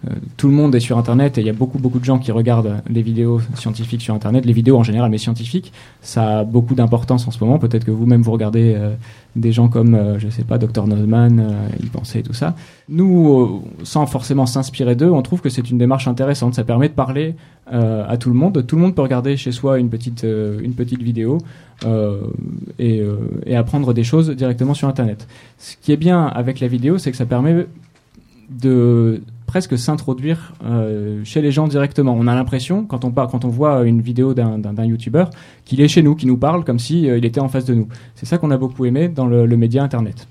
euh, 0.05 0.13
tout 0.37 0.47
le 0.47 0.53
monde 0.53 0.75
est 0.75 0.79
sur 0.79 0.97
Internet 0.97 1.37
et 1.37 1.41
il 1.41 1.47
y 1.47 1.49
a 1.49 1.53
beaucoup 1.53 1.79
beaucoup 1.79 1.99
de 1.99 2.05
gens 2.05 2.19
qui 2.19 2.31
regardent 2.31 2.81
les 2.89 3.01
vidéos 3.01 3.41
scientifiques 3.55 4.01
sur 4.01 4.13
Internet, 4.13 4.45
les 4.45 4.53
vidéos 4.53 4.77
en 4.77 4.83
général, 4.83 5.09
mais 5.09 5.17
scientifiques. 5.17 5.73
Ça 6.01 6.39
a 6.39 6.43
beaucoup 6.43 6.75
d'importance 6.75 7.27
en 7.27 7.31
ce 7.31 7.43
moment. 7.43 7.59
Peut-être 7.59 7.85
que 7.85 7.91
vous-même 7.91 8.21
vous 8.21 8.31
regardez 8.31 8.75
euh, 8.75 8.95
des 9.37 9.51
gens 9.51 9.69
comme, 9.69 9.95
euh, 9.95 10.19
je 10.19 10.29
sais 10.29 10.43
pas, 10.43 10.57
Dr 10.57 10.87
Nozman, 10.87 11.39
euh, 11.39 11.83
y 11.83 11.87
penser 11.87 12.19
et 12.19 12.23
tout 12.23 12.33
ça. 12.33 12.55
Nous, 12.89 13.31
euh, 13.31 13.83
sans 13.83 14.05
forcément 14.05 14.45
s'inspirer 14.45 14.95
d'eux, 14.95 15.09
on 15.09 15.21
trouve 15.21 15.41
que 15.41 15.49
c'est 15.49 15.69
une 15.69 15.77
démarche 15.77 16.07
intéressante. 16.07 16.55
Ça 16.55 16.63
permet 16.63 16.89
de 16.89 16.93
parler 16.93 17.35
à 17.69 18.15
tout 18.15 18.29
le 18.29 18.35
monde. 18.35 18.65
Tout 18.65 18.77
le 18.77 18.81
monde 18.81 18.95
peut 18.95 19.01
regarder 19.01 19.35
chez 19.35 19.51
soi 19.51 19.77
une 19.77 19.89
petite 19.89 20.23
une 20.23 20.71
petite 20.71 21.03
vidéo 21.03 21.39
et 22.79 23.03
apprendre 23.53 23.93
des 23.93 24.05
choses 24.05 24.29
directement 24.29 24.73
sur 24.73 24.87
Internet. 24.87 25.27
Ce 25.57 25.75
qui 25.75 25.91
est 25.91 25.97
bien 25.97 26.27
avec 26.27 26.61
la 26.61 26.69
vidéo, 26.69 26.97
c'est 26.97 27.11
que 27.11 27.17
ça 27.17 27.25
permet 27.25 27.67
de 28.49 29.21
presque 29.47 29.77
s'introduire 29.77 30.53
euh, 30.63 31.23
chez 31.23 31.41
les 31.41 31.51
gens 31.51 31.67
directement. 31.67 32.13
On 32.15 32.27
a 32.27 32.35
l'impression, 32.35 32.85
quand 32.85 33.05
on, 33.05 33.11
quand 33.11 33.45
on 33.45 33.47
voit 33.49 33.83
une 33.85 34.01
vidéo 34.01 34.33
d'un 34.35 34.59
d'un- 34.59 34.73
d'un 34.73 34.85
youtubeur, 34.85 35.31
qu'il 35.65 35.81
est 35.81 35.87
chez 35.87 36.03
nous, 36.03 36.15
qu'il 36.15 36.27
nous 36.27 36.37
parle 36.37 36.63
comme 36.63 36.77
si 36.77 37.09
euh, 37.09 37.17
était 37.19 37.39
en 37.39 37.47
face 37.47 37.65
de 37.65 37.73
nous. 37.73 37.87
C'est 38.13 38.27
ça 38.27 38.37
qu'on 38.37 38.51
a 38.51 38.57
beaucoup 38.57 38.85
aimé 38.85 39.07
dans 39.07 39.25
le, 39.25 39.47
média 39.57 39.81
Internet. 39.83 40.27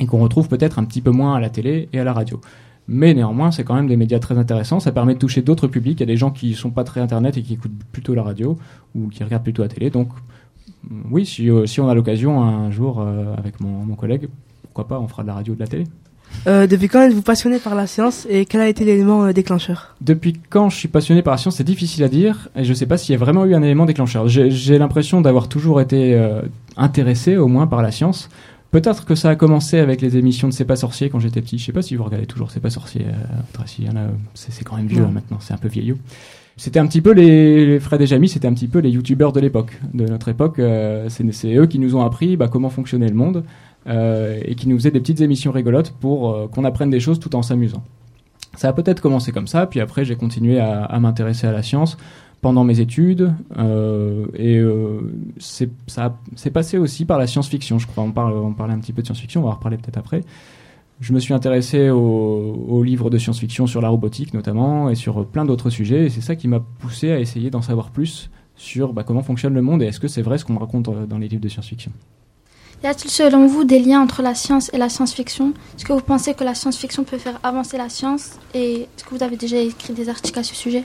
Et 0.00 0.06
qu'on 0.06 0.18
retrouve 0.20 0.48
peut-être 0.48 0.78
un 0.78 0.84
petit 0.84 1.02
peu 1.02 1.10
moins 1.10 1.34
à 1.34 1.40
la 1.40 1.50
télé 1.50 1.88
et 1.92 1.98
à 2.00 2.04
la 2.04 2.12
radio. 2.12 2.40
Mais 2.88 3.12
néanmoins, 3.12 3.50
c'est 3.50 3.64
quand 3.64 3.74
même 3.74 3.88
des 3.88 3.96
médias 3.96 4.18
très 4.18 4.38
intéressants. 4.38 4.80
Ça 4.80 4.92
permet 4.92 5.14
de 5.14 5.18
toucher 5.18 5.42
d'autres 5.42 5.66
publics. 5.68 5.98
Il 5.98 6.02
y 6.02 6.08
a 6.10 6.12
des 6.14 6.16
gens 6.16 6.30
qui 6.30 6.54
sont 6.54 6.70
pas 6.70 6.84
très 6.84 7.00
Internet 7.00 7.36
et 7.36 7.42
qui 7.42 7.54
écoutent 7.54 7.78
plutôt 7.92 8.14
la 8.14 8.22
radio 8.22 8.58
ou 8.94 9.08
qui 9.08 9.22
regardent 9.24 9.44
plutôt 9.44 9.62
la 9.62 9.68
télé. 9.68 9.90
Donc, 9.90 10.08
oui, 11.10 11.26
si, 11.26 11.50
euh, 11.50 11.64
on 11.78 11.88
a 11.88 11.94
l'occasion 11.94 12.42
un 12.42 12.70
jour 12.70 13.00
avec 13.36 13.60
mon, 13.60 13.84
mon 13.84 13.94
collègue, 13.96 14.28
pourquoi 14.62 14.86
pas, 14.88 15.00
on 15.00 15.08
fera 15.08 15.22
de 15.22 15.28
la 15.28 15.34
radio 15.34 15.52
ou 15.54 15.56
de 15.56 15.60
la 15.60 15.66
télé. 15.66 15.84
Euh, 16.46 16.66
Depuis 16.66 16.88
quand 16.88 17.00
êtes-vous 17.00 17.22
passionné 17.22 17.58
par 17.58 17.74
la 17.74 17.86
science 17.86 18.26
et 18.28 18.44
quel 18.44 18.60
a 18.60 18.68
été 18.68 18.84
l'élément 18.84 19.24
euh, 19.24 19.32
déclencheur? 19.32 19.94
Depuis 20.02 20.34
quand 20.50 20.68
je 20.68 20.76
suis 20.76 20.88
passionné 20.88 21.22
par 21.22 21.32
la 21.32 21.38
science, 21.38 21.56
c'est 21.56 21.64
difficile 21.64 22.04
à 22.04 22.08
dire, 22.08 22.48
et 22.54 22.64
je 22.64 22.68
ne 22.70 22.74
sais 22.74 22.86
pas 22.86 22.98
s'il 22.98 23.12
y 23.12 23.16
a 23.16 23.18
vraiment 23.18 23.46
eu 23.46 23.54
un 23.54 23.62
élément 23.62 23.86
déclencheur. 23.86 24.28
J'ai 24.28 24.78
l'impression 24.78 25.20
d'avoir 25.22 25.48
toujours 25.48 25.80
été 25.80 26.14
euh, 26.14 26.42
intéressé, 26.76 27.36
au 27.38 27.48
moins, 27.48 27.66
par 27.66 27.80
la 27.80 27.90
science. 27.90 28.28
Peut-être 28.72 29.04
que 29.06 29.14
ça 29.14 29.30
a 29.30 29.36
commencé 29.36 29.78
avec 29.78 30.02
les 30.02 30.16
émissions 30.16 30.48
de 30.48 30.52
C'est 30.52 30.64
pas 30.64 30.76
sorcier 30.76 31.08
quand 31.08 31.20
j'étais 31.20 31.40
petit. 31.40 31.58
Je 31.58 31.64
sais 31.64 31.72
pas 31.72 31.80
si 31.82 31.94
vous 31.96 32.04
regardez 32.04 32.26
toujours 32.26 32.50
C'est 32.50 32.60
pas 32.60 32.70
sorcier. 32.70 33.02
Euh, 33.06 33.12
Tracy, 33.52 33.86
c'est 34.34 34.64
quand 34.64 34.76
même 34.76 34.88
vieux 34.88 35.04
hein, 35.04 35.10
maintenant, 35.14 35.38
c'est 35.40 35.54
un 35.54 35.58
peu 35.58 35.68
vieillot. 35.68 35.96
C'était 36.56 36.78
un 36.78 36.86
petit 36.86 37.00
peu 37.00 37.12
les, 37.12 37.66
les 37.66 37.80
Fred 37.80 38.00
et 38.00 38.06
Jamy, 38.06 38.28
c'était 38.28 38.46
un 38.46 38.54
petit 38.54 38.68
peu 38.68 38.78
les 38.78 38.90
youtubeurs 38.90 39.32
de 39.32 39.40
l'époque, 39.40 39.80
de 39.92 40.06
notre 40.06 40.28
époque. 40.28 40.60
euh, 40.60 41.06
c'est 41.08 41.24
c'est 41.32 41.54
eux 41.56 41.66
qui 41.66 41.80
nous 41.80 41.96
ont 41.96 42.02
appris 42.02 42.36
bah, 42.36 42.46
comment 42.48 42.70
fonctionnait 42.70 43.08
le 43.08 43.14
monde 43.14 43.42
euh, 43.86 44.40
et 44.44 44.54
qui 44.54 44.66
nous 44.66 44.78
faisaient 44.78 44.90
des 44.90 45.00
petites 45.00 45.20
émissions 45.20 45.52
rigolotes 45.52 45.92
pour 46.00 46.30
euh, 46.30 46.48
qu'on 46.48 46.64
apprenne 46.64 46.88
des 46.88 47.00
choses 47.00 47.20
tout 47.20 47.36
en 47.36 47.42
s'amusant. 47.42 47.82
Ça 48.56 48.68
a 48.68 48.72
peut-être 48.72 49.02
commencé 49.02 49.30
comme 49.30 49.46
ça, 49.46 49.66
puis 49.66 49.80
après 49.80 50.06
j'ai 50.06 50.16
continué 50.16 50.58
à, 50.58 50.98
m'intéresser 51.00 51.46
à 51.46 51.52
la 51.52 51.62
science 51.62 51.98
pendant 52.40 52.64
mes 52.64 52.80
études 52.80 53.34
euh, 53.58 54.26
et 54.36 54.62
c'est 55.38 55.70
ça 55.86 56.16
c'est 56.36 56.52
passé 56.52 56.78
aussi 56.78 57.04
par 57.04 57.18
la 57.18 57.26
science-fiction. 57.26 57.78
Je 57.78 57.86
crois 57.86 58.04
on 58.04 58.12
parle 58.12 58.32
on 58.32 58.52
parlait 58.52 58.72
un 58.72 58.78
petit 58.78 58.92
peu 58.92 59.02
de 59.02 59.06
science-fiction, 59.06 59.40
on 59.40 59.44
va 59.44 59.50
en 59.50 59.54
reparler 59.54 59.76
peut-être 59.76 59.98
après. 59.98 60.22
Je 61.00 61.12
me 61.12 61.18
suis 61.18 61.34
intéressé 61.34 61.90
aux, 61.90 62.82
livres 62.84 63.10
de 63.10 63.18
science-fiction 63.18 63.66
sur 63.66 63.80
la 63.80 63.88
robotique 63.88 64.32
notamment 64.32 64.88
et 64.88 64.94
sur 64.94 65.26
plein 65.26 65.44
d'autres 65.44 65.68
sujets 65.68 66.06
et 66.06 66.10
c'est 66.10 66.20
ça 66.20 66.36
qui 66.36 66.46
m'a 66.46 66.60
poussé 66.60 67.10
à 67.10 67.18
essayer 67.18 67.50
d'en 67.50 67.62
savoir 67.62 67.90
plus 67.90 68.30
sur 68.54 68.92
bah, 68.92 69.02
comment 69.02 69.22
fonctionne 69.22 69.52
le 69.52 69.62
monde 69.62 69.82
et 69.82 69.86
est-ce 69.86 69.98
que 69.98 70.08
c'est 70.08 70.22
vrai 70.22 70.38
ce 70.38 70.44
qu'on 70.44 70.58
raconte 70.58 70.88
dans 71.08 71.18
les 71.18 71.26
livres 71.26 71.42
de 71.42 71.48
science-fiction. 71.48 71.90
Y 72.84 72.86
a-t-il 72.86 73.10
selon 73.10 73.46
vous 73.46 73.64
des 73.64 73.78
liens 73.78 74.02
entre 74.02 74.20
la 74.20 74.34
science 74.34 74.70
et 74.74 74.76
la 74.76 74.90
science-fiction? 74.90 75.54
Est-ce 75.74 75.86
que 75.86 75.94
vous 75.94 76.02
pensez 76.02 76.34
que 76.34 76.44
la 76.44 76.54
science-fiction 76.54 77.04
peut 77.04 77.16
faire 77.16 77.40
avancer 77.42 77.78
la 77.78 77.88
science? 77.88 78.32
Et 78.52 78.82
est-ce 78.82 79.04
que 79.04 79.14
vous 79.14 79.22
avez 79.22 79.38
déjà 79.38 79.56
écrit 79.56 79.94
des 79.94 80.10
articles 80.10 80.38
à 80.38 80.42
ce 80.42 80.54
sujet? 80.54 80.84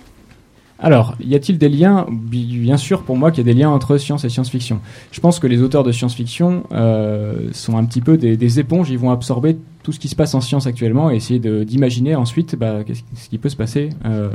Alors, 0.80 1.16
y 1.20 1.36
a-t-il 1.36 1.58
des 1.58 1.68
liens? 1.68 2.06
Bi- 2.10 2.60
Bien 2.60 2.78
sûr, 2.78 3.04
pour 3.04 3.18
moi, 3.18 3.32
qu'il 3.32 3.46
y 3.46 3.50
a 3.50 3.54
des 3.54 3.60
liens 3.60 3.70
entre 3.70 3.98
science 3.98 4.24
et 4.24 4.30
science-fiction. 4.30 4.80
Je 5.12 5.20
pense 5.20 5.40
que 5.40 5.48
les 5.48 5.62
auteurs 5.62 5.84
de 5.84 5.92
science-fiction 5.92 6.64
euh, 6.72 7.50
sont 7.52 7.76
un 7.76 7.84
petit 7.84 8.00
peu 8.00 8.16
des, 8.16 8.60
éponges. 8.62 8.90
Ils 8.90 8.98
vont 8.98 9.12
absorber 9.12 9.58
tout 9.84 9.92
ce 9.92 10.00
qui 10.00 10.08
se 10.08 10.16
passe 10.16 10.34
en 10.36 10.40
science 10.40 10.68
actuellement 10.68 11.12
et 11.12 11.18
essayer 11.18 11.42
d'imaginer 11.66 12.16
ensuite 12.16 12.56
bah, 12.56 12.78
ce 13.14 13.28
qui 13.28 13.38
peut 13.38 13.50
se 13.50 13.58
passer 13.58 13.90
euh, 14.06 14.30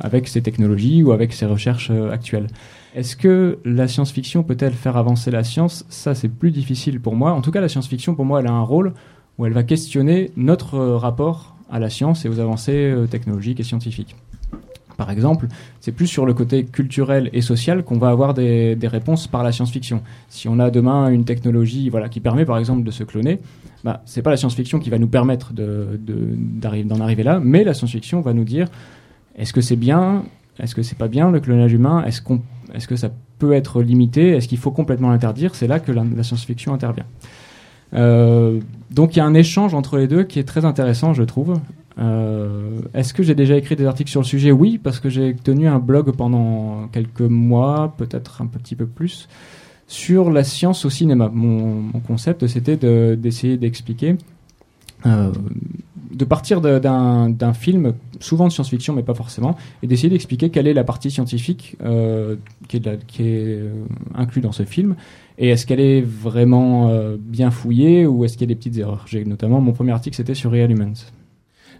avec 0.00 0.28
ces 0.28 0.42
technologies 0.42 1.02
ou 1.02 1.10
avec 1.10 1.32
ces 1.32 1.46
recherches 1.46 1.90
euh, 1.90 2.12
actuelles. 2.12 2.46
Est-ce 2.94 3.14
que 3.14 3.58
la 3.64 3.86
science-fiction 3.86 4.42
peut-elle 4.42 4.72
faire 4.72 4.96
avancer 4.96 5.30
la 5.30 5.44
science? 5.44 5.86
Ça, 5.88 6.14
c'est 6.14 6.28
plus 6.28 6.50
difficile 6.50 7.00
pour 7.00 7.14
moi. 7.14 7.32
En 7.32 7.40
tout 7.40 7.52
cas, 7.52 7.60
la 7.60 7.68
science-fiction, 7.68 8.16
pour 8.16 8.24
moi, 8.24 8.40
elle 8.40 8.48
a 8.48 8.52
un 8.52 8.62
rôle 8.62 8.94
où 9.38 9.46
elle 9.46 9.52
va 9.52 9.62
questionner 9.62 10.32
notre 10.36 10.74
euh, 10.74 10.96
rapport 10.96 11.56
à 11.70 11.78
la 11.78 11.88
science 11.88 12.24
et 12.24 12.28
aux 12.28 12.40
avancées 12.40 12.90
euh, 12.90 13.06
technologiques 13.06 13.60
et 13.60 13.62
scientifiques. 13.62 14.16
Par 14.96 15.10
exemple, 15.10 15.46
c'est 15.80 15.92
plus 15.92 16.08
sur 16.08 16.26
le 16.26 16.34
côté 16.34 16.64
culturel 16.64 17.30
et 17.32 17.40
social 17.40 17.84
qu'on 17.84 17.96
va 17.96 18.10
avoir 18.10 18.34
des, 18.34 18.74
des 18.74 18.88
réponses 18.88 19.28
par 19.28 19.44
la 19.44 19.52
science-fiction. 19.52 20.02
Si 20.28 20.48
on 20.48 20.58
a 20.58 20.70
demain 20.70 21.08
une 21.08 21.24
technologie 21.24 21.88
voilà, 21.88 22.08
qui 22.08 22.20
permet 22.20 22.44
par 22.44 22.58
exemple 22.58 22.82
de 22.82 22.90
se 22.90 23.04
cloner, 23.04 23.38
bah, 23.82 24.02
c'est 24.04 24.20
pas 24.20 24.30
la 24.30 24.36
science-fiction 24.36 24.78
qui 24.78 24.90
va 24.90 24.98
nous 24.98 25.08
permettre 25.08 25.54
d'en 25.54 27.00
arriver 27.00 27.22
là, 27.22 27.40
mais 27.40 27.64
la 27.64 27.72
science-fiction 27.72 28.20
va 28.20 28.34
nous 28.34 28.44
dire 28.44 28.68
est-ce 29.36 29.54
que 29.54 29.62
c'est 29.62 29.76
bien, 29.76 30.24
est-ce 30.58 30.74
que 30.74 30.82
c'est 30.82 30.98
pas 30.98 31.08
bien 31.08 31.30
le 31.30 31.40
clonage 31.40 31.72
humain, 31.72 32.04
est-ce 32.04 32.20
qu'on 32.20 32.42
est-ce 32.74 32.88
que 32.88 32.96
ça 32.96 33.10
peut 33.38 33.52
être 33.52 33.82
limité, 33.82 34.30
est-ce 34.30 34.48
qu'il 34.48 34.58
faut 34.58 34.70
complètement 34.70 35.10
l'interdire? 35.10 35.54
C'est 35.54 35.66
là 35.66 35.80
que 35.80 35.92
la, 35.92 36.04
science-fiction 36.22 36.72
intervient. 36.72 37.06
Euh, 37.94 38.60
donc 38.90 39.16
il 39.16 39.18
y 39.18 39.22
a 39.22 39.24
un 39.24 39.34
échange 39.34 39.74
entre 39.74 39.98
les 39.98 40.06
deux 40.06 40.22
qui 40.24 40.38
est 40.38 40.44
très 40.44 40.64
intéressant, 40.64 41.12
je 41.12 41.22
trouve. 41.22 41.58
Euh, 41.98 42.78
Est-ce 42.94 43.12
que 43.12 43.22
j'ai 43.22 43.34
déjà 43.34 43.56
écrit 43.56 43.76
des 43.76 43.86
articles 43.86 44.10
sur 44.10 44.20
le 44.20 44.26
sujet? 44.26 44.52
Oui, 44.52 44.78
parce 44.82 45.00
que 45.00 45.08
j'ai 45.08 45.34
tenu 45.34 45.68
un 45.68 45.78
blog 45.78 46.12
pendant 46.12 46.88
quelques 46.92 47.20
mois, 47.20 47.94
peut-être 47.96 48.42
un 48.42 48.46
petit 48.46 48.76
peu 48.76 48.86
plus, 48.86 49.28
sur 49.86 50.30
la 50.30 50.44
science 50.44 50.84
au 50.84 50.90
cinéma. 50.90 51.30
Mon, 51.32 51.90
concept, 52.06 52.46
c'était 52.46 52.76
de- 52.76 53.18
d'essayer 53.20 53.56
d'expliquer 53.56 54.16
euh, 55.06 55.32
de 56.12 56.24
partir 56.24 56.60
d'un 56.60 57.52
film, 57.54 57.94
souvent 58.18 58.48
de 58.48 58.52
science-fiction, 58.52 58.94
mais 58.94 59.02
pas 59.02 59.14
forcément, 59.14 59.56
et 59.82 59.86
d'essayer 59.86 60.08
d'expliquer 60.08 60.50
quelle 60.50 60.66
est 60.66 60.74
la 60.74 60.84
partie 60.84 61.10
scientifique 61.10 61.76
euh, 61.84 62.36
qui 62.68 62.78
est, 62.78 62.80
de 62.80 62.90
la- 62.90 62.96
qui 62.96 63.22
est 63.22 63.44
euh, 63.46 63.70
inclue 64.14 64.40
dans 64.40 64.52
ce 64.52 64.64
film, 64.64 64.96
et 65.38 65.48
est-ce 65.50 65.66
qu'elle 65.66 65.80
est 65.80 66.00
vraiment 66.00 66.88
euh, 66.90 67.16
bien 67.18 67.50
fouillée 67.50 68.06
ou 68.06 68.24
est-ce 68.24 68.34
qu'il 68.34 68.42
y 68.42 68.50
a 68.50 68.54
des 68.54 68.56
petites 68.56 68.76
erreurs? 68.78 69.04
J'ai 69.06 69.24
notamment 69.24 69.60
mon 69.60 69.72
premier 69.72 69.92
article, 69.92 70.16
c'était 70.16 70.34
sur 70.34 70.50
Real 70.50 70.70
Humans. 70.70 70.96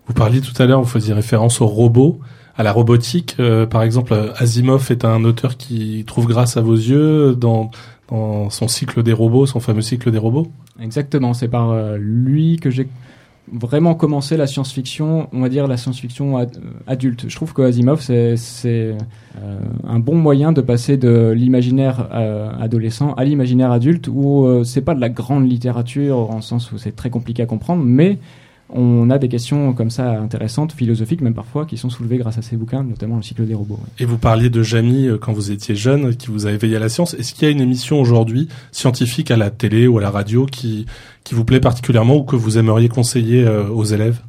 Vous 0.06 0.14
parliez 0.14 0.40
tout 0.40 0.60
à 0.62 0.66
l'heure, 0.66 0.80
vous 0.80 0.88
faisiez 0.88 1.12
référence 1.12 1.60
aux 1.60 1.66
robots, 1.66 2.20
à 2.56 2.62
la 2.62 2.72
robotique. 2.72 3.36
Euh, 3.38 3.66
par 3.66 3.82
exemple, 3.82 4.32
Asimov 4.36 4.90
est 4.90 5.04
un 5.04 5.24
auteur 5.24 5.56
qui 5.56 6.04
trouve 6.06 6.26
grâce 6.26 6.56
à 6.56 6.60
vos 6.60 6.74
yeux 6.74 7.34
dans, 7.34 7.70
dans 8.08 8.48
son 8.50 8.68
cycle 8.68 9.02
des 9.02 9.12
robots, 9.12 9.46
son 9.46 9.60
fameux 9.60 9.82
cycle 9.82 10.10
des 10.10 10.18
robots? 10.18 10.50
Exactement, 10.80 11.34
c'est 11.34 11.48
par 11.48 11.96
lui 11.98 12.56
que 12.56 12.70
j'ai 12.70 12.88
vraiment 13.52 13.94
commencé 13.94 14.36
la 14.36 14.46
science-fiction, 14.46 15.28
on 15.32 15.40
va 15.40 15.48
dire 15.48 15.66
la 15.66 15.76
science-fiction 15.76 16.38
euh, 16.38 16.44
adulte. 16.86 17.26
Je 17.28 17.34
trouve 17.34 17.52
que 17.52 17.62
Asimov, 17.62 18.00
c'est 18.00 18.36
euh, 18.36 19.58
un 19.86 19.98
bon 19.98 20.16
moyen 20.16 20.52
de 20.52 20.60
passer 20.60 20.96
de 20.96 21.30
l'imaginaire 21.30 22.08
euh, 22.12 22.50
adolescent 22.60 23.14
à 23.14 23.24
l'imaginaire 23.24 23.72
adulte, 23.72 24.08
où 24.08 24.44
euh, 24.44 24.64
c'est 24.64 24.82
pas 24.82 24.94
de 24.94 25.00
la 25.00 25.08
grande 25.08 25.48
littérature, 25.48 26.30
en 26.30 26.40
sens 26.40 26.72
où 26.72 26.78
c'est 26.78 26.94
très 26.94 27.10
compliqué 27.10 27.42
à 27.42 27.46
comprendre, 27.46 27.82
mais 27.84 28.18
on 28.72 29.10
a 29.10 29.18
des 29.18 29.28
questions 29.28 29.72
comme 29.72 29.90
ça 29.90 30.20
intéressantes, 30.20 30.72
philosophiques 30.72 31.20
même 31.20 31.34
parfois, 31.34 31.66
qui 31.66 31.76
sont 31.76 31.90
soulevées 31.90 32.18
grâce 32.18 32.38
à 32.38 32.42
ces 32.42 32.56
bouquins, 32.56 32.82
notamment 32.82 33.16
le 33.16 33.22
cycle 33.22 33.44
des 33.46 33.54
robots. 33.54 33.78
Et 33.98 34.04
vous 34.04 34.18
parliez 34.18 34.50
de 34.50 34.62
Jamie 34.62 35.08
euh, 35.08 35.18
quand 35.18 35.32
vous 35.32 35.50
étiez 35.50 35.74
jeune, 35.74 36.14
qui 36.16 36.28
vous 36.28 36.46
a 36.46 36.52
éveillé 36.52 36.76
à 36.76 36.80
la 36.80 36.88
science. 36.88 37.14
Est-ce 37.14 37.34
qu'il 37.34 37.44
y 37.44 37.48
a 37.48 37.50
une 37.50 37.60
émission 37.60 38.00
aujourd'hui 38.00 38.48
scientifique 38.72 39.30
à 39.30 39.36
la 39.36 39.50
télé 39.50 39.86
ou 39.86 39.98
à 39.98 40.02
la 40.02 40.10
radio 40.10 40.46
qui, 40.46 40.86
qui 41.24 41.34
vous 41.34 41.44
plaît 41.44 41.60
particulièrement 41.60 42.16
ou 42.16 42.22
que 42.22 42.36
vous 42.36 42.58
aimeriez 42.58 42.88
conseiller 42.88 43.44
euh, 43.44 43.68
aux 43.68 43.84
élèves? 43.84 44.20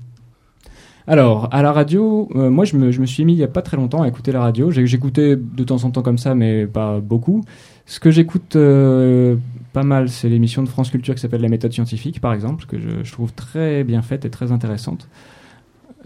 Alors, 1.11 1.49
à 1.51 1.61
la 1.61 1.73
radio, 1.73 2.29
euh, 2.35 2.49
moi 2.49 2.63
je 2.63 2.77
me, 2.77 3.05
suis 3.05 3.25
mis 3.25 3.33
il 3.33 3.35
n'y 3.35 3.43
a 3.43 3.49
pas 3.49 3.61
très 3.61 3.75
longtemps 3.75 4.01
à 4.01 4.07
écouter 4.07 4.31
la 4.31 4.39
radio. 4.39 4.71
J'écoutais 4.71 5.35
de 5.35 5.63
temps 5.65 5.83
en 5.83 5.91
temps 5.91 6.03
comme 6.03 6.17
ça, 6.17 6.35
mais 6.35 6.65
pas 6.65 7.01
beaucoup. 7.01 7.43
Ce 7.85 7.99
que 7.99 8.11
j'écoute 8.11 8.55
euh, 8.55 9.35
pas 9.73 9.83
mal, 9.83 10.07
c'est 10.07 10.29
l'émission 10.29 10.63
de 10.63 10.69
France 10.69 10.89
Culture 10.89 11.13
qui 11.13 11.19
s'appelle 11.19 11.41
La 11.41 11.49
méthode 11.49 11.73
scientifique, 11.73 12.21
par 12.21 12.31
exemple, 12.33 12.65
que 12.65 12.77
je, 12.79 13.11
trouve 13.11 13.33
très 13.33 13.83
bien 13.83 14.01
faite 14.01 14.23
et 14.23 14.29
très 14.29 14.53
intéressante. 14.53 15.09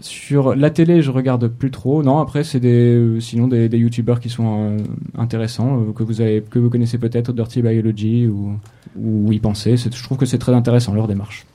Sur 0.00 0.56
la 0.56 0.70
télé, 0.70 1.02
je 1.02 1.12
regarde 1.12 1.46
plus 1.46 1.70
trop. 1.70 2.02
Non, 2.02 2.18
après, 2.18 2.42
c'est 2.42 2.58
des, 2.58 2.96
euh, 2.96 3.20
sinon 3.20 3.46
des, 3.46 3.68
des 3.68 3.78
youtubeurs 3.78 4.18
qui 4.18 4.28
sont 4.28 4.76
intéressants, 5.16 5.84
que, 5.94 6.02
vous 6.02 6.20
avez, 6.20 6.42
que 6.42 6.58
vous 6.58 6.68
connaissez 6.68 6.98
peut-être, 6.98 7.32
Dirty 7.32 7.62
Biology 7.62 8.26
ou, 8.26 8.58
ou 8.98 9.30
Y 9.30 9.38
Penser. 9.38 9.76
Je 9.76 10.02
trouve 10.02 10.18
que 10.18 10.26
c'est 10.26 10.38
très 10.38 10.52
intéressant 10.52 10.94
leur 10.94 11.06
démarche. 11.06 11.46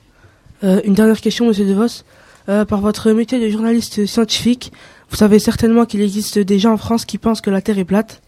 Une 0.62 0.94
dernière 0.94 1.20
question, 1.20 1.46
Monsieur 1.48 1.66
DeVos. 1.66 2.02
Euh, 2.48 2.64
par 2.64 2.80
votre 2.80 3.12
métier 3.12 3.40
de 3.40 3.48
journaliste 3.48 4.06
scientifique, 4.06 4.72
vous 5.10 5.16
savez 5.16 5.38
certainement 5.38 5.84
qu'il 5.84 6.00
existe 6.00 6.38
des 6.38 6.58
gens 6.58 6.72
en 6.72 6.76
France 6.76 7.04
qui 7.04 7.18
pensent 7.18 7.40
que 7.40 7.50
la 7.50 7.60
Terre 7.60 7.78
est 7.78 7.84
plate. 7.84 8.22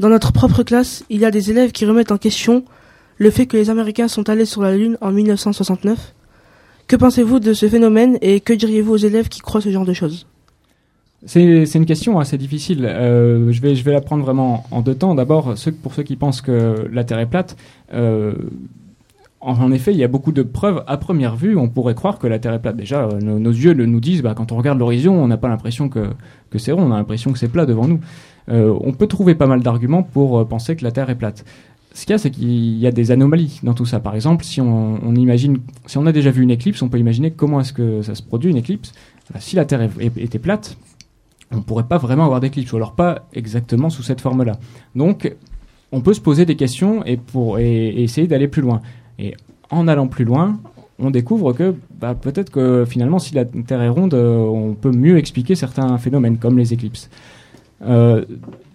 Dans 0.00 0.08
notre 0.08 0.32
propre 0.32 0.62
classe, 0.62 1.04
il 1.10 1.20
y 1.20 1.24
a 1.24 1.30
des 1.30 1.50
élèves 1.50 1.72
qui 1.72 1.86
remettent 1.86 2.12
en 2.12 2.18
question 2.18 2.64
le 3.18 3.30
fait 3.30 3.46
que 3.46 3.56
les 3.56 3.70
Américains 3.70 4.08
sont 4.08 4.28
allés 4.28 4.44
sur 4.44 4.62
la 4.62 4.76
Lune 4.76 4.98
en 5.00 5.12
1969. 5.12 6.14
Que 6.86 6.96
pensez-vous 6.96 7.40
de 7.40 7.52
ce 7.52 7.68
phénomène 7.68 8.18
et 8.20 8.40
que 8.40 8.52
diriez-vous 8.52 8.92
aux 8.92 8.96
élèves 8.96 9.28
qui 9.28 9.40
croient 9.40 9.60
ce 9.60 9.70
genre 9.70 9.86
de 9.86 9.92
choses? 9.92 10.26
C'est 11.24 11.74
une 11.74 11.86
question 11.86 12.20
assez 12.20 12.38
difficile. 12.38 12.84
Euh, 12.84 13.50
je, 13.50 13.60
vais, 13.60 13.74
je 13.74 13.82
vais 13.82 13.92
la 13.92 14.00
prendre 14.00 14.22
vraiment 14.22 14.64
en 14.70 14.82
deux 14.82 14.94
temps. 14.94 15.14
D'abord, 15.14 15.54
pour 15.82 15.94
ceux 15.94 16.02
qui 16.02 16.14
pensent 16.14 16.40
que 16.40 16.88
la 16.92 17.04
Terre 17.04 17.18
est 17.18 17.26
plate, 17.26 17.56
euh, 17.92 18.34
en, 19.46 19.70
effet, 19.70 19.92
il 19.92 19.96
y 19.96 20.02
a 20.02 20.08
beaucoup 20.08 20.32
de 20.32 20.42
preuves 20.42 20.82
à 20.88 20.96
première 20.96 21.36
vue. 21.36 21.56
On 21.56 21.68
pourrait 21.68 21.94
croire 21.94 22.18
que 22.18 22.26
la 22.26 22.40
Terre 22.40 22.52
est 22.52 22.58
plate. 22.58 22.76
Déjà, 22.76 23.04
euh, 23.04 23.20
nos, 23.20 23.50
yeux 23.50 23.74
le 23.74 23.86
nous 23.86 24.00
disent, 24.00 24.20
bah, 24.20 24.34
quand 24.34 24.50
on 24.50 24.56
regarde 24.56 24.78
l'horizon, 24.78 25.14
on 25.14 25.28
n'a 25.28 25.36
pas 25.36 25.48
l'impression 25.48 25.88
que, 25.88 26.08
c'est 26.56 26.72
rond, 26.72 26.82
on 26.82 26.92
a 26.92 26.96
l'impression 26.96 27.32
que 27.32 27.38
c'est 27.38 27.48
plat 27.48 27.64
devant 27.64 27.86
nous. 27.86 28.00
Euh, 28.48 28.76
on 28.80 28.92
peut 28.92 29.06
trouver 29.06 29.36
pas 29.36 29.46
mal 29.46 29.62
d'arguments 29.62 30.02
pour 30.02 30.40
euh, 30.40 30.44
penser 30.44 30.74
que 30.74 30.82
la 30.82 30.90
Terre 30.90 31.10
est 31.10 31.14
plate. 31.14 31.44
Ce 31.94 32.04
qu'il 32.04 32.10
y 32.10 32.14
a, 32.14 32.18
c'est 32.18 32.30
qu'il 32.30 32.78
y 32.78 32.86
a 32.88 32.90
des 32.90 33.12
anomalies 33.12 33.60
dans 33.62 33.72
tout 33.72 33.86
ça. 33.86 34.00
Par 34.00 34.16
exemple, 34.16 34.44
si 34.44 34.60
on, 34.60 35.14
imagine, 35.14 35.58
si 35.86 35.96
on 35.96 36.06
a 36.06 36.12
déjà 36.12 36.32
vu 36.32 36.42
une 36.42 36.50
éclipse, 36.50 36.82
on 36.82 36.88
peut 36.88 36.98
imaginer 36.98 37.30
comment 37.30 37.60
est-ce 37.60 37.72
que 37.72 38.02
ça 38.02 38.16
se 38.16 38.22
produit 38.22 38.50
une 38.50 38.56
éclipse. 38.56 38.92
Bah, 39.32 39.38
si 39.40 39.54
la 39.54 39.64
Terre 39.64 39.88
était 40.00 40.40
plate, 40.40 40.76
on 41.52 41.62
pourrait 41.62 41.86
pas 41.86 41.98
vraiment 41.98 42.24
avoir 42.24 42.40
d'éclipse, 42.40 42.72
ou 42.72 42.76
alors 42.76 42.94
pas 42.96 43.28
exactement 43.32 43.90
sous 43.90 44.02
cette 44.02 44.20
forme-là. 44.20 44.58
Donc, 44.96 45.32
on 45.92 46.00
peut 46.00 46.14
se 46.14 46.20
poser 46.20 46.44
des 46.44 46.56
questions 46.56 47.06
et, 47.06 47.20
et 47.58 48.02
essayer 48.02 48.26
d'aller 48.26 48.48
plus 48.48 48.62
loin. 48.62 48.82
Et 49.18 49.34
en 49.70 49.88
allant 49.88 50.06
plus 50.06 50.24
loin, 50.24 50.58
on 50.98 51.10
découvre 51.10 51.52
que 51.52 51.74
bah, 52.00 52.14
peut-être 52.14 52.50
que 52.50 52.84
finalement, 52.86 53.18
si 53.18 53.34
la 53.34 53.44
Terre 53.44 53.82
est 53.82 53.88
ronde, 53.88 54.14
euh, 54.14 54.38
on 54.38 54.74
peut 54.74 54.92
mieux 54.92 55.18
expliquer 55.18 55.54
certains 55.54 55.98
phénomènes, 55.98 56.38
comme 56.38 56.58
les 56.58 56.72
éclipses. 56.72 57.10
Euh, 57.82 58.24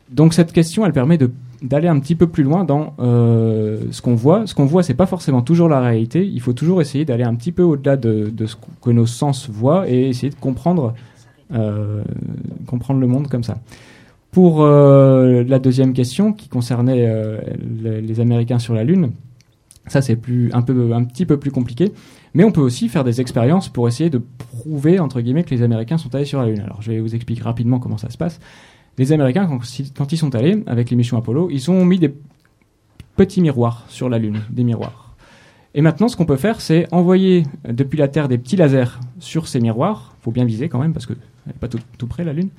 donc 0.10 0.34
cette 0.34 0.52
question, 0.52 0.86
elle 0.86 0.94
permet 0.94 1.18
d'aller 1.62 1.88
un 1.88 2.00
petit 2.00 2.16
peu 2.16 2.28
plus 2.28 2.44
loin 2.44 2.64
dans 2.64 2.94
euh, 3.00 3.80
ce 3.92 4.02
qu'on 4.02 4.16
voit. 4.16 4.46
Ce 4.46 4.54
qu'on 4.54 4.66
voit, 4.66 4.84
c'est 4.84 4.94
pas 4.94 5.06
forcément 5.06 5.42
toujours 5.42 5.70
la 5.70 5.80
réalité. 5.80 6.26
Il 6.26 6.42
faut 6.42 6.54
toujours 6.54 6.82
essayer 6.82 7.06
d'aller 7.06 7.24
un 7.24 7.36
petit 7.36 7.52
peu 7.52 7.64
au-delà 7.64 7.98
de, 7.98 8.32
ce 8.46 8.56
que 8.82 8.92
nos 8.92 9.06
sens 9.06 9.50
voient 9.50 9.90
et 9.90 10.10
essayer 10.10 10.30
de 10.30 10.36
comprendre 10.36 10.94
comprendre 12.66 13.02
le 13.02 13.08
monde 13.08 13.28
comme 13.28 13.44
ça. 13.44 13.58
Pour 14.32 14.66
la 14.66 15.60
deuxième 15.60 15.92
question 15.92 16.32
qui 16.32 16.48
concernait 16.48 17.06
les 17.82 18.20
Américains 18.22 18.58
sur 18.58 18.74
la 18.74 18.86
Lune, 18.86 19.12
ça 19.88 20.02
c'est 20.02 20.16
plus 20.16 20.52
un 20.54 20.62
peu 20.62 20.94
un 20.94 21.04
petit 21.04 21.26
peu 21.26 21.38
plus 21.38 21.52
compliqué, 21.52 21.92
mais 22.34 22.44
on 22.44 22.52
peut 22.52 22.62
aussi 22.62 22.90
faire 22.90 23.04
des 23.04 23.22
expériences 23.22 23.70
pour 23.70 23.88
essayer 23.88 24.10
de 24.10 24.22
prouver 24.38 25.00
entre 25.00 25.22
guillemets 25.22 25.44
que 25.44 25.54
les 25.54 25.64
Américains 25.64 25.98
sont 25.98 26.14
allés 26.16 26.26
sur 26.26 26.42
la 26.42 26.48
Lune. 26.48 26.62
Alors 26.62 26.82
je 26.82 26.92
vais 26.92 27.00
vous 27.00 27.16
expliquer 27.16 27.44
rapidement 27.44 27.80
comment 27.80 27.98
ça 27.98 28.10
se 28.10 28.18
passe. 28.18 28.40
Les 28.98 29.12
Américains 29.12 29.48
quand, 29.96 30.12
ils 30.12 30.18
sont 30.18 30.36
allés 30.36 30.64
avec 30.68 30.90
les 30.90 30.96
missions 30.96 31.18
Apollo, 31.18 31.50
ils 31.52 31.72
ont 31.72 31.86
mis 31.86 32.00
des 32.00 32.14
petits 33.16 33.42
miroirs 33.42 33.86
sur 33.88 34.10
la 34.10 34.18
Lune, 34.18 34.42
des 34.50 34.64
miroirs. 34.64 35.16
Et 35.74 35.82
maintenant, 35.82 36.10
ce 36.10 36.18
qu'on 36.18 36.26
peut 36.26 36.38
faire, 36.38 36.60
c'est 36.60 36.94
envoyer 36.94 37.46
depuis 37.66 37.98
la 37.98 38.10
Terre 38.10 38.28
des 38.28 38.38
petits 38.38 38.58
lasers 38.58 39.00
sur 39.20 39.48
ces 39.48 39.62
miroirs. 39.62 40.16
Faut 40.22 40.32
bien 40.32 40.44
viser 40.44 40.68
quand 40.68 40.80
même 40.80 40.92
parce 40.92 41.06
que 41.06 41.14
elle 41.46 41.54
est 41.54 41.60
pas 41.60 41.70
tout, 41.70 41.80
tout 41.98 42.08
près 42.08 42.26
la 42.26 42.34
Lune. 42.34 42.50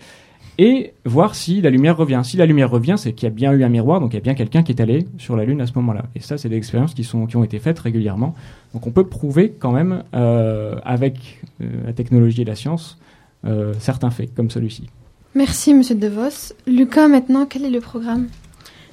Et 0.59 0.93
voir 1.07 1.35
si 1.35 1.61
la 1.63 1.71
lumière 1.71 1.97
revient. 1.97 2.21
Si 2.25 2.37
la 2.37 2.45
lumière 2.45 2.71
revient, 2.71 2.95
c'est 2.99 3.13
qu'il 3.15 3.27
y 3.27 3.33
a 3.33 3.35
bien 3.35 3.53
eu 3.53 3.65
un 3.65 3.69
miroir, 3.69 4.01
donc 4.01 4.13
il 4.13 4.17
y 4.17 4.19
a 4.19 4.23
bien 4.23 4.35
quelqu'un 4.35 4.63
qui 4.63 4.73
est 4.73 4.81
allé 4.81 5.07
sur 5.19 5.35
la 5.35 5.45
Lune 5.45 5.61
à 5.61 5.67
ce 5.67 5.73
moment-là. 5.77 6.05
Et 6.15 6.21
ça, 6.21 6.37
c'est 6.37 6.49
des 6.49 6.57
expériences 6.57 6.95
qui, 6.95 7.05
sont, 7.05 7.27
qui 7.27 7.37
ont 7.37 7.45
été 7.45 7.59
faites 7.59 7.79
régulièrement. 7.79 8.35
Donc 8.75 8.87
on 8.87 8.91
peut 8.91 9.07
prouver 9.07 9.55
quand 9.59 9.73
même, 9.73 10.05
euh, 10.15 10.77
avec 10.85 11.41
euh, 11.61 11.67
la 11.87 11.93
technologie 11.95 12.43
et 12.43 12.45
la 12.45 12.55
science, 12.55 12.99
euh, 13.47 13.73
certains 13.79 14.11
faits 14.11 14.35
comme 14.35 14.51
celui-ci. 14.51 14.89
Merci, 15.35 15.73
monsieur 15.73 15.95
DeVos. 15.95 16.53
Lucas, 16.67 17.09
maintenant, 17.09 17.47
quel 17.47 17.65
est 17.65 17.71
le 17.71 17.81
programme? 17.81 18.29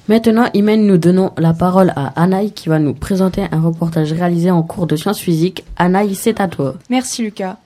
Maintenant, 0.08 0.48
Imen, 0.54 0.86
nous 0.86 0.96
donnons 0.96 1.30
la 1.36 1.52
parole 1.52 1.92
à 1.94 2.06
Anaï 2.20 2.52
qui 2.52 2.70
va 2.70 2.78
nous 2.78 2.94
présenter 2.94 3.44
un 3.52 3.60
reportage 3.60 4.12
réalisé 4.12 4.50
en 4.50 4.62
cours 4.62 4.86
de 4.86 4.96
sciences 4.96 5.20
physiques. 5.20 5.64
Anaï, 5.76 6.14
c'est 6.14 6.40
à 6.40 6.48
toi. 6.48 6.74
Merci 6.88 7.22
Lucas. 7.22 7.58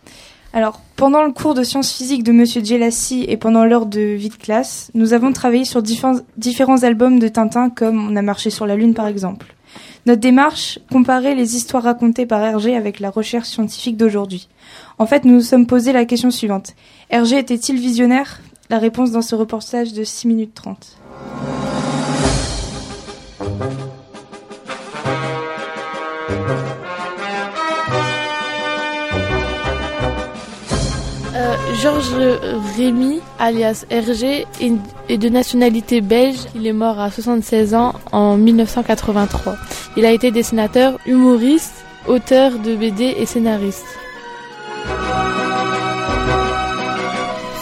Alors, 0.56 0.80
pendant 0.94 1.24
le 1.24 1.32
cours 1.32 1.54
de 1.54 1.64
sciences 1.64 1.92
physiques 1.92 2.22
de 2.22 2.30
Monsieur 2.30 2.62
Gelassi 2.64 3.24
et 3.26 3.36
pendant 3.36 3.64
l'heure 3.64 3.86
de 3.86 3.98
vie 4.00 4.28
de 4.28 4.36
classe, 4.36 4.88
nous 4.94 5.12
avons 5.12 5.32
travaillé 5.32 5.64
sur 5.64 5.82
diffé- 5.82 6.22
différents 6.36 6.84
albums 6.84 7.18
de 7.18 7.26
Tintin 7.26 7.70
comme 7.70 8.08
On 8.08 8.14
a 8.14 8.22
marché 8.22 8.50
sur 8.50 8.64
la 8.64 8.76
Lune 8.76 8.94
par 8.94 9.08
exemple. 9.08 9.52
Notre 10.06 10.20
démarche 10.20 10.78
comparait 10.92 11.34
les 11.34 11.56
histoires 11.56 11.82
racontées 11.82 12.24
par 12.26 12.40
Hergé 12.40 12.76
avec 12.76 13.00
la 13.00 13.10
recherche 13.10 13.48
scientifique 13.48 13.96
d'aujourd'hui. 13.96 14.48
En 14.98 15.06
fait, 15.06 15.24
nous 15.24 15.34
nous 15.34 15.40
sommes 15.40 15.66
posé 15.66 15.92
la 15.92 16.04
question 16.04 16.30
suivante. 16.30 16.74
Hergé 17.10 17.38
était-il 17.38 17.80
visionnaire? 17.80 18.40
La 18.70 18.78
réponse 18.78 19.10
dans 19.10 19.22
ce 19.22 19.34
reportage 19.34 19.92
de 19.92 20.04
6 20.04 20.28
minutes 20.28 20.54
30. 20.54 20.98
Georges 31.84 32.16
Rémy, 32.78 33.20
alias 33.38 33.84
Hergé, 33.90 34.46
est, 35.10 35.18
de 35.18 35.28
nationalité 35.28 36.00
belge. 36.00 36.38
Il 36.54 36.66
est 36.66 36.72
mort 36.72 36.98
à 36.98 37.10
76 37.10 37.74
ans 37.74 37.92
en 38.10 38.38
1983. 38.38 39.56
Il 39.98 40.06
a 40.06 40.10
été 40.10 40.30
dessinateur, 40.30 40.98
humoriste, 41.04 41.85
auteur 42.08 42.52
de 42.52 42.74
BD 42.74 43.14
et 43.18 43.26
scénariste. 43.26 43.85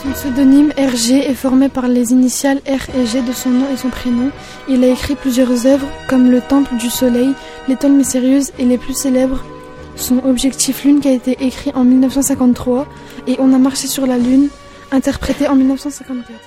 Son 0.05 0.13
pseudonyme 0.13 0.73
Hergé 0.77 1.29
est 1.29 1.35
formé 1.35 1.69
par 1.69 1.89
les 1.89 2.13
initiales 2.13 2.59
R 2.59 2.97
et 2.97 3.07
G 3.07 3.23
de 3.23 3.33
son 3.33 3.51
nom 3.51 3.67
et 3.75 3.77
son 3.77 3.89
prénom. 3.89 4.31
Il 4.69 4.85
a 4.85 4.87
écrit 4.87 5.17
plusieurs 5.17 5.67
œuvres 5.67 5.89
comme 6.09 6.31
Le 6.31 6.41
Temple 6.41 6.77
du 6.77 6.91
Soleil, 6.91 7.33
L'étoile 7.67 7.95
mystérieuse 7.95 8.53
et 8.61 8.67
les 8.67 8.79
plus 8.79 8.95
célèbres 8.95 9.43
sont 9.97 10.19
Objectif 10.25 10.85
Lune 10.85 11.01
qui 11.01 11.09
a 11.09 11.13
été 11.13 11.37
écrit 11.41 11.73
en 11.75 11.85
1953 11.85 12.87
et 13.27 13.37
On 13.39 13.53
a 13.53 13.59
marché 13.59 13.87
sur 13.87 14.07
la 14.07 14.19
Lune, 14.19 14.49
interprété 14.91 15.49
en 15.49 15.55
1954. 15.55 16.39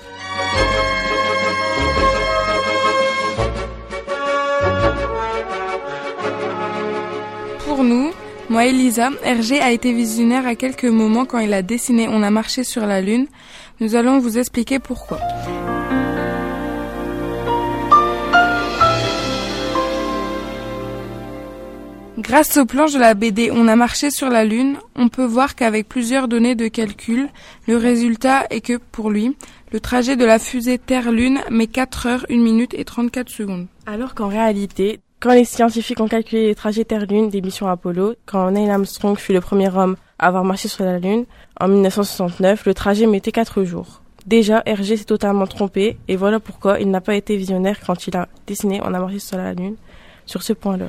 Pour 7.67 7.83
nous, 7.83 8.11
Moi, 8.47 8.65
Elisa, 8.65 9.09
Hergé 9.23 9.59
a 9.59 9.71
été 9.71 9.91
visionnaire 9.91 10.45
à 10.45 10.53
quelques 10.53 10.85
moments 10.85 11.25
quand 11.25 11.39
il 11.39 11.51
a 11.53 11.63
dessiné 11.63 12.07
On 12.07 12.21
a 12.21 12.29
marché 12.29 12.63
sur 12.63 12.85
la 12.85 13.01
Lune. 13.01 13.25
Nous 13.79 13.95
allons 13.95 14.19
vous 14.19 14.37
expliquer 14.37 14.77
pourquoi. 14.77 15.19
Grâce 22.17 22.55
aux 22.55 22.65
planches 22.65 22.93
de 22.93 22.99
la 22.99 23.13
BD 23.13 23.51
On 23.51 23.67
a 23.67 23.75
marché 23.75 24.09
sur 24.09 24.29
la 24.29 24.45
Lune, 24.45 24.77
on 24.95 25.09
peut 25.09 25.25
voir 25.25 25.53
qu'avec 25.53 25.89
plusieurs 25.89 26.29
données 26.29 26.55
de 26.55 26.69
calcul, 26.69 27.27
le 27.67 27.75
résultat 27.75 28.45
est 28.49 28.61
que 28.61 28.77
pour 28.77 29.09
lui, 29.09 29.35
le 29.73 29.81
trajet 29.81 30.15
de 30.15 30.23
la 30.23 30.39
fusée 30.39 30.77
Terre-Lune 30.77 31.41
met 31.51 31.67
4 31.67 32.07
heures, 32.07 32.25
1 32.29 32.37
minute 32.37 32.73
et 32.73 32.85
34 32.85 33.27
secondes. 33.27 33.67
Alors 33.85 34.15
qu'en 34.15 34.29
réalité, 34.29 35.01
quand 35.19 35.33
les 35.33 35.43
scientifiques 35.43 35.99
ont 35.99 36.07
calculé 36.07 36.47
les 36.47 36.55
trajets 36.55 36.85
Terre-Lune 36.85 37.29
des 37.29 37.41
missions 37.41 37.67
Apollo, 37.67 38.15
quand 38.25 38.49
Neil 38.49 38.69
Armstrong 38.69 39.17
fut 39.17 39.33
le 39.33 39.41
premier 39.41 39.75
homme 39.75 39.97
à 40.17 40.27
avoir 40.27 40.45
marché 40.45 40.69
sur 40.69 40.85
la 40.85 40.99
Lune, 40.99 41.25
en 41.59 41.67
1969, 41.67 42.65
le 42.65 42.73
trajet 42.73 43.07
mettait 43.07 43.33
4 43.33 43.65
jours. 43.65 44.01
Déjà, 44.25 44.63
Hergé 44.65 44.95
s'est 44.95 45.03
totalement 45.03 45.47
trompé, 45.47 45.97
et 46.07 46.15
voilà 46.15 46.39
pourquoi 46.39 46.79
il 46.79 46.89
n'a 46.89 47.01
pas 47.01 47.15
été 47.15 47.35
visionnaire 47.35 47.81
quand 47.85 48.07
il 48.07 48.15
a 48.15 48.29
dessiné 48.47 48.79
On 48.83 48.93
a 48.93 48.99
marché 48.99 49.19
sur 49.19 49.37
la 49.37 49.53
Lune 49.53 49.75
sur 50.25 50.43
ce 50.43 50.53
point-là. 50.53 50.87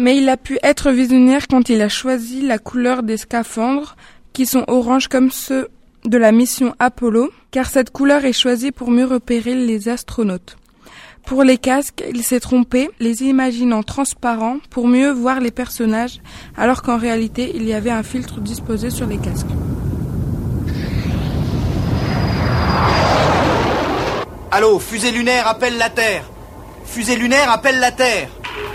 Mais 0.00 0.16
il 0.16 0.30
a 0.30 0.38
pu 0.38 0.58
être 0.62 0.90
visionnaire 0.92 1.46
quand 1.46 1.68
il 1.68 1.82
a 1.82 1.90
choisi 1.90 2.40
la 2.40 2.58
couleur 2.58 3.02
des 3.02 3.18
scaphandres, 3.18 3.96
qui 4.32 4.46
sont 4.46 4.64
orange 4.66 5.08
comme 5.08 5.30
ceux 5.30 5.68
de 6.06 6.16
la 6.16 6.32
mission 6.32 6.74
Apollo, 6.78 7.30
car 7.50 7.68
cette 7.68 7.90
couleur 7.90 8.24
est 8.24 8.32
choisie 8.32 8.72
pour 8.72 8.90
mieux 8.90 9.04
repérer 9.04 9.54
les 9.54 9.90
astronautes. 9.90 10.56
Pour 11.26 11.44
les 11.44 11.58
casques, 11.58 12.02
il 12.14 12.22
s'est 12.22 12.40
trompé, 12.40 12.88
les 12.98 13.24
imaginant 13.24 13.82
transparents 13.82 14.56
pour 14.70 14.88
mieux 14.88 15.10
voir 15.10 15.38
les 15.38 15.50
personnages, 15.50 16.22
alors 16.56 16.80
qu'en 16.80 16.96
réalité, 16.96 17.52
il 17.54 17.64
y 17.64 17.74
avait 17.74 17.90
un 17.90 18.02
filtre 18.02 18.40
disposé 18.40 18.88
sur 18.88 19.06
les 19.06 19.18
casques. 19.18 19.52
Allô, 24.50 24.78
fusée 24.78 25.12
lunaire 25.12 25.46
appelle 25.46 25.76
la 25.76 25.90
Terre. 25.90 26.24
Fusée 26.86 27.16
lunaire 27.16 27.50
appelle 27.50 27.80
la 27.80 27.92
Terre. 27.92 28.30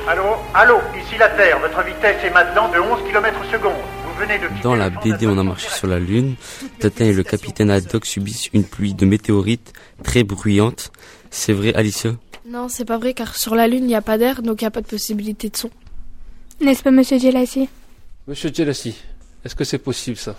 Allô, 0.08 0.24
allô, 0.54 0.76
ici 0.98 1.18
la 1.18 1.30
Terre. 1.30 1.60
Votre 1.60 1.84
vitesse 1.84 2.24
est 2.24 2.30
maintenant 2.30 2.70
de 2.72 2.78
11 2.80 3.04
km 3.08 3.44
secondes. 3.52 3.74
Vous 4.06 4.20
venez 4.22 4.38
de 4.38 4.48
Dans 4.64 4.76
la 4.76 4.90
BD 4.90 5.28
On 5.28 5.38
a 5.38 5.44
marché 5.44 5.68
sur 5.70 5.88
la 5.88 6.00
Lune, 6.00 6.36
Tintin 6.80 7.06
et 7.06 7.14
le 7.14 7.24
capitaine 7.24 7.70
Haddock 7.70 8.06
subissent 8.06 8.50
une 8.54 8.64
pluie 8.64 8.94
de 8.94 9.06
météorites 9.06 9.74
très 10.04 10.24
bruyante. 10.24 10.92
C'est 11.32 11.54
vrai, 11.54 11.74
Alicia 11.74 12.12
Non, 12.48 12.70
c'est 12.70 12.86
pas 12.86 12.98
vrai 12.98 13.14
car 13.14 13.36
sur 13.36 13.56
la 13.56 13.68
Lune, 13.68 13.84
il 13.84 13.88
n'y 13.88 13.96
a 13.96 14.02
pas 14.02 14.18
d'air, 14.18 14.42
donc 14.42 14.62
il 14.62 14.64
n'y 14.64 14.68
a 14.68 14.72
pas 14.72 14.82
de 14.82 14.88
possibilité 14.88 15.50
de 15.50 15.58
son. 15.58 15.70
N'est-ce 16.62 16.84
pas, 16.84 16.92
monsieur 16.92 17.18
Gelassi 17.20 17.68
Monsieur 18.28 18.52
Gelassi, 18.54 18.96
est-ce 19.44 19.56
que 19.56 19.64
c'est 19.64 19.80
possible 19.80 20.18
ça 20.18 20.36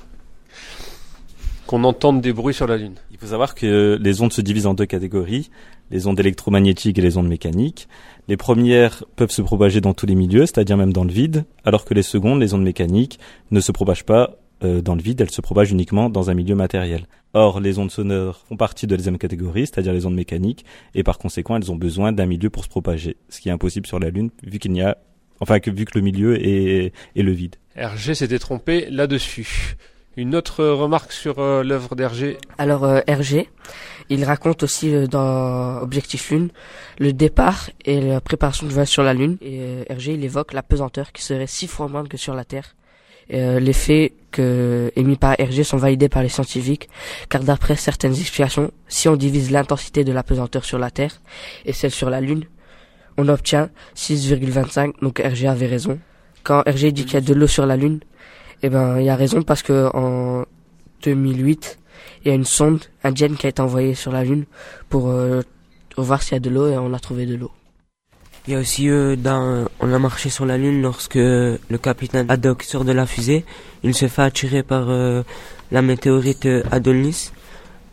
Qu'on 1.67 1.85
entende 1.85 2.21
des 2.21 2.33
bruits 2.33 2.55
sur 2.55 2.67
la 2.67 2.77
Lune? 2.77 2.95
Il 3.11 3.19
faut 3.19 3.27
savoir 3.27 3.55
que 3.55 3.99
les 4.01 4.23
ondes 4.23 4.33
se 4.33 4.41
divisent 4.41 4.67
en 4.67 4.75
deux 4.75 4.87
catégories, 4.87 5.51
les 5.91 6.07
ondes 6.07 6.19
électromagnétiques 6.19 6.99
et 6.99 7.03
les 7.03 7.17
ondes 7.17 7.29
mécaniques. 7.29 7.89
Les 8.29 8.37
premières 8.37 9.05
peuvent 9.15 9.31
se 9.31 9.43
propager 9.43 9.81
dans 9.81 9.95
tous 9.95 10.07
les 10.07 10.17
milieux, 10.17 10.47
c'est-à-dire 10.47 10.77
même 10.77 10.93
dans 10.93 11.05
le 11.05 11.13
vide, 11.13 11.45
alors 11.65 11.85
que 11.85 11.95
les 11.95 12.03
secondes, 12.03 12.41
les 12.41 12.55
ondes 12.55 12.65
mécaniques, 12.65 13.21
ne 13.53 13.61
se 13.61 13.71
propagent 13.71 14.05
pas 14.05 14.37
euh, 14.65 14.81
dans 14.81 14.95
le 14.95 15.03
vide, 15.03 15.21
elles 15.21 15.31
se 15.31 15.41
propagent 15.41 15.71
uniquement 15.71 16.11
dans 16.11 16.31
un 16.31 16.35
milieu 16.35 16.55
matériel. 16.55 17.07
Or, 17.35 17.61
les 17.61 17.79
ondes 17.79 17.91
sonores 17.91 18.45
font 18.49 18.57
partie 18.57 18.87
de 18.87 18.93
la 18.93 18.97
deuxième 18.97 19.19
catégorie, 19.19 19.67
c'est-à-dire 19.67 19.93
les 19.93 20.07
ondes 20.07 20.15
mécaniques, 20.15 20.65
et 20.95 21.03
par 21.03 21.19
conséquent, 21.19 21.57
elles 21.57 21.71
ont 21.71 21.77
besoin 21.77 22.11
d'un 22.11 22.27
milieu 22.27 22.51
pour 22.51 22.65
se 22.65 22.69
propager, 22.69 23.17
ce 23.29 23.41
qui 23.41 23.49
est 23.49 23.53
impossible 23.53 23.87
sur 23.87 24.01
la 24.01 24.11
Lune, 24.11 24.31
vu 24.43 24.59
qu'il 24.59 24.73
n'y 24.73 24.83
a, 24.83 24.97
enfin, 25.41 25.59
vu 25.65 25.85
que 25.85 25.97
le 25.97 26.01
milieu 26.01 26.37
est, 26.45 26.93
le 27.15 27.33
vide. 27.33 27.57
Hergé 27.77 28.15
s'était 28.15 28.39
trompé 28.39 28.89
là-dessus. 28.91 29.77
Une 30.17 30.35
autre 30.35 30.65
remarque 30.65 31.13
sur 31.13 31.39
euh, 31.39 31.63
l'œuvre 31.63 31.95
d'Hergé 31.95 32.39
Alors, 32.59 32.85
euh, 32.85 33.01
Hergé, 33.07 33.49
il 34.09 34.25
raconte 34.25 34.63
aussi 34.63 34.95
euh, 34.95 35.07
dans 35.07 35.81
Objectif 35.83 36.31
Lune 36.31 36.51
le 36.99 37.13
départ 37.13 37.71
et 37.85 38.01
la 38.01 38.21
préparation 38.21 38.67
du 38.67 38.73
voyage 38.73 38.89
sur 38.89 39.03
la 39.03 39.15
Lune. 39.15 39.37
Et 39.41 39.61
euh, 39.61 39.85
Hergé, 39.89 40.15
il 40.15 40.25
évoque 40.25 40.53
la 40.53 40.63
pesanteur 40.63 41.13
qui 41.13 41.23
serait 41.23 41.47
six 41.47 41.67
fois 41.67 41.89
moindre 41.89 42.09
que 42.09 42.17
sur 42.17 42.35
la 42.35 42.45
Terre. 42.45 42.77
Euh, 43.33 43.59
les 43.59 43.73
faits 43.73 44.13
que, 44.31 44.93
émis 44.95 45.17
par 45.17 45.35
Hergé 45.39 45.65
sont 45.65 45.79
validés 45.79 46.09
par 46.09 46.23
les 46.23 46.29
scientifiques, 46.29 46.89
car 47.29 47.43
d'après 47.43 47.75
certaines 47.75 48.15
explications, 48.15 48.71
si 48.87 49.09
on 49.09 49.17
divise 49.17 49.51
l'intensité 49.51 50.05
de 50.05 50.13
la 50.13 50.23
pesanteur 50.23 50.65
sur 50.65 50.79
la 50.79 50.91
Terre 50.91 51.21
et 51.65 51.73
celle 51.73 51.91
sur 51.91 52.09
la 52.09 52.21
Lune, 52.21 52.45
on 53.19 53.29
obtient 53.29 53.71
6,25, 53.97 55.01
donc 55.03 55.19
Hergé 55.19 55.49
avait 55.49 55.67
raison. 55.67 55.99
Quand 56.45 56.63
Hergé 56.67 56.93
dit 56.93 57.05
qu'il 57.05 57.15
y 57.15 57.17
a 57.17 57.21
de 57.21 57.35
l'eau 57.35 57.49
sur 57.49 57.67
la 57.67 57.77
Lune, 57.77 57.99
eh 58.63 58.69
ben, 58.71 58.99
il 59.01 59.09
a 59.09 59.17
raison 59.17 59.43
parce 59.43 59.63
que 59.63 59.91
en 59.95 60.45
2008, 61.03 61.79
il 62.25 62.29
y 62.29 62.31
a 62.31 62.35
une 62.35 62.45
sonde 62.45 62.81
indienne 63.05 63.37
qui 63.37 63.47
a 63.47 63.51
été 63.51 63.63
envoyée 63.63 63.95
sur 63.95 64.13
la 64.13 64.25
Lune 64.25 64.45
pour 64.89 65.09
euh, 65.11 65.43
voir 65.97 66.23
s'il 66.23 66.33
y 66.35 66.37
a 66.37 66.41
de 66.41 66.51
l'eau 66.51 66.69
et 66.69 66.77
on 66.77 66.93
a 66.93 66.99
trouvé 66.99 67.27
de 67.27 67.37
l'eau. 67.37 67.51
Il 68.47 68.55
y 68.55 68.57
a 68.57 68.61
aussi 68.61 68.89
euh, 68.89 69.17
On 69.81 69.93
a 69.93 69.99
marché 69.99 70.31
sur 70.31 70.47
la 70.47 70.57
Lune 70.57 70.81
lorsque 70.83 71.17
le 71.17 71.59
capitaine 71.83 72.27
Haddock 72.29 72.63
sort 72.63 72.85
de 72.85 72.93
la 72.93 73.07
fusée, 73.07 73.45
il 73.83 73.95
se 73.95 74.09
fait 74.09 74.23
attirer 74.23 74.63
par 74.63 74.89
euh, 74.89 75.23
la 75.73 75.83
météorite 75.83 76.49
Adonis. 76.71 77.33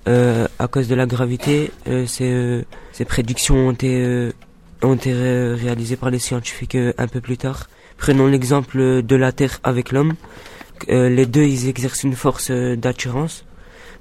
À 0.06 0.68
cause 0.68 0.88
de 0.90 0.96
la 0.96 1.06
gravité, 1.06 1.72
ces, 2.08 2.66
prédictions 3.08 3.56
ont 3.68 3.72
été, 3.72 4.32
ont 4.82 4.96
été 4.96 5.14
ré- 5.14 5.54
réalisées 5.56 5.96
par 5.96 6.10
les 6.12 6.20
scientifiques 6.20 6.78
un 6.98 7.08
peu 7.08 7.22
plus 7.22 7.38
tard. 7.38 7.70
Prenons 7.98 8.28
l'exemple 8.28 9.02
de 9.02 9.16
la 9.16 9.32
Terre 9.32 9.60
avec 9.64 9.94
l'homme. 9.94 10.14
Euh, 10.90 11.10
les 11.10 11.26
deux, 11.26 11.44
ils 11.44 11.68
exercent 11.70 12.04
une 12.04 12.16
force 12.16 12.50
euh, 12.52 12.76
d'attirance. 12.76 13.46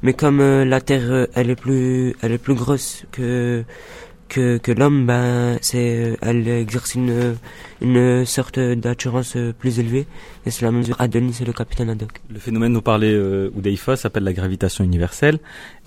Mais 0.02 0.14
comme 0.14 0.40
euh, 0.40 0.64
la 0.64 0.80
Terre, 0.80 1.28
elle 1.34 1.50
est 1.50 1.56
plus, 1.56 2.14
elle 2.22 2.32
est 2.32 2.38
plus 2.38 2.54
grosse 2.54 3.04
que 3.12 3.64
que, 4.32 4.72
l'homme, 4.72 5.06
ben, 5.06 5.58
c'est, 5.60 6.16
elle 6.22 6.48
exerce 6.48 6.94
une, 6.94 7.36
une 7.80 8.24
sorte 8.24 8.58
d'attirance 8.58 9.36
euh, 9.36 9.52
plus 9.52 9.78
élevée. 9.78 10.06
Et 10.46 10.50
c'est 10.50 10.64
la 10.64 10.70
mesure 10.70 10.96
Adonis 10.98 11.38
et 11.40 11.44
le 11.44 11.52
capitaine 11.52 11.90
Haddock. 11.90 12.20
Le 12.30 12.38
phénomène 12.38 12.72
dont 12.72 12.80
parlait 12.80 13.12
euh, 13.12 13.50
Oudeifa 13.54 13.96
s'appelle 13.96 14.24
la 14.24 14.32
gravitation 14.32 14.84
universelle 14.84 15.38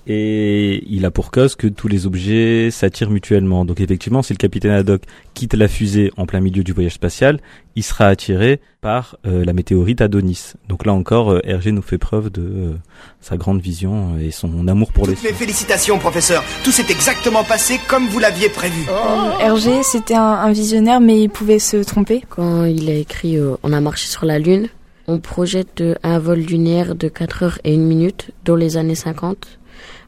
et 0.06 0.84
il 0.88 1.04
a 1.04 1.10
pour 1.10 1.30
cause 1.30 1.56
que 1.56 1.66
tous 1.66 1.88
les 1.88 2.06
objets 2.06 2.70
s'attirent 2.70 3.10
mutuellement. 3.10 3.64
Donc 3.64 3.80
effectivement, 3.80 4.22
si 4.22 4.32
le 4.32 4.38
capitaine 4.38 4.70
Haddock 4.70 5.02
quitte 5.34 5.54
la 5.54 5.68
fusée 5.68 6.12
en 6.16 6.26
plein 6.26 6.40
milieu 6.40 6.62
du 6.62 6.72
voyage 6.72 6.94
spatial, 6.94 7.40
il 7.74 7.82
sera 7.82 8.06
attiré 8.06 8.60
par 8.80 9.16
euh, 9.26 9.44
la 9.44 9.52
météorite 9.52 10.00
Adonis. 10.00 10.52
Donc 10.68 10.86
là 10.86 10.92
encore, 10.92 11.30
euh, 11.30 11.40
Hergé 11.44 11.72
nous 11.72 11.82
fait 11.82 11.98
preuve 11.98 12.30
de 12.30 12.42
euh, 12.42 12.74
sa 13.20 13.36
grande 13.36 13.60
vision 13.60 14.16
et 14.18 14.30
son 14.30 14.68
amour 14.68 14.92
pour 14.92 15.06
les 15.06 15.14
Mes 15.24 15.32
félicitations, 15.32 15.98
professeur. 15.98 16.44
Tout 16.62 16.70
s'est 16.70 16.90
exactement 16.90 17.42
passé 17.42 17.80
comme 17.88 18.06
vous 18.06 18.18
l'aviez 18.18 18.48
prévu. 18.48 18.86
Euh, 18.88 19.38
Hergé, 19.40 19.82
c'était 19.82 20.14
un, 20.14 20.22
un 20.22 20.52
visionnaire, 20.52 21.00
mais 21.00 21.20
il 21.22 21.30
pouvait 21.30 21.58
se 21.58 21.78
tromper. 21.78 22.22
Quand 22.28 22.64
il 22.64 22.88
a 22.88 22.94
écrit 22.94 23.36
euh, 23.36 23.56
On 23.62 23.72
a 23.72 23.80
marché 23.80 24.06
sur 24.08 24.24
la 24.24 24.38
Lune, 24.38 24.68
on 25.08 25.18
projette 25.18 25.80
euh, 25.80 25.94
un 26.02 26.18
vol 26.18 26.38
lunaire 26.38 26.94
de 26.94 27.08
4 27.08 27.42
heures 27.42 27.58
et 27.64 27.74
1 27.74 27.78
minute 27.78 28.30
dans 28.44 28.56
les 28.56 28.76
années 28.76 28.94
50. 28.94 29.55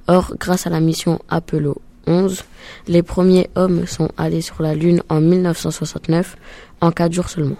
Or, 0.08 0.34
grâce 0.38 0.66
à 0.66 0.70
la 0.70 0.80
mission 0.80 1.18
Apollo 1.28 1.76
11, 2.06 2.42
les 2.88 3.02
premiers 3.02 3.50
hommes 3.54 3.86
sont 3.86 4.08
allés 4.16 4.40
sur 4.40 4.62
la 4.62 4.74
Lune 4.74 5.02
en 5.10 5.20
1969, 5.20 6.36
en 6.80 6.90
4 6.90 7.12
jours 7.12 7.28
seulement. 7.28 7.56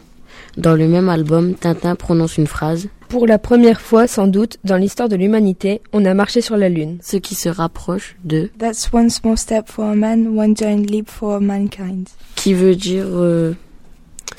Dans 0.56 0.74
le 0.74 0.88
même 0.88 1.10
album, 1.10 1.54
Tintin 1.54 1.94
prononce 1.94 2.38
une 2.38 2.46
phrase 2.46 2.88
Pour 3.10 3.26
la 3.26 3.38
première 3.38 3.82
fois, 3.82 4.06
sans 4.06 4.26
doute, 4.26 4.56
dans 4.64 4.76
l'histoire 4.76 5.10
de 5.10 5.16
l'humanité, 5.16 5.82
on 5.92 6.06
a 6.06 6.14
marché 6.14 6.40
sur 6.40 6.56
la 6.56 6.70
Lune. 6.70 6.96
Ce 7.02 7.18
qui 7.18 7.34
se 7.34 7.50
rapproche 7.50 8.16
de 8.24 8.50
That's 8.58 8.88
one 8.92 9.10
small 9.10 9.36
step 9.36 9.68
for 9.68 9.84
a 9.90 9.94
man, 9.94 10.26
one 10.38 10.56
giant 10.56 10.88
leap 10.90 11.10
for 11.10 11.40
mankind. 11.40 12.08
qui 12.34 12.54
veut 12.54 12.74
dire 12.76 13.04
euh, 13.08 13.52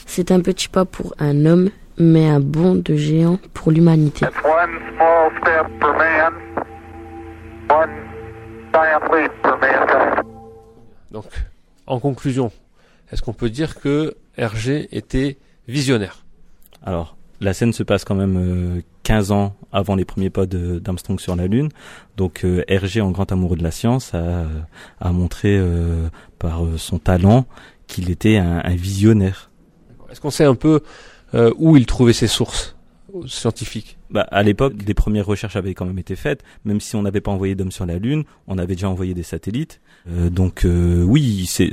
c'est 0.07 0.31
un 0.31 0.39
petit 0.39 0.67
pas 0.67 0.85
pour 0.85 1.13
un 1.19 1.45
homme, 1.45 1.69
mais 1.99 2.27
un 2.27 2.39
bond 2.39 2.73
de 2.75 2.95
géant 2.95 3.37
pour 3.53 3.71
l'humanité. 3.71 4.25
One 4.25 4.79
small 4.95 5.31
step 5.41 5.67
for 5.79 5.93
man, 5.93 6.33
Donc, 11.11 11.25
en 11.87 11.99
conclusion, 11.99 12.51
est-ce 13.11 13.21
qu'on 13.21 13.33
peut 13.33 13.49
dire 13.49 13.79
que 13.79 14.15
Hergé 14.37 14.87
était 14.91 15.37
visionnaire? 15.67 16.25
Alors, 16.83 17.15
la 17.41 17.53
scène 17.53 17.73
se 17.73 17.83
passe 17.83 18.05
quand 18.05 18.15
même 18.15 18.37
euh, 18.37 18.81
15 19.03 19.31
ans 19.31 19.55
avant 19.71 19.95
les 19.95 20.05
premiers 20.05 20.29
pas 20.29 20.45
d'Armstrong 20.45 21.19
sur 21.19 21.35
la 21.35 21.47
Lune. 21.47 21.69
Donc 22.17 22.43
euh, 22.43 22.63
Hergé, 22.67 23.01
en 23.01 23.11
grand 23.11 23.31
amoureux 23.31 23.55
de 23.55 23.63
la 23.63 23.71
science, 23.71 24.13
a, 24.13 24.45
a 24.99 25.11
montré 25.11 25.57
euh, 25.57 26.09
par 26.37 26.65
euh, 26.65 26.77
son 26.77 26.99
talent 26.99 27.45
qu'il 27.87 28.09
était 28.11 28.37
un, 28.37 28.61
un 28.63 28.75
visionnaire. 28.75 29.51
Est-ce 30.11 30.21
qu'on 30.21 30.31
sait 30.31 30.45
un 30.45 30.55
peu 30.55 30.81
euh, 31.33 31.51
où 31.57 31.77
il 31.77 31.85
trouvait 31.85 32.13
ses 32.13 32.27
sources? 32.27 32.75
Scientifiques 33.27 33.97
bah, 34.09 34.27
à 34.31 34.43
l'époque, 34.43 34.73
les 34.85 34.93
premières 34.93 35.25
recherches 35.25 35.55
avaient 35.55 35.73
quand 35.73 35.85
même 35.85 35.99
été 35.99 36.15
faites. 36.15 36.43
Même 36.65 36.79
si 36.79 36.95
on 36.95 37.01
n'avait 37.01 37.21
pas 37.21 37.31
envoyé 37.31 37.55
d'hommes 37.55 37.71
sur 37.71 37.85
la 37.85 37.97
Lune, 37.97 38.23
on 38.47 38.57
avait 38.57 38.75
déjà 38.75 38.89
envoyé 38.89 39.13
des 39.13 39.23
satellites. 39.23 39.81
Euh, 40.09 40.29
donc 40.29 40.65
euh, 40.65 41.03
oui, 41.03 41.45
c'est, 41.47 41.69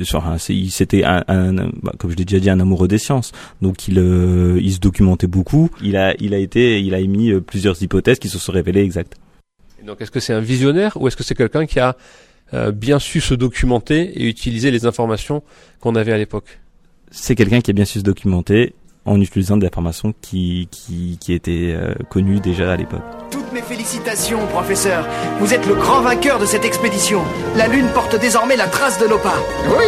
c'était 0.68 1.05
un, 1.05 1.24
un 1.28 1.70
bah, 1.82 1.93
comme 1.99 2.11
je 2.11 2.16
l'ai 2.16 2.24
déjà 2.24 2.41
dit, 2.41 2.51
un 2.51 2.61
amoureux 2.61 2.89
des 2.89 2.99
sciences. 2.99 3.32
Donc 3.62 3.89
il, 3.89 3.99
euh, 3.99 4.59
il 4.61 4.72
se 4.72 4.80
documentait 4.80 5.26
beaucoup. 5.26 5.70
Il 5.82 5.97
a, 5.97 6.14
il 6.18 6.34
a 6.34 6.39
été, 6.39 6.80
il 6.80 6.95
a 6.95 7.01
émis 7.01 7.30
euh, 7.30 7.41
plusieurs 7.41 7.82
hypothèses 7.82 8.18
qui 8.18 8.28
se 8.28 8.39
sont 8.39 8.53
révélées 8.53 8.82
exactes. 8.82 9.16
Et 9.80 9.87
donc 9.87 10.01
est-ce 10.01 10.11
que 10.11 10.20
c'est 10.20 10.34
un 10.34 10.41
visionnaire 10.41 11.01
ou 11.01 11.09
est-ce 11.09 11.16
que 11.16 11.24
c'est 11.24 11.34
quelqu'un 11.34 11.66
qui 11.66 11.80
a 11.80 11.97
euh, 12.55 12.70
bien 12.70 12.99
su 12.99 13.20
se 13.20 13.34
documenter 13.34 14.20
et 14.20 14.28
utiliser 14.28 14.70
les 14.70 14.87
informations 14.87 15.43
qu'on 15.80 15.95
avait 15.95 16.12
à 16.12 16.18
l'époque? 16.18 16.61
C'est 17.11 17.34
quelqu'un 17.34 17.61
qui 17.61 17.70
a 17.70 17.74
bien 17.74 17.84
su 17.84 18.01
se 18.01 18.05
documenter 18.05 18.74
en 19.07 19.20
utilisant 19.20 19.57
des 19.57 19.66
informations 19.66 20.12
qui, 20.20 20.68
qui, 20.70 21.18
qui 21.20 21.32
étaient 21.32 21.72
euh, 21.74 21.94
connues 22.11 22.40
déjà 22.40 22.72
à 22.72 22.76
l'époque. 22.76 23.02
Toutes 23.30 23.52
mes 23.52 23.62
félicitations, 23.62 24.46
professeur. 24.48 25.07
Vous 25.40 25.54
êtes 25.54 25.66
le 25.66 25.74
grand 25.74 26.00
vainqueur 26.00 26.38
de 26.38 26.46
cette 26.46 26.64
expédition. 26.64 27.22
La 27.57 27.68
Lune 27.68 27.88
porte 27.94 28.18
désormais 28.18 28.57
la 28.57 28.66
trace 28.66 28.98
de 28.98 29.07
nos 29.07 29.18
pas. 29.18 29.38
Oui, 29.68 29.84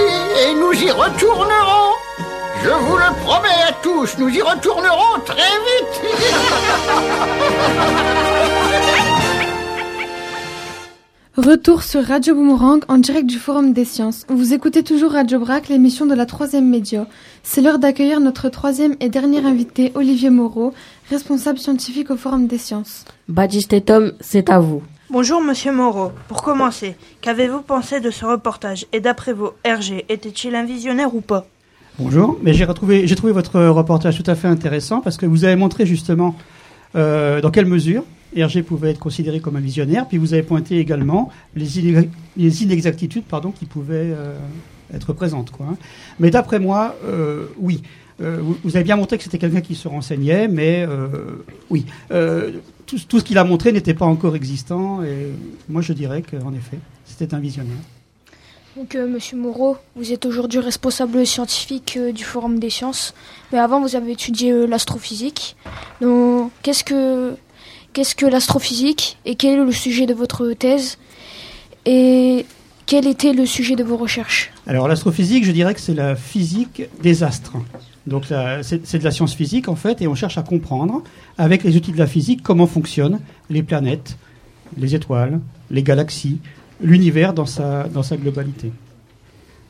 et 0.47 0.55
nous 0.55 0.73
y 0.73 0.91
retournerons. 0.91 1.95
Je 2.65 2.71
vous 2.71 2.97
le 2.97 3.25
promets 3.25 3.63
à 3.69 3.73
tous, 3.83 4.19
nous 4.19 4.29
y 4.29 4.43
retournerons 4.43 5.21
très 5.25 5.37
vite. 5.37 6.03
Retour 11.39 11.85
sur 11.85 12.05
Radio 12.05 12.35
Boomerang 12.35 12.81
en 12.89 12.99
direct 12.99 13.29
du 13.29 13.39
Forum 13.39 13.73
des 13.73 13.85
Sciences. 13.85 14.27
Vous 14.29 14.55
écoutez 14.55 14.83
toujours 14.83 15.13
Radio 15.13 15.39
Brac, 15.39 15.69
l'émission 15.69 16.05
de 16.05 16.15
la 16.17 16.27
troisième 16.27 16.69
média. 16.69 17.07
C'est 17.45 17.61
l'heure 17.61 17.79
d'accueillir 17.79 18.19
notre 18.19 18.49
troisième 18.49 18.97
et 18.99 19.09
dernier 19.09 19.47
invité, 19.47 19.93
Olivier 19.95 20.31
Moreau, 20.31 20.75
responsable 21.11 21.61
scientifique 21.61 22.11
au 22.11 22.17
Forum 22.17 22.49
des 22.49 22.59
Sciences. 22.59 23.05
Baptiste 23.29 23.73
et 23.73 23.83
Tom, 23.83 24.15
c'est 24.19 24.51
à 24.51 24.59
vous. 24.59 24.83
Bonjour 25.11 25.41
Monsieur 25.41 25.71
Moreau. 25.71 26.11
Pour 26.27 26.43
commencer, 26.43 26.97
qu'avez-vous 27.21 27.63
pensé 27.63 28.01
de 28.01 28.11
ce 28.11 28.25
reportage 28.27 28.87
Et 28.93 28.99
d'après 28.99 29.33
vous, 29.33 29.51
Hergé 29.63 30.07
était-il 30.09 30.57
un 30.57 30.65
visionnaire 30.65 31.15
ou 31.15 31.21
pas? 31.21 31.47
Bonjour, 32.01 32.37
mais 32.43 32.53
j'ai 32.53 32.65
retrouvé, 32.65 33.07
j'ai 33.07 33.15
trouvé 33.15 33.33
votre 33.33 33.61
reportage 33.61 34.21
tout 34.21 34.29
à 34.29 34.35
fait 34.35 34.49
intéressant 34.49 35.01
parce 35.03 35.17
que 35.17 35.27
vous 35.27 35.45
avez 35.45 35.55
montré 35.55 35.87
justement 35.87 36.35
euh, 36.97 37.41
dans 37.41 37.53
quelle 37.53 37.67
mesure 37.67 38.03
Hergé 38.35 38.63
pouvait 38.63 38.91
être 38.91 38.99
considéré 38.99 39.41
comme 39.41 39.57
un 39.57 39.61
visionnaire, 39.61 40.07
puis 40.07 40.19
vous 40.19 40.35
avez 40.35 40.43
pointé 40.43 40.79
également 40.79 41.31
les, 41.55 41.81
inex- 41.81 42.09
les 42.37 42.63
inexactitudes 42.63 43.25
pardon, 43.25 43.51
qui 43.51 43.65
pouvaient 43.65 44.13
euh, 44.13 44.37
être 44.93 45.13
présentes. 45.13 45.53
Hein. 45.61 45.77
Mais 46.19 46.31
d'après 46.31 46.59
moi, 46.59 46.97
euh, 47.05 47.47
oui. 47.59 47.83
Euh, 48.21 48.43
vous, 48.65 48.75
avez 48.75 48.85
bien 48.85 48.97
montré 48.97 49.17
que 49.17 49.23
c'était 49.23 49.39
quelqu'un 49.39 49.61
qui 49.61 49.77
se 49.77 49.87
renseignait, 49.87 50.49
mais 50.49 50.87
oui. 51.71 51.87
Tout, 52.11 52.99
tout 53.07 53.19
ce 53.21 53.25
qu'il 53.25 53.39
a 53.39 53.45
montré 53.45 53.71
n'était 53.71 53.95
pas 53.95 54.07
encore 54.07 54.35
existant, 54.35 55.03
et 55.03 55.29
moi 55.69 55.83
je 55.83 55.93
dirais 55.93 56.23
qu'en 56.23 56.53
effet, 56.53 56.79
c'était 57.05 57.35
un 57.35 57.39
visionnaire. 57.39 57.77
Donc, 58.77 58.95
Monsieur 58.95 59.37
Moreau, 59.37 59.77
vous 59.97 60.13
êtes 60.13 60.25
aujourd'hui 60.25 60.61
responsable 60.61 61.27
scientifique 61.27 61.99
du 62.15 62.25
Forum 62.25 62.59
des 62.59 62.71
sciences, 62.71 63.15
mais 63.53 63.59
avant 63.59 63.81
vous 63.81 63.95
avez 63.97 64.13
étudié 64.13 64.67
l'astrophysique. 64.67 65.57
Donc, 66.01 66.51
qu'est-ce 66.63 66.85
que 66.85 67.35
qu'est-ce 67.93 68.15
que 68.15 68.27
l'astrophysique 68.27 69.19
et 69.25 69.35
quel 69.35 69.59
est 69.59 69.65
le 69.65 69.73
sujet 69.73 70.07
de 70.07 70.15
votre 70.15 70.53
thèse 70.53 70.99
et 71.87 72.45
quel 72.87 73.07
était 73.07 73.33
le 73.33 73.45
sujet 73.45 73.77
de 73.77 73.85
vos 73.85 73.97
recherches 73.97 74.51
Alors 74.67 74.89
l'astrophysique, 74.89 75.45
je 75.45 75.53
dirais 75.53 75.75
que 75.75 75.81
c'est 75.81 75.95
la 75.95 76.17
physique 76.17 76.83
des 77.03 77.23
astres. 77.23 77.57
Donc 78.07 78.25
c'est 78.63 78.99
de 78.99 79.05
la 79.05 79.11
science 79.11 79.35
physique 79.35 79.69
en 79.69 79.77
fait, 79.77 80.01
et 80.01 80.09
on 80.09 80.15
cherche 80.15 80.39
à 80.39 80.43
comprendre, 80.43 81.03
avec 81.37 81.65
les 81.65 81.77
outils 81.77 81.93
de 81.93 81.99
la 81.99 82.07
physique, 82.07 82.43
comment 82.43 82.67
fonctionnent 82.67 83.21
les 83.51 83.63
planètes, 83.63 84.17
les 84.79 84.95
étoiles, 84.95 85.41
les 85.71 85.83
galaxies, 85.83 86.39
l'univers 86.81 87.35
dans 87.35 87.47
sa, 87.47 87.85
dans 87.85 88.03
sa 88.03 88.17
globalité. 88.17 88.73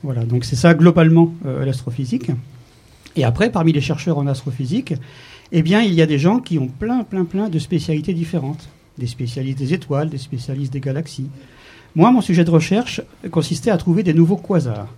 Voilà, 0.05 0.25
donc 0.25 0.45
c'est 0.45 0.57
ça 0.57 0.75
globalement 0.75 1.35
euh, 1.45 1.65
l'astrophysique. 1.65 2.31
Et 3.17 3.25
après, 3.25 3.51
parmi 3.51 3.73
les 3.73 3.81
chercheurs 3.81 4.19
en 4.19 4.29
astrophysique, 4.29 4.95
eh 5.53 5.63
bien, 5.63 5.81
il 5.81 5.95
y 5.95 6.03
a 6.03 6.07
des 6.07 6.19
gens 6.19 6.41
qui 6.41 6.59
ont 6.59 6.69
plein, 6.69 7.05
plein, 7.05 7.25
plein 7.25 7.49
de 7.49 7.59
spécialités 7.59 8.13
différentes. 8.13 8.69
Des 8.99 9.07
spécialistes 9.07 9.59
des 9.59 9.75
étoiles, 9.75 10.11
des 10.11 10.19
spécialistes 10.19 10.73
des 10.73 10.81
galaxies. 10.81 11.29
Moi, 11.95 12.11
mon 12.11 12.21
sujet 12.21 12.45
de 12.45 12.51
recherche 12.51 13.01
consistait 13.31 13.71
à 13.71 13.79
trouver 13.79 14.03
des 14.03 14.13
nouveaux 14.13 14.37
quasars. 14.37 14.93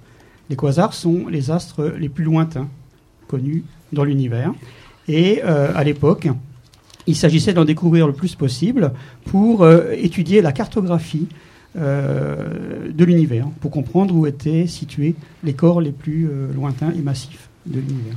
Les 0.49 0.57
quasars 0.57 0.95
sont 0.95 1.29
les 1.29 1.51
astres 1.51 1.95
les 1.99 2.09
plus 2.09 2.25
lointains 2.25 2.69
connus 3.29 3.65
dans 3.93 4.05
l'univers. 4.05 4.53
Et 5.07 5.43
euh, 5.45 5.73
à 5.75 5.85
l'époque, 5.85 6.29
il 7.07 7.17
s'agissait 7.17 7.53
d'en 7.53 7.65
découvrir 7.65 8.07
le 8.07 8.13
plus 8.13 8.35
possible 8.35 8.93
pour 9.27 9.63
euh, 9.63 9.93
étudier 9.93 10.43
la 10.43 10.53
cartographie 10.53 11.29
euh, 11.79 12.91
de 12.93 13.05
l'univers, 13.05 13.47
pour 13.61 13.71
comprendre 13.71 14.15
où 14.15 14.27
étaient 14.27 14.67
situés 14.67 15.15
les 15.45 15.55
corps 15.55 15.81
les 15.81 15.93
plus 15.93 16.29
lointains 16.55 16.93
et 16.93 17.01
massifs 17.01 17.49
de 17.67 17.79
l'univers. 17.79 18.17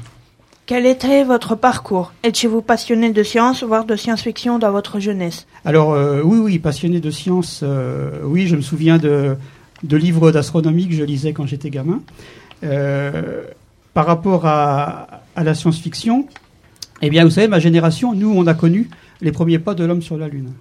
Quel 0.65 0.85
était 0.85 1.25
votre 1.25 1.55
parcours? 1.55 2.13
Étiez-vous 2.23 2.61
passionné 2.61 3.11
de 3.11 3.21
science, 3.21 3.63
voire 3.63 3.83
de 3.83 3.97
science-fiction 3.97 4.59
dans 4.59 4.71
votre 4.71 5.01
jeunesse? 5.01 5.45
Alors 5.65 5.91
euh, 5.91 6.21
oui, 6.23 6.37
oui, 6.39 6.59
passionné 6.59 7.01
de 7.01 7.11
sciences, 7.11 7.59
euh, 7.63 8.21
oui, 8.23 8.47
je 8.47 8.55
me 8.55 8.61
souviens 8.61 8.97
de, 8.97 9.35
livres 9.83 10.31
d'astronomie 10.31 10.87
que 10.87 10.95
je 10.95 11.03
lisais 11.03 11.33
quand 11.33 11.45
j'étais 11.45 11.69
gamin. 11.69 12.01
Euh, 12.63 13.43
par 13.93 14.05
rapport 14.05 14.45
à, 14.45 15.23
la 15.35 15.53
science-fiction, 15.53 16.27
eh 17.01 17.09
bien, 17.09 17.25
vous 17.25 17.31
savez, 17.31 17.49
ma 17.49 17.59
génération, 17.59 18.15
nous, 18.15 18.33
on 18.33 18.47
a 18.47 18.53
connu 18.53 18.89
les 19.19 19.33
premiers 19.33 19.59
pas 19.59 19.73
de 19.73 19.83
l'homme 19.83 20.01
sur 20.01 20.17
la 20.17 20.29
Lune. 20.29 20.53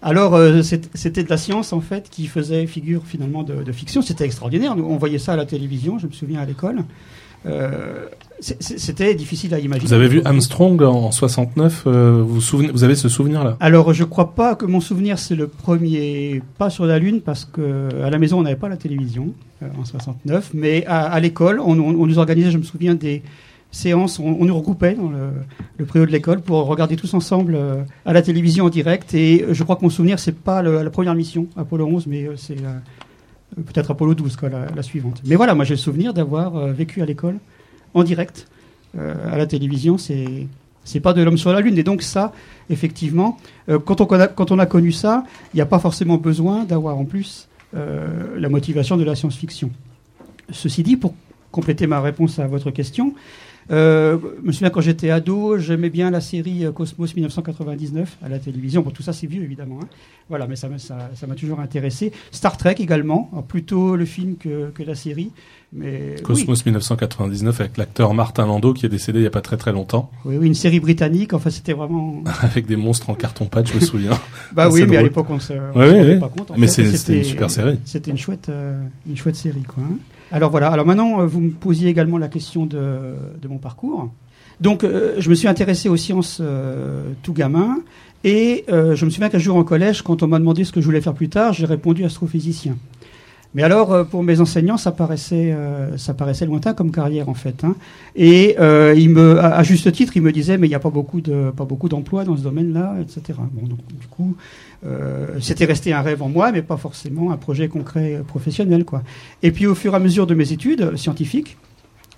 Alors, 0.00 0.36
c'était 0.62 1.22
de 1.22 1.28
la 1.28 1.36
science, 1.36 1.72
en 1.72 1.80
fait, 1.80 2.08
qui 2.10 2.26
faisait 2.26 2.66
figure, 2.66 3.02
finalement, 3.04 3.42
de, 3.42 3.70
fiction. 3.70 4.00
C'était 4.00 4.24
extraordinaire. 4.24 4.74
On 4.76 4.96
voyait 4.96 5.18
ça 5.18 5.34
à 5.34 5.36
la 5.36 5.44
télévision, 5.44 5.98
je 5.98 6.06
me 6.06 6.12
souviens, 6.12 6.40
à 6.40 6.44
l'école. 6.44 6.84
C'était 8.42 9.14
difficile 9.14 9.54
à 9.54 9.58
imaginer. 9.60 9.86
Vous 9.86 9.92
avez 9.94 10.08
vu 10.08 10.20
Armstrong 10.24 10.82
en 10.82 11.12
69 11.12 11.84
euh, 11.86 12.22
vous, 12.26 12.34
vous 12.34 12.40
souvenez, 12.40 12.70
vous 12.72 12.82
avez 12.82 12.96
ce 12.96 13.08
souvenir-là? 13.08 13.56
Alors, 13.60 13.92
je 13.94 14.02
crois 14.04 14.34
pas 14.34 14.56
que 14.56 14.66
mon 14.66 14.80
souvenir 14.80 15.18
c'est 15.18 15.36
le 15.36 15.46
premier 15.46 16.42
pas 16.58 16.68
sur 16.68 16.84
la 16.84 16.98
Lune 16.98 17.20
parce 17.20 17.44
que 17.44 17.88
à 18.02 18.10
la 18.10 18.18
maison 18.18 18.40
on 18.40 18.42
n'avait 18.42 18.56
pas 18.56 18.68
la 18.68 18.76
télévision 18.76 19.28
euh, 19.62 19.66
en 19.80 19.84
69, 19.84 20.50
mais 20.54 20.84
à, 20.86 21.02
à 21.02 21.20
l'école 21.20 21.60
on, 21.60 21.78
on- 21.78 22.00
on 22.00 22.06
nous 22.06 22.18
organisait, 22.18 22.50
je 22.50 22.58
me 22.58 22.64
souviens 22.64 22.94
des 22.96 23.22
séances, 23.70 24.18
on, 24.18 24.24
on 24.40 24.44
nous 24.44 24.56
regroupait 24.56 24.94
dans 24.94 25.08
le, 25.08 25.28
le 25.78 25.84
préau 25.84 26.04
de 26.04 26.10
l'école 26.10 26.40
pour 26.40 26.66
regarder 26.66 26.96
tous 26.96 27.14
ensemble 27.14 27.54
euh, 27.54 27.76
à 28.04 28.12
la 28.12 28.22
télévision 28.22 28.64
en 28.64 28.70
direct. 28.70 29.14
Et 29.14 29.46
je 29.50 29.62
crois 29.62 29.76
que 29.76 29.82
mon 29.82 29.90
souvenir 29.90 30.18
c'est 30.18 30.34
pas 30.36 30.62
le- 30.62 30.82
la 30.82 30.90
première 30.90 31.14
mission 31.14 31.46
Apollo 31.56 31.86
11, 31.86 32.06
mais 32.08 32.24
euh, 32.24 32.32
c'est 32.36 32.58
euh, 32.58 33.62
peut-être 33.66 33.92
Apollo 33.92 34.14
12 34.14 34.34
quoi, 34.36 34.48
la, 34.48 34.66
la 34.74 34.82
suivante. 34.82 35.22
Mais 35.26 35.36
voilà, 35.36 35.54
moi 35.54 35.64
j'ai 35.64 35.74
le 35.74 35.78
souvenir 35.78 36.12
d'avoir 36.12 36.56
euh, 36.56 36.72
vécu 36.72 37.02
à 37.02 37.06
l'école 37.06 37.36
en 37.94 38.04
direct 38.04 38.48
euh, 38.98 39.14
à 39.32 39.36
la 39.36 39.46
télévision, 39.46 39.98
c'est 39.98 40.46
c'est 40.84 41.00
pas 41.00 41.12
de 41.12 41.22
l'homme 41.22 41.38
sur 41.38 41.52
la 41.52 41.60
lune. 41.60 41.78
Et 41.78 41.84
donc 41.84 42.02
ça, 42.02 42.32
effectivement, 42.68 43.38
euh, 43.68 43.78
quand, 43.78 44.00
on, 44.00 44.06
quand 44.06 44.50
on 44.50 44.58
a 44.58 44.66
connu 44.66 44.92
ça, 44.92 45.24
il 45.54 45.56
n'y 45.56 45.60
a 45.60 45.66
pas 45.66 45.78
forcément 45.78 46.16
besoin 46.16 46.64
d'avoir 46.64 46.98
en 46.98 47.04
plus 47.04 47.48
euh, 47.76 48.38
la 48.38 48.48
motivation 48.48 48.96
de 48.96 49.04
la 49.04 49.14
science-fiction. 49.14 49.70
Ceci 50.50 50.82
dit, 50.82 50.96
pour 50.96 51.14
compléter 51.50 51.86
ma 51.86 52.00
réponse 52.00 52.38
à 52.38 52.46
votre 52.46 52.70
question, 52.70 53.14
euh, 53.70 54.18
je 54.42 54.46
me 54.46 54.52
souviens 54.52 54.70
quand 54.70 54.80
j'étais 54.80 55.10
ado, 55.10 55.56
j'aimais 55.58 55.90
bien 55.90 56.10
la 56.10 56.20
série 56.20 56.64
euh, 56.64 56.72
Cosmos 56.72 57.14
1999 57.14 58.18
à 58.24 58.28
la 58.28 58.38
télévision. 58.38 58.82
Bon, 58.82 58.90
tout 58.90 59.02
ça 59.02 59.12
c'est 59.12 59.26
vieux 59.26 59.42
évidemment. 59.42 59.78
hein. 59.82 59.86
Voilà, 60.28 60.46
mais 60.46 60.56
ça 60.56 60.68
m'a 60.68 60.78
ça, 60.78 61.10
ça 61.14 61.26
m'a 61.26 61.34
toujours 61.34 61.60
intéressé. 61.60 62.12
Star 62.30 62.56
Trek 62.56 62.76
également, 62.78 63.28
alors 63.32 63.44
plutôt 63.44 63.96
le 63.96 64.04
film 64.04 64.36
que, 64.36 64.70
que 64.70 64.82
la 64.82 64.94
série. 64.94 65.30
Mais 65.74 66.16
oui. 66.18 66.22
Cosmos 66.22 66.66
1999 66.66 67.60
avec 67.60 67.76
l'acteur 67.78 68.12
Martin 68.14 68.46
Landau 68.46 68.74
qui 68.74 68.84
est 68.84 68.90
décédé 68.90 69.20
il 69.20 69.22
y 69.22 69.26
a 69.26 69.30
pas 69.30 69.40
très 69.40 69.56
très 69.56 69.72
longtemps 69.72 70.10
Oui, 70.26 70.36
oui, 70.38 70.46
une 70.46 70.54
série 70.54 70.80
britannique. 70.80 71.32
Enfin, 71.32 71.48
c'était 71.50 71.72
vraiment. 71.72 72.22
avec 72.42 72.66
des 72.66 72.76
monstres 72.76 73.08
en 73.10 73.14
carton 73.14 73.46
pâte, 73.46 73.68
je 73.68 73.74
me 73.76 73.80
souviens. 73.80 74.18
Bah 74.52 74.68
oui, 74.70 74.84
mais 74.86 74.98
à 74.98 75.02
l'époque, 75.02 75.26
on 75.30 75.38
se, 75.40 75.52
on 75.54 75.78
Ouais, 75.78 75.86
se 75.88 75.92
ouais, 75.92 75.98
rendait 76.00 76.12
ouais. 76.14 76.18
pas 76.20 76.28
compte. 76.28 76.50
En 76.50 76.58
Mais 76.58 76.66
c'était 76.66 77.18
une 77.18 77.24
super 77.24 77.50
série. 77.50 77.78
C'était 77.86 78.10
une 78.10 78.18
chouette, 78.18 78.48
euh, 78.50 78.82
une 79.08 79.16
chouette 79.16 79.36
série, 79.36 79.62
quoi. 79.62 79.82
hein. 79.82 79.96
Alors 80.32 80.50
voilà. 80.50 80.68
Alors 80.68 80.86
maintenant, 80.86 81.20
euh, 81.20 81.26
vous 81.26 81.40
me 81.40 81.50
posiez 81.50 81.90
également 81.90 82.16
la 82.18 82.28
question 82.28 82.64
de, 82.64 83.14
mon 83.48 83.58
parcours. 83.58 84.10
Donc, 84.60 84.82
euh, 84.82 85.14
je 85.18 85.28
me 85.28 85.34
suis 85.34 85.46
intéressé 85.46 85.88
aux 85.88 85.96
sciences 85.96 86.38
euh, 86.40 87.12
tout 87.22 87.34
gamin. 87.34 87.80
Et 88.24 88.64
je 88.68 89.04
me 89.04 89.10
souviens 89.10 89.28
qu'un 89.28 89.38
jour 89.38 89.56
en 89.56 89.64
collège, 89.64 90.02
quand 90.02 90.22
on 90.22 90.28
m'a 90.28 90.38
demandé 90.38 90.62
ce 90.62 90.70
que 90.70 90.80
je 90.80 90.86
voulais 90.86 91.00
faire 91.00 91.12
plus 91.12 91.28
tard, 91.28 91.52
j'ai 91.52 91.66
répondu 91.66 92.04
astrophysicien. 92.04 92.76
Mais 93.54 93.62
alors, 93.62 93.92
euh, 93.92 94.04
pour 94.04 94.22
mes 94.22 94.40
enseignants, 94.40 94.78
ça 94.78 94.92
paraissait, 94.92 95.52
euh, 95.52 95.96
ça 95.98 96.14
paraissait 96.14 96.46
lointain 96.46 96.72
comme 96.72 96.90
carrière 96.90 97.28
en 97.28 97.34
fait. 97.34 97.64
hein. 97.64 97.74
Et 98.16 98.56
euh, 98.58 98.94
il 98.96 99.10
me, 99.10 99.38
à, 99.40 99.62
juste 99.62 99.92
titre, 99.92 100.16
il 100.16 100.22
me 100.22 100.32
disait, 100.32 100.56
mais 100.56 100.66
il 100.66 100.70
n'y 100.70 100.74
a 100.76 100.80
pas 100.80 100.90
beaucoup 100.90 101.20
de, 101.20 101.50
pas 101.50 101.64
beaucoup 101.64 101.88
d'emplois 101.88 102.24
dans 102.24 102.36
ce 102.36 102.42
domaine-là, 102.42 102.96
etc. 103.00 103.38
Bon, 103.52 103.66
donc 103.66 103.80
du 104.00 104.06
coup, 104.06 104.34
euh, 104.86 105.38
c'était 105.40 105.66
resté 105.66 105.92
un 105.92 106.00
rêve 106.00 106.22
en 106.22 106.28
moi, 106.28 106.50
mais 106.50 106.62
pas 106.62 106.76
forcément 106.78 107.30
un 107.30 107.36
projet 107.36 107.68
concret 107.68 108.14
euh, 108.14 108.22
professionnel, 108.22 108.84
quoi. 108.84 109.02
Et 109.42 109.50
puis, 109.52 109.66
au 109.66 109.74
fur 109.74 109.92
et 109.92 109.96
à 109.96 109.98
mesure 109.98 110.26
de 110.26 110.34
mes 110.34 110.52
études 110.52 110.96
scientifiques, 110.96 111.56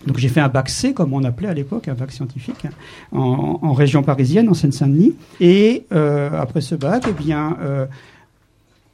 Donc 0.06 0.18
j'ai 0.18 0.28
fait 0.28 0.40
un 0.42 0.48
bac 0.50 0.68
C, 0.68 0.92
comme 0.92 1.14
on 1.14 1.24
appelait 1.24 1.48
à 1.48 1.54
l'époque, 1.54 1.88
un 1.88 1.94
bac 1.94 2.12
scientifique, 2.12 2.66
en, 3.12 3.58
en 3.62 3.72
région 3.72 4.02
parisienne, 4.02 4.48
en 4.50 4.54
Seine-Saint-Denis. 4.54 5.14
Et 5.40 5.86
euh, 5.92 6.28
après 6.38 6.60
ce 6.60 6.74
bac, 6.74 7.04
eh 7.08 7.12
bien, 7.12 7.56
euh, 7.62 7.86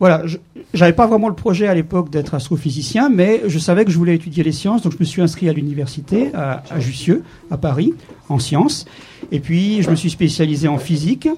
voilà, 0.01 0.25
j'avais 0.73 0.95
pas 0.95 1.07
vraiment 1.07 1.29
le 1.29 1.35
projet 1.35 1.69
à 1.69 1.75
l'époque 1.75 2.09
d'être 2.09 2.33
astrophysicien, 2.33 3.11
mais 3.11 3.43
je 3.47 3.59
savais 3.59 3.85
que 3.85 3.91
je 3.91 3.99
voulais 3.99 4.15
étudier 4.15 4.43
les 4.43 4.51
sciences, 4.51 4.81
donc 4.81 4.95
je 4.95 4.99
me 4.99 5.05
suis 5.05 5.21
inscrit 5.21 5.47
à 5.51 5.53
l'université 5.53 6.35
à, 6.35 6.63
Jussieu, 6.81 7.23
à 7.51 7.59
Paris, 7.59 7.93
en 8.31 8.39
sciences. 8.39 8.87
Et 9.31 9.41
puis 9.41 9.83
je 9.83 9.91
me 9.91 9.97
suis 9.97 10.09
spécialisé 10.09 10.69
en 10.69 10.79
physique. 10.79 11.29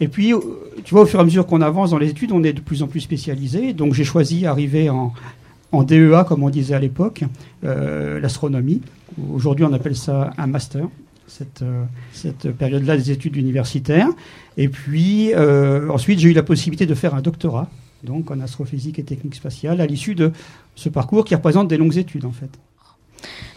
Et 0.00 0.08
puis, 0.08 0.32
euh, 0.32 0.38
tu 0.84 0.94
vois, 0.94 1.02
au 1.02 1.06
fur 1.06 1.18
et 1.18 1.22
à 1.22 1.24
mesure 1.24 1.46
qu'on 1.46 1.60
avance 1.60 1.90
dans 1.90 1.98
les 1.98 2.08
études, 2.08 2.32
on 2.32 2.42
est 2.44 2.54
de 2.54 2.60
plus 2.60 2.82
en 2.82 2.86
plus 2.86 3.00
spécialisé. 3.00 3.74
Donc 3.74 3.92
j'ai 3.92 4.04
choisi 4.04 4.42
d'arriver 4.42 4.88
en, 4.88 5.12
DEA, 5.82 6.24
comme 6.26 6.42
on 6.42 6.48
disait 6.48 6.74
à 6.74 6.78
l'époque, 6.78 7.24
euh, 7.64 8.20
l'astronomie. 8.20 8.80
Aujourd'hui, 9.34 9.66
on 9.66 9.72
appelle 9.74 9.96
ça 9.96 10.30
un 10.38 10.46
master, 10.46 10.86
cette, 11.26 11.60
euh, 11.60 11.84
cette 12.12 12.52
période-là 12.52 12.96
des 12.96 13.10
études 13.10 13.36
universitaires. 13.36 14.08
Et 14.56 14.68
puis, 14.68 15.32
ensuite, 15.36 16.20
j'ai 16.20 16.30
eu 16.30 16.32
la 16.32 16.42
possibilité 16.42 16.86
de 16.86 16.94
faire 16.94 17.14
un 17.14 17.20
doctorat, 17.20 17.68
donc 18.04 18.30
en 18.30 18.40
astrophysique 18.40 18.98
et 18.98 19.04
technique 19.04 19.34
spatiale, 19.34 19.80
à 19.80 19.86
l'issue 19.86 20.14
de 20.14 20.32
ce 20.74 20.88
parcours 20.88 21.24
qui 21.24 21.34
représente 21.34 21.68
des 21.68 21.76
longues 21.76 21.96
études, 21.96 22.24
en 22.24 22.32
fait. 22.32 22.50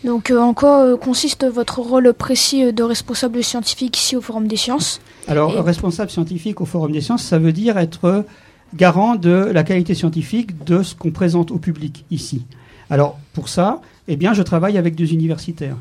Donc, 0.03 0.31
euh, 0.31 0.39
en 0.39 0.53
quoi 0.53 0.83
euh, 0.85 0.97
consiste 0.97 1.45
votre 1.45 1.79
rôle 1.79 2.11
précis 2.13 2.63
euh, 2.63 2.71
de 2.71 2.81
responsable 2.81 3.43
scientifique 3.43 3.95
ici 3.97 4.15
au 4.15 4.21
Forum 4.21 4.47
des 4.47 4.55
sciences? 4.55 4.99
Alors, 5.27 5.53
Et- 5.55 5.59
responsable 5.59 6.09
scientifique 6.09 6.59
au 6.61 6.65
Forum 6.65 6.91
des 6.91 7.01
sciences, 7.01 7.23
ça 7.23 7.37
veut 7.37 7.53
dire 7.53 7.77
être 7.77 8.25
garant 8.73 9.15
de 9.15 9.29
la 9.29 9.63
qualité 9.63 9.93
scientifique 9.93 10.63
de 10.63 10.81
ce 10.81 10.95
qu'on 10.95 11.11
présente 11.11 11.51
au 11.51 11.59
public 11.59 12.05
ici. 12.09 12.43
Alors, 12.89 13.19
pour 13.33 13.49
ça, 13.49 13.81
eh 14.07 14.15
bien, 14.15 14.33
je 14.33 14.41
travaille 14.41 14.77
avec 14.77 14.95
des 14.95 15.13
universitaires. 15.13 15.77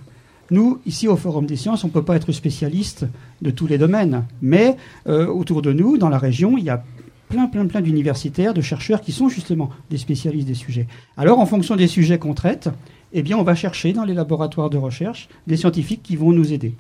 Nous, 0.50 0.80
ici 0.84 1.08
au 1.08 1.16
Forum 1.16 1.46
des 1.46 1.56
sciences, 1.56 1.84
on 1.84 1.86
ne 1.86 1.92
peut 1.92 2.02
pas 2.04 2.16
être 2.16 2.32
spécialiste 2.32 3.06
de 3.40 3.50
tous 3.50 3.68
les 3.68 3.78
domaines, 3.78 4.24
mais 4.42 4.76
autour 5.06 5.62
de 5.62 5.72
nous, 5.72 5.96
dans 5.96 6.08
la 6.08 6.18
région, 6.18 6.58
il 6.58 6.64
y 6.64 6.70
a 6.70 6.82
plein, 7.30 7.46
plein, 7.46 7.66
plein 7.66 7.80
d'universitaires, 7.80 8.52
de 8.52 8.60
chercheurs 8.60 9.00
qui 9.00 9.12
sont 9.12 9.28
justement 9.28 9.70
des 9.88 9.96
spécialistes 9.96 10.46
des 10.46 10.54
sujets. 10.54 10.86
Alors, 11.16 11.38
en 11.38 11.46
fonction 11.46 11.76
des 11.76 11.86
sujets 11.86 12.18
qu'on 12.18 12.34
traite, 12.34 12.68
eh 13.12 13.22
bien, 13.22 13.38
on 13.38 13.42
va 13.42 13.54
chercher 13.54 13.92
dans 13.94 14.04
les 14.04 14.14
laboratoires 14.14 14.68
de 14.68 14.76
recherche 14.76 15.28
des 15.46 15.56
scientifiques 15.56 16.02
qui 16.02 16.16
vont 16.16 16.32
nous 16.32 16.52
aider. 16.52 16.74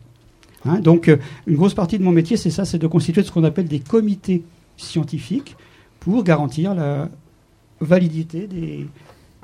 Hein, 0.66 0.80
donc, 0.80 1.08
euh, 1.08 1.16
une 1.46 1.56
grosse 1.56 1.74
partie 1.74 1.98
de 1.98 2.04
mon 2.04 2.12
métier, 2.12 2.36
c'est 2.36 2.50
ça, 2.50 2.64
c'est 2.66 2.78
de 2.78 2.86
constituer 2.86 3.22
ce 3.22 3.32
qu'on 3.32 3.44
appelle 3.44 3.68
des 3.68 3.80
comités 3.80 4.42
scientifiques 4.76 5.56
pour 6.00 6.22
garantir 6.24 6.74
la 6.74 7.08
validité 7.80 8.46
des, 8.46 8.86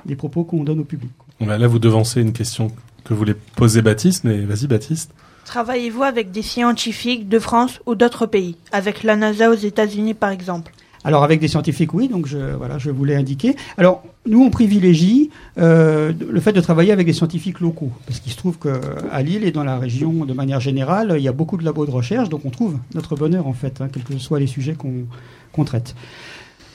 des 0.05 0.15
propos 0.15 0.43
qu'on 0.43 0.63
donne 0.63 0.81
au 0.81 0.85
public. 0.85 1.09
Là, 1.39 1.67
vous 1.67 1.79
devancez 1.79 2.21
une 2.21 2.33
question 2.33 2.71
que 3.03 3.13
voulait 3.13 3.35
poser 3.55 3.81
Baptiste, 3.81 4.23
mais 4.23 4.41
vas-y, 4.41 4.67
Baptiste. 4.67 5.11
Travaillez-vous 5.45 6.03
avec 6.03 6.31
des 6.31 6.41
scientifiques 6.41 7.29
de 7.29 7.39
France 7.39 7.79
ou 7.85 7.95
d'autres 7.95 8.25
pays? 8.25 8.57
Avec 8.71 9.03
la 9.03 9.15
NASA 9.15 9.49
aux 9.49 9.55
États-Unis, 9.55 10.13
par 10.13 10.31
exemple? 10.31 10.73
Alors 11.07 11.23
avec 11.23 11.39
des 11.39 11.47
scientifiques, 11.47 11.93
oui, 11.93 12.09
donc 12.09 12.27
je, 12.27 12.37
voilà, 12.37 12.77
je 12.79 12.91
voulais 12.91 13.15
indiquer. 13.15 13.55
Alors 13.77 14.03
nous, 14.25 14.43
on 14.43 14.49
privilégie 14.49 15.29
euh, 15.57 16.11
le 16.29 16.39
fait 16.41 16.51
de 16.51 16.59
travailler 16.59 16.91
avec 16.91 17.07
des 17.07 17.13
scientifiques 17.13 17.61
locaux, 17.61 17.91
parce 18.05 18.19
qu'il 18.19 18.33
se 18.33 18.35
trouve 18.35 18.57
qu'à 18.59 19.21
Lille 19.21 19.45
et 19.45 19.51
dans 19.51 19.63
la 19.63 19.79
région, 19.79 20.25
de 20.25 20.33
manière 20.33 20.59
générale, 20.59 21.13
il 21.15 21.23
y 21.23 21.29
a 21.29 21.31
beaucoup 21.31 21.55
de 21.55 21.63
labos 21.63 21.85
de 21.85 21.91
recherche, 21.91 22.27
donc 22.27 22.43
on 22.43 22.49
trouve 22.49 22.77
notre 22.93 23.15
bonheur 23.15 23.47
en 23.47 23.53
fait, 23.53 23.79
hein, 23.79 23.87
quels 23.89 24.03
que 24.03 24.17
soient 24.17 24.41
les 24.41 24.47
sujets 24.47 24.75
qu'on 24.75 25.63
traite. 25.63 25.95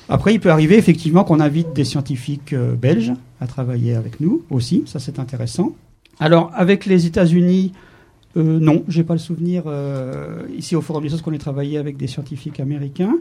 Après, 0.09 0.33
il 0.33 0.41
peut 0.41 0.51
arriver 0.51 0.79
effectivement 0.79 1.25
qu'on 1.25 1.41
invite 1.41 1.75
des 1.75 1.85
scientifiques 1.85 2.55
euh, 2.55 2.75
belges 2.75 3.13
à 3.39 3.47
travailler 3.47 3.95
avec 3.95 4.19
nous 4.19 4.45
aussi, 4.49 4.85
ça 4.87 4.99
c'est 4.99 5.19
intéressant. 5.19 5.73
Alors 6.21 6.51
avec 6.55 6.87
les 6.87 7.05
États-Unis, 7.05 7.75
euh, 8.37 8.59
non, 8.59 8.83
j'ai 8.89 9.05
pas 9.05 9.13
le 9.15 9.19
souvenir 9.19 9.65
euh, 9.67 10.43
ici 10.57 10.75
au 10.75 10.81
Forum 10.81 11.03
des 11.03 11.09
Sciences 11.11 11.23
qu'on 11.23 11.33
ait 11.33 11.39
travaillé 11.39 11.77
avec 11.79 11.97
des 11.97 12.07
scientifiques 12.07 12.61
américains. 12.61 13.15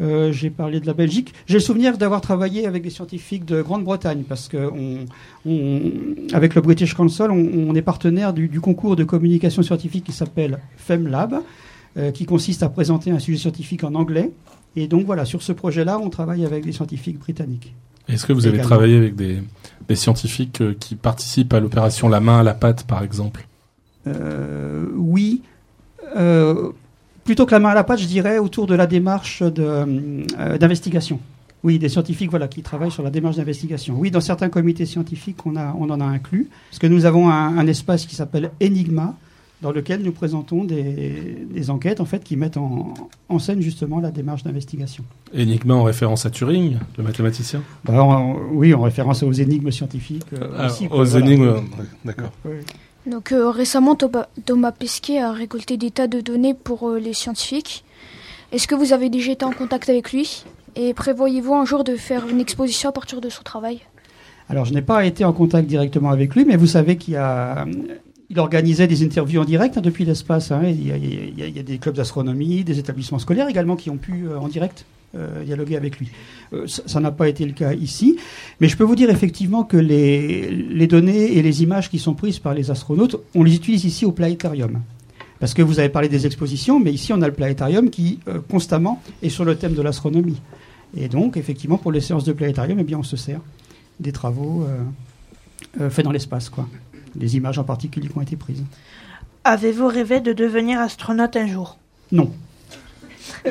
Euh, 0.00 0.32
j'ai 0.32 0.50
parlé 0.50 0.80
de 0.80 0.86
la 0.86 0.94
Belgique. 0.94 1.32
J'ai 1.46 1.54
le 1.54 1.60
souvenir 1.60 1.98
d'avoir 1.98 2.20
travaillé 2.20 2.66
avec 2.66 2.82
des 2.82 2.90
scientifiques 2.90 3.44
de 3.44 3.60
Grande-Bretagne 3.62 4.22
parce 4.28 4.48
que 4.48 4.56
on, 4.72 5.04
on- 5.46 5.92
avec 6.32 6.54
le 6.54 6.60
British 6.62 6.94
Council, 6.94 7.26
on, 7.30 7.68
on 7.68 7.74
est 7.74 7.82
partenaire 7.82 8.32
du, 8.32 8.48
du 8.48 8.60
concours 8.60 8.96
de 8.96 9.04
communication 9.04 9.62
scientifique 9.62 10.04
qui 10.04 10.12
s'appelle 10.12 10.58
FemLab, 10.78 11.34
euh, 11.96 12.10
qui 12.10 12.24
consiste 12.24 12.62
à 12.62 12.68
présenter 12.68 13.10
un 13.10 13.18
sujet 13.18 13.38
scientifique 13.38 13.84
en 13.84 13.94
anglais. 13.94 14.30
Et 14.76 14.88
donc 14.88 15.04
voilà, 15.06 15.24
sur 15.24 15.42
ce 15.42 15.52
projet-là, 15.52 15.98
on 16.00 16.10
travaille 16.10 16.44
avec 16.44 16.64
des 16.64 16.72
scientifiques 16.72 17.18
britanniques. 17.18 17.74
Est-ce 18.08 18.26
que 18.26 18.32
vous 18.32 18.46
avez 18.46 18.56
Également. 18.56 18.68
travaillé 18.70 18.96
avec 18.96 19.14
des, 19.14 19.38
des 19.88 19.94
scientifiques 19.94 20.62
qui 20.80 20.94
participent 20.96 21.54
à 21.54 21.60
l'opération 21.60 22.08
La 22.08 22.20
main 22.20 22.40
à 22.40 22.42
la 22.42 22.54
pâte, 22.54 22.84
par 22.86 23.02
exemple? 23.04 23.46
Oui. 24.96 25.42
Euh, 26.16 26.70
plutôt 27.24 27.46
que 27.46 27.52
la 27.52 27.58
main 27.58 27.70
à 27.70 27.74
la 27.74 27.84
pâte, 27.84 28.00
je 28.00 28.06
dirais 28.06 28.38
autour 28.38 28.66
de 28.66 28.74
la 28.74 28.86
démarche 28.86 29.42
euh, 29.42 30.24
d'investigation. 30.58 31.18
Oui, 31.62 31.78
des 31.78 31.88
scientifiques 31.88 32.28
voilà, 32.28 32.46
qui 32.46 32.60
travaillent 32.62 32.90
sur 32.90 33.02
la 33.02 33.10
démarche 33.10 33.36
d'investigation. 33.36 33.94
Oui, 33.98 34.10
dans 34.10 34.20
certains 34.20 34.50
comités 34.50 34.84
scientifiques, 34.84 35.46
on, 35.46 35.56
a, 35.56 35.74
on 35.78 35.88
en 35.88 36.00
a 36.00 36.04
inclus. 36.04 36.48
Parce 36.70 36.78
que 36.78 36.86
nous 36.86 37.06
avons 37.06 37.30
un, 37.30 37.56
un 37.56 37.66
espace 37.66 38.04
qui 38.04 38.14
s'appelle 38.14 38.50
Enigma, 38.62 39.14
dans 39.62 39.72
lequel 39.72 40.02
nous 40.02 40.12
présentons 40.12 40.64
des, 40.64 41.46
des 41.50 41.70
enquêtes 41.70 42.00
en 42.00 42.04
fait, 42.04 42.22
qui 42.22 42.36
mettent 42.36 42.58
en, 42.58 42.92
en 43.30 43.38
scène 43.38 43.62
justement 43.62 43.98
la 43.98 44.10
démarche 44.10 44.42
d'investigation. 44.42 45.04
Enigma 45.34 45.74
en 45.74 45.84
référence 45.84 46.26
à 46.26 46.30
Turing, 46.30 46.76
le 46.98 47.02
mathématicien? 47.04 47.62
Bah, 47.86 48.02
en- 48.02 48.36
oui, 48.52 48.74
en 48.74 48.82
référence 48.82 49.22
aux 49.22 49.32
énigmes 49.32 49.70
scientifiques. 49.70 50.26
euh, 50.34 50.50
Ah, 50.58 50.66
aussi, 50.66 50.86
aux 50.90 51.04
énigmes, 51.06 51.54
d'accord. 52.04 52.30
Oui. 52.44 52.56
Donc 53.06 53.32
euh, 53.32 53.50
récemment, 53.50 53.96
Thomas, 53.96 54.72
Pesquet 54.72 55.18
a 55.18 55.32
récolté 55.32 55.76
des 55.76 55.90
tas 55.90 56.06
de 56.06 56.20
données 56.20 56.54
pour 56.54 56.88
euh, 56.88 56.98
les 56.98 57.12
scientifiques. 57.12 57.84
Est-ce 58.52 58.66
que 58.66 58.74
vous 58.74 58.92
avez 58.92 59.10
déjà 59.10 59.32
été 59.32 59.44
en 59.44 59.52
contact 59.52 59.88
avec 59.88 60.12
lui? 60.12 60.44
Et 60.76 60.94
prévoyez-vous 60.94 61.54
un 61.54 61.64
jour 61.64 61.84
de 61.84 61.96
faire 61.96 62.28
une 62.28 62.40
exposition 62.40 62.88
à 62.88 62.92
partir 62.92 63.20
de 63.20 63.28
son 63.28 63.42
travail? 63.42 63.80
Alors, 64.48 64.64
je 64.64 64.74
n'ai 64.74 64.82
pas 64.82 65.04
été 65.04 65.24
en 65.24 65.32
contact 65.32 65.66
directement 65.66 66.10
avec 66.10 66.34
lui, 66.34 66.44
mais 66.44 66.56
vous 66.56 66.66
savez 66.66 66.96
qu'il 66.96 67.16
a, 67.16 67.64
il 68.30 68.38
organisait 68.38 68.86
des 68.86 69.04
interviews 69.04 69.40
en 69.40 69.44
direct 69.44 69.78
hein, 69.78 69.80
depuis 69.80 70.04
l'espace. 70.04 70.52
il, 70.62 70.86
y 70.86 71.60
a, 71.60 71.62
des 71.62 71.78
clubs 71.78 71.94
d'astronomie, 71.94 72.64
des 72.64 72.78
établissements 72.78 73.18
scolaires 73.18 73.48
également 73.48 73.76
qui 73.76 73.90
ont 73.90 73.96
pu 73.96 74.26
euh, 74.26 74.38
en 74.38 74.48
direct 74.48 74.84
dialoguer 75.44 75.76
avec 75.76 75.98
lui. 75.98 76.08
Euh, 76.52 76.66
ça 76.66 76.82
ça 76.86 77.00
n'a 77.00 77.10
pas 77.10 77.28
été 77.28 77.44
le 77.44 77.52
cas 77.52 77.72
ici, 77.72 78.16
mais 78.60 78.68
je 78.68 78.76
peux 78.76 78.84
vous 78.84 78.96
dire 78.96 79.10
effectivement 79.10 79.64
que 79.64 79.76
les, 79.76 80.50
les 80.50 80.86
données 80.86 81.36
et 81.36 81.42
les 81.42 81.62
images 81.62 81.90
qui 81.90 81.98
sont 81.98 82.14
prises 82.14 82.38
par 82.38 82.54
les 82.54 82.70
astronautes, 82.70 83.16
on 83.34 83.42
les 83.42 83.54
utilise 83.54 83.84
ici 83.84 84.04
au 84.04 84.12
planétarium. 84.12 84.80
Parce 85.40 85.54
que 85.54 85.62
vous 85.62 85.78
avez 85.78 85.88
parlé 85.88 86.08
des 86.08 86.26
expositions, 86.26 86.80
mais 86.80 86.92
ici 86.92 87.12
on 87.12 87.20
a 87.22 87.26
le 87.26 87.34
planétarium 87.34 87.90
qui 87.90 88.20
euh, 88.28 88.40
constamment 88.48 89.02
est 89.22 89.28
sur 89.28 89.44
le 89.44 89.56
thème 89.56 89.74
de 89.74 89.82
l'astronomie. 89.82 90.40
Et 90.96 91.08
donc, 91.08 91.36
effectivement, 91.36 91.76
pour 91.76 91.90
les 91.90 92.00
séances 92.00 92.24
de 92.24 92.32
planétarium, 92.32 92.78
eh 92.78 92.84
bien, 92.84 92.98
on 92.98 93.02
se 93.02 93.16
sert 93.16 93.40
des 93.98 94.12
travaux 94.12 94.62
euh, 94.62 94.78
euh, 95.80 95.90
faits 95.90 96.04
dans 96.04 96.12
l'espace, 96.12 96.48
quoi. 96.48 96.68
Des 97.16 97.36
images 97.36 97.58
en 97.58 97.64
particulier 97.64 98.08
qui 98.08 98.16
ont 98.16 98.22
été 98.22 98.36
prises. 98.36 98.62
Avez-vous 99.42 99.88
rêvé 99.88 100.20
de 100.20 100.32
devenir 100.32 100.80
astronaute 100.80 101.36
un 101.36 101.46
jour? 101.46 101.78
Non. 102.12 102.30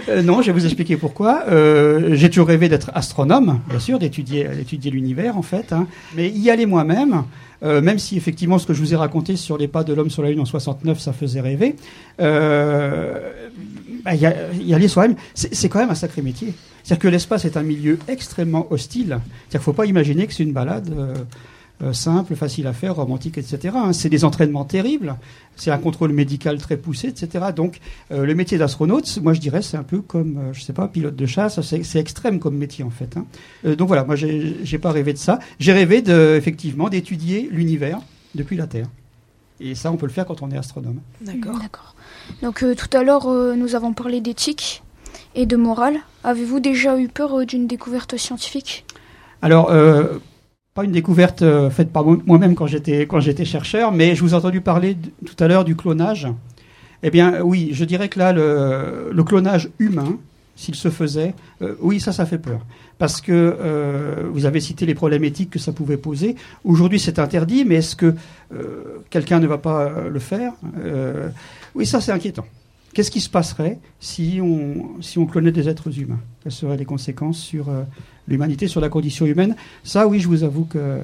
Euh, 0.10 0.22
non, 0.22 0.42
je 0.42 0.48
vais 0.48 0.60
vous 0.60 0.66
expliquer 0.66 0.98
pourquoi. 0.98 1.44
Euh, 1.48 2.16
j'ai 2.16 2.30
toujours 2.30 2.48
rêvé 2.48 2.70
d'être 2.70 2.92
astronome, 2.94 3.60
bien 3.70 3.80
sûr, 3.80 4.00
d'étudier, 4.00 4.48
l'univers, 4.86 5.38
en 5.38 5.42
fait. 5.42 5.74
hein. 5.74 5.88
Mais 6.16 6.30
y 6.30 6.50
aller 6.50 6.66
moi-même, 6.66 7.24
euh, 7.64 7.82
même 7.82 8.00
si 8.00 8.18
effectivement 8.18 8.60
ce 8.60 8.68
que 8.68 8.74
je 8.74 8.80
vous 8.80 8.94
ai 8.94 8.98
raconté 8.98 9.36
sur 9.36 9.58
les 9.58 9.68
pas 9.68 9.84
de 9.84 9.94
l'homme 9.94 10.10
sur 10.10 10.24
la 10.24 10.30
Lune 10.30 10.40
en 10.42 10.46
69, 10.46 11.00
ça 11.00 11.14
faisait 11.14 11.42
rêver, 11.42 11.76
bah, 12.18 14.16
y, 14.16 14.74
aller 14.74 14.88
soi-même, 14.88 15.16
c'est, 15.34 15.54
c'est 15.54 15.70
quand 15.70 15.80
même 15.80 15.92
un 15.92 15.96
sacré 15.96 16.22
métier. 16.22 16.54
C'est-à-dire 16.84 17.02
que 17.02 17.08
l'espace 17.08 17.46
est 17.46 17.56
un 17.56 17.64
milieu 17.64 17.98
extrêmement 18.10 18.68
hostile. 18.72 19.08
C'est-à-dire 19.08 19.50
qu'il 19.50 19.60
ne 19.60 19.64
faut 19.64 19.74
pas 19.74 19.86
imaginer 19.86 20.28
que 20.28 20.34
c'est 20.34 20.44
une 20.44 20.52
balade 20.52 20.94
simple, 21.92 22.36
facile 22.36 22.68
à 22.68 22.74
faire, 22.74 22.96
romantique, 22.96 23.38
etc. 23.38 23.76
hein. 23.76 23.94
C'est 23.94 24.10
des 24.10 24.24
entraînements 24.24 24.64
terribles, 24.64 25.16
c'est 25.56 25.72
un 25.72 25.78
contrôle 25.78 26.14
médical 26.14 26.58
très 26.58 26.78
poussé, 26.78 27.08
etc. 27.10 27.46
Donc 27.56 27.80
euh, 28.12 28.26
le 28.26 28.36
métier 28.36 28.58
d'astronaute, 28.58 29.20
moi 29.22 29.34
je 29.34 29.40
dirais, 29.40 29.62
c'est 29.62 29.78
un 29.78 29.84
peu 29.84 30.02
comme, 30.02 30.38
euh, 30.38 30.54
je 30.54 30.62
sais 30.62 30.74
pas, 30.74 30.88
pilote 30.88 31.16
de 31.16 31.26
chasse, 31.26 31.60
c'est, 31.62 32.00
extrême 32.00 32.40
comme 32.40 32.56
métier 32.58 32.84
en 32.84 32.90
fait. 32.90 33.18
hein. 33.18 33.26
Euh, 33.66 33.76
donc 33.76 33.88
voilà, 33.88 34.04
moi 34.04 34.16
j'ai, 34.16 34.78
pas 34.78 34.92
rêvé 34.92 35.14
de 35.14 35.18
ça. 35.18 35.40
J'ai 35.60 35.74
rêvé 35.74 36.02
de, 36.02 36.36
effectivement 36.38 36.90
d'étudier 36.90 37.50
l'univers 37.52 38.00
depuis 38.36 38.58
la 38.58 38.68
Terre. 38.68 38.88
Et 39.60 39.76
ça, 39.76 39.92
on 39.92 39.98
peut 39.98 40.08
le 40.08 40.12
faire 40.12 40.26
quand 40.26 40.42
on 40.42 40.52
est 40.52 40.58
astronome. 40.58 41.00
D'accord. 41.22 41.58
D'accord. 41.60 41.96
Donc 42.42 42.64
euh, 42.64 42.76
tout 42.76 42.96
à 42.96 43.04
l'heure, 43.04 43.28
euh, 43.28 43.56
nous 43.56 43.76
avons 43.76 43.94
parlé 43.94 44.20
d'éthique 44.22 44.84
et 45.36 45.46
de 45.46 45.56
morale. 45.56 45.98
Avez-vous 46.24 46.60
déjà 46.60 46.98
eu 46.98 47.08
peur 47.08 47.40
euh, 47.40 47.46
d'une 47.46 47.68
découverte 47.68 48.18
scientifique? 48.18 48.86
Alors, 49.42 49.72
euh, 49.72 50.20
pas 50.74 50.84
une 50.84 50.92
découverte 50.92 51.42
euh, 51.44 51.70
faite 51.70 51.92
par 51.92 52.04
moi- 52.04 52.18
moi-même 52.26 52.56
quand 52.56 52.66
j'étais 52.68 53.46
chercheur, 53.46 53.92
mais 53.92 54.16
je 54.16 54.22
vous 54.22 54.32
ai 54.32 54.34
entendu 54.36 54.62
parler 54.62 54.98
tout 55.26 55.42
à 55.44 55.48
l'heure 55.48 55.66
du 55.66 55.76
clonage. 55.76 56.28
Eh 57.04 57.12
bien, 57.12 57.42
oui, 57.42 57.70
je 57.74 57.86
dirais 57.86 58.10
que 58.10 58.18
là, 58.18 58.34
le, 58.34 59.24
clonage 59.24 59.70
humain, 59.78 60.18
s'il 60.56 60.74
se 60.76 60.90
faisait, 60.90 61.34
euh, 61.62 61.76
oui, 61.82 62.00
ça, 62.00 62.12
ça 62.12 62.26
fait 62.26 62.38
peur. 62.38 62.60
parce 62.98 63.22
que 63.22 63.32
euh, 63.34 64.24
vous 64.32 64.46
avez 64.46 64.62
cité 64.62 64.86
les 64.86 64.96
problèmes 64.96 65.24
éthiques 65.26 65.50
que 65.50 65.60
ça 65.60 65.74
pouvait 65.74 65.98
poser. 65.98 66.36
Aujourd'hui, 66.64 67.00
c'est 67.00 67.20
interdit, 67.20 67.66
mais 67.66 67.76
est-ce 67.76 67.96
que 67.96 68.16
quelqu'un 69.10 69.40
ne 69.40 69.48
va 69.48 69.58
pas 69.58 69.92
le 70.10 70.20
faire 70.20 70.54
Oui, 71.76 71.86
ça, 71.86 72.00
c'est 72.02 72.12
inquiétant. 72.14 72.46
Qu'est-ce 72.94 73.12
qui 73.12 73.22
se 73.22 73.30
passerait 73.30 73.80
si 74.00 74.40
on, 74.42 75.02
si 75.02 75.18
on 75.18 75.26
clonait 75.26 75.52
des 75.52 75.68
êtres 75.68 76.00
humains? 76.00 76.20
Quelles 76.44 76.52
seraient 76.52 76.78
les 76.78 76.86
conséquences 76.86 77.40
sur 77.40 77.70
euh, 77.70 77.84
l'humanité, 78.28 78.68
sur 78.68 78.82
la 78.82 78.90
condition 78.90 79.26
humaine? 79.26 79.56
Ça, 79.84 80.08
oui, 80.08 80.20
je 80.20 80.28
vous 80.28 80.44
avoue 80.44 80.66
que 80.66 81.00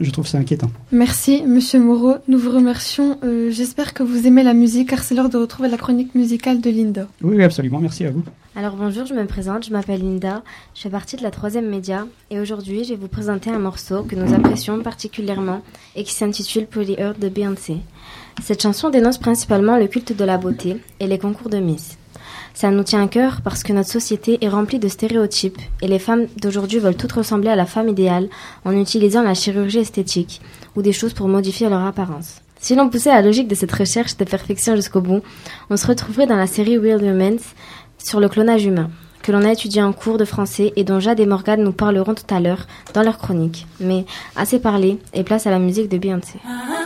je 0.00 0.10
trouve 0.10 0.26
ça 0.26 0.38
inquiétant. 0.38 0.70
Merci, 0.90 1.42
Monsieur 1.46 1.78
Moreau. 1.78 2.14
Nous 2.26 2.38
vous 2.38 2.50
remercions. 2.50 3.18
Euh, 3.22 3.50
J'espère 3.50 3.94
que 3.94 4.02
vous 4.02 4.26
aimez 4.26 4.42
la 4.42 4.54
musique, 4.54 4.88
car 4.88 5.02
c'est 5.02 5.14
l'heure 5.14 5.28
de 5.28 5.38
retrouver 5.38 5.68
la 5.68 5.76
chronique 5.76 6.14
musicale 6.14 6.60
de 6.60 6.70
Linda. 6.70 7.06
Oui, 7.22 7.36
oui, 7.36 7.44
absolument. 7.44 7.78
Merci 7.78 8.04
à 8.04 8.10
vous. 8.10 8.24
Alors 8.54 8.76
bonjour, 8.76 9.06
je 9.06 9.14
me 9.14 9.24
présente, 9.24 9.64
je 9.64 9.72
m'appelle 9.72 10.02
Linda, 10.02 10.42
je 10.74 10.82
fais 10.82 10.90
partie 10.90 11.16
de 11.16 11.22
la 11.22 11.30
troisième 11.30 11.70
média 11.70 12.06
et 12.30 12.38
aujourd'hui 12.38 12.84
je 12.84 12.90
vais 12.90 13.00
vous 13.00 13.08
présenter 13.08 13.48
un 13.48 13.58
morceau 13.58 14.02
que 14.02 14.14
nous 14.14 14.34
apprécions 14.34 14.82
particulièrement 14.82 15.62
et 15.96 16.04
qui 16.04 16.12
s'intitule 16.12 16.66
Pretty 16.66 16.96
Earth 16.98 17.18
de 17.18 17.30
Beyoncé. 17.30 17.78
Cette 18.42 18.62
chanson 18.62 18.90
dénonce 18.90 19.18
principalement 19.18 19.76
le 19.76 19.88
culte 19.88 20.16
de 20.16 20.24
la 20.24 20.38
beauté 20.38 20.78
et 21.00 21.06
les 21.06 21.18
concours 21.18 21.50
de 21.50 21.58
Miss. 21.58 21.98
Ça 22.54 22.70
nous 22.70 22.82
tient 22.82 23.02
à 23.02 23.08
cœur 23.08 23.40
parce 23.42 23.62
que 23.62 23.72
notre 23.72 23.88
société 23.88 24.38
est 24.40 24.48
remplie 24.48 24.78
de 24.78 24.88
stéréotypes 24.88 25.60
et 25.80 25.88
les 25.88 25.98
femmes 25.98 26.26
d'aujourd'hui 26.40 26.78
veulent 26.78 26.96
toutes 26.96 27.12
ressembler 27.12 27.48
à 27.48 27.56
la 27.56 27.66
femme 27.66 27.88
idéale 27.88 28.28
en 28.64 28.76
utilisant 28.76 29.22
la 29.22 29.34
chirurgie 29.34 29.78
esthétique 29.78 30.40
ou 30.76 30.82
des 30.82 30.92
choses 30.92 31.14
pour 31.14 31.28
modifier 31.28 31.68
leur 31.68 31.84
apparence. 31.84 32.40
Si 32.60 32.76
l'on 32.76 32.90
poussait 32.90 33.10
la 33.10 33.22
logique 33.22 33.48
de 33.48 33.54
cette 33.54 33.72
recherche 33.72 34.16
de 34.16 34.24
perfection 34.24 34.76
jusqu'au 34.76 35.00
bout, 35.00 35.22
on 35.70 35.76
se 35.76 35.86
retrouverait 35.86 36.26
dans 36.26 36.36
la 36.36 36.46
série 36.46 36.78
Real 36.78 37.02
Humans 37.02 37.40
sur 37.98 38.20
le 38.20 38.28
clonage 38.28 38.64
humain, 38.64 38.90
que 39.22 39.32
l'on 39.32 39.44
a 39.44 39.52
étudié 39.52 39.82
en 39.82 39.92
cours 39.92 40.18
de 40.18 40.24
français 40.24 40.72
et 40.76 40.84
dont 40.84 41.00
Jade 41.00 41.20
et 41.20 41.26
Morgane 41.26 41.62
nous 41.62 41.72
parleront 41.72 42.14
tout 42.14 42.32
à 42.32 42.38
l'heure 42.38 42.66
dans 42.94 43.02
leur 43.02 43.18
chronique. 43.18 43.66
Mais 43.80 44.04
assez 44.36 44.58
parlé 44.58 44.98
et 45.14 45.24
place 45.24 45.46
à 45.46 45.50
la 45.50 45.58
musique 45.58 45.88
de 45.88 45.98
Beyoncé. 45.98 46.38
Mama 46.44 46.82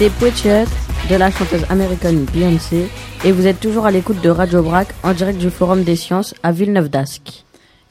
C'était 0.00 0.18
Poetiot 0.18 0.64
de 1.10 1.16
la 1.16 1.30
chanteuse 1.30 1.66
américaine 1.68 2.24
Beyoncé 2.24 2.88
et 3.22 3.32
vous 3.32 3.46
êtes 3.46 3.60
toujours 3.60 3.84
à 3.84 3.90
l'écoute 3.90 4.22
de 4.22 4.30
Radio 4.30 4.62
Brac 4.62 4.88
en 5.02 5.12
direct 5.12 5.38
du 5.38 5.50
Forum 5.50 5.84
des 5.84 5.94
Sciences 5.94 6.34
à 6.42 6.52
Villeneuve 6.52 6.88
d'Ascq. 6.88 7.44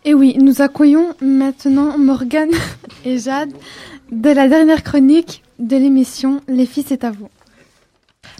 Et 0.05 0.15
oui, 0.15 0.35
nous 0.39 0.63
accueillons 0.63 1.13
maintenant 1.21 1.99
Morgane 1.99 2.49
et 3.05 3.19
Jade 3.19 3.51
de 4.11 4.29
la 4.31 4.47
dernière 4.47 4.81
chronique 4.81 5.43
de 5.59 5.75
l'émission 5.77 6.41
Les 6.47 6.65
filles, 6.65 6.85
c'est 6.87 7.03
à 7.03 7.11
vous. 7.11 7.29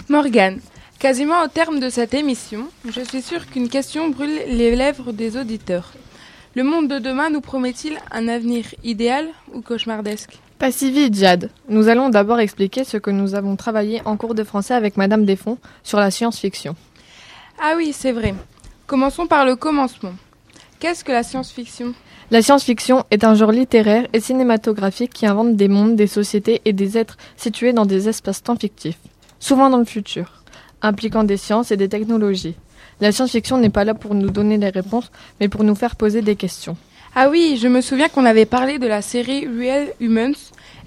Morgane, 0.09 0.61
quasiment 0.97 1.43
au 1.43 1.47
terme 1.47 1.80
de 1.80 1.89
cette 1.89 2.15
émission, 2.15 2.65
je 2.89 3.01
suis 3.01 3.22
sûre 3.22 3.45
qu'une 3.45 3.70
question 3.70 4.09
brûle 4.09 4.39
les 4.47 4.76
lèvres 4.76 5.11
des 5.11 5.38
auditeurs. 5.38 5.93
Le 6.55 6.63
monde 6.63 6.88
de 6.88 6.97
demain 6.97 7.30
nous 7.30 7.41
promet-il 7.41 7.99
un 8.09 8.30
avenir 8.30 8.65
idéal 8.84 9.28
ou 9.53 9.61
cauchemardesque? 9.61 10.39
Pas 10.60 10.74
si 10.74 10.91
vite, 10.91 11.16
Jade. 11.16 11.51
Nous 11.70 11.88
allons 11.88 12.10
d'abord 12.10 12.41
expliquer 12.41 12.84
ce 12.84 12.97
que 12.97 13.10
nous 13.10 13.34
avons 13.34 13.55
travaillé 13.55 14.01
en 14.03 14.18
cours 14.18 14.36
de 14.36 14.43
français 14.43 14.74
avec 14.74 14.97
Madame 14.97 15.24
Desfonds 15.24 15.57
sur 15.84 15.99
la 15.99 16.12
science-fiction. 16.12 16.76
Ah 17.64 17.76
oui, 17.78 17.93
c'est 17.93 18.12
vrai. 18.12 18.36
Commençons 18.86 19.26
par 19.26 19.45
le 19.45 19.55
commencement. 19.55 20.12
Qu'est-ce 20.82 21.05
que 21.05 21.14
la 21.14 21.24
science-fiction? 21.24 21.93
La 22.30 22.41
science-fiction 22.41 23.05
est 23.10 23.24
un 23.24 23.36
genre 23.36 23.53
littéraire 23.53 24.05
et 24.12 24.20
cinématographique 24.20 25.14
qui 25.14 25.26
invente 25.26 25.55
des 25.55 25.70
mondes, 25.70 25.95
des 25.95 26.07
sociétés 26.07 26.62
et 26.66 26.74
des 26.74 26.97
êtres 26.97 27.16
situés 27.38 27.72
dans 27.72 27.86
des 27.86 28.10
espaces-temps 28.10 28.57
fictifs, 28.57 28.99
souvent 29.39 29.70
dans 29.70 29.78
le 29.78 29.86
futur, 29.86 30.43
impliquant 30.82 31.24
des 31.24 31.38
sciences 31.38 31.72
et 31.72 31.78
des 31.78 31.88
technologies. 31.88 32.55
La 32.99 33.14
science-fiction 33.14 33.60
n'est 33.60 33.70
pas 33.70 33.86
là 33.86 33.93
pour 33.93 34.14
nous 34.14 34.30
donner 34.30 34.57
des 34.57 34.70
réponses, 34.70 35.10
mais 35.39 35.47
pour 35.47 35.64
nous 35.64 35.76
faire 35.76 35.95
poser 35.95 36.22
des 36.22 36.36
questions. 36.36 36.76
Ah 37.16 37.30
oui, 37.30 37.57
je 37.62 37.68
me 37.68 37.82
souviens 37.82 38.07
qu'on 38.07 38.26
avait 38.26 38.45
parlé 38.45 38.78
de 38.80 38.88
la 38.88 39.01
série 39.01 39.47
Real 39.47 39.88
Humans 39.99 40.36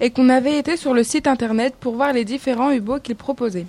et 0.01 0.11
qu'on 0.11 0.29
avait 0.29 0.59
été 0.59 0.77
sur 0.77 0.95
le 0.95 1.03
site 1.03 1.27
internet 1.27 1.75
pour 1.79 1.95
voir 1.97 2.13
les 2.13 2.25
différents 2.25 2.71
UBO 2.71 2.99
qu'ils 3.01 3.17
proposaient. 3.17 3.67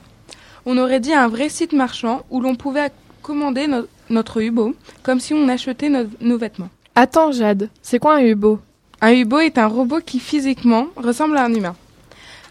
On 0.66 0.78
aurait 0.78 1.00
dit 1.00 1.14
un 1.14 1.28
vrai 1.28 1.50
site 1.50 1.74
marchand 1.74 2.22
où 2.30 2.40
l'on 2.40 2.56
pouvait 2.56 2.92
commander 3.22 3.68
no- 3.68 3.88
notre 4.10 4.42
UBO 4.42 4.76
comme 5.02 5.20
si 5.20 5.34
on 5.34 5.48
achetait 5.50 5.90
no- 5.90 6.06
nos 6.22 6.38
vêtements. 6.38 6.70
Attends, 6.96 7.32
Jade, 7.32 7.70
c'est 7.82 8.00
quoi 8.00 8.16
un 8.16 8.22
UBO 8.24 8.60
Un 9.02 9.12
UBO 9.14 9.40
est 9.40 9.58
un 9.58 9.68
robot 9.68 10.00
qui 10.06 10.20
physiquement 10.20 10.88
ressemble 10.96 11.38
à 11.38 11.44
un 11.46 11.54
humain. 11.54 11.76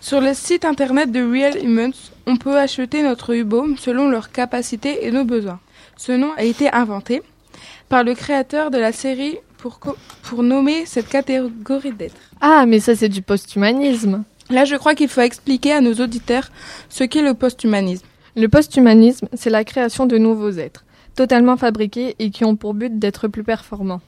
Sur 0.00 0.20
le 0.20 0.34
site 0.34 0.64
internet 0.64 1.12
de 1.12 1.20
Real 1.22 1.64
Humans, 1.64 1.92
on 2.26 2.36
peut 2.36 2.58
acheter 2.58 3.02
notre 3.02 3.34
UBO 3.34 3.76
selon 3.78 4.08
leurs 4.08 4.32
capacités 4.32 5.06
et 5.06 5.12
nos 5.12 5.24
besoins. 5.24 5.60
Ce 5.96 6.10
nom 6.12 6.32
a 6.36 6.42
été 6.42 6.68
inventé 6.72 7.22
par 7.88 8.02
le 8.02 8.14
créateur 8.14 8.70
de 8.72 8.78
la 8.78 8.90
série 8.92 9.38
pour, 10.22 10.42
nommer 10.42 10.86
cette 10.86 11.08
catégorie 11.08 11.92
d'êtres. 11.92 12.16
Ah, 12.40 12.64
mais 12.66 12.80
ça 12.80 12.94
c'est 12.96 13.08
du 13.08 13.22
post-humanisme. 13.22 14.24
Là, 14.50 14.64
je 14.64 14.76
crois 14.76 14.94
qu'il 14.94 15.08
faut 15.08 15.20
expliquer 15.20 15.72
à 15.72 15.80
nos 15.80 15.94
auditeurs 15.94 16.50
ce 16.88 17.04
qu'est 17.04 17.22
le 17.22 17.34
post-humanisme. 17.34 18.04
Le 18.36 18.48
post-humanisme, 18.48 19.28
c'est 19.34 19.50
la 19.50 19.64
création 19.64 20.06
de 20.06 20.18
nouveaux 20.18 20.50
êtres, 20.52 20.84
totalement 21.14 21.56
fabriqués 21.56 22.16
et 22.18 22.30
qui 22.30 22.44
ont 22.44 22.56
pour 22.56 22.74
but 22.74 22.98
d'être 22.98 23.28
plus 23.28 23.44
performants. 23.44 24.00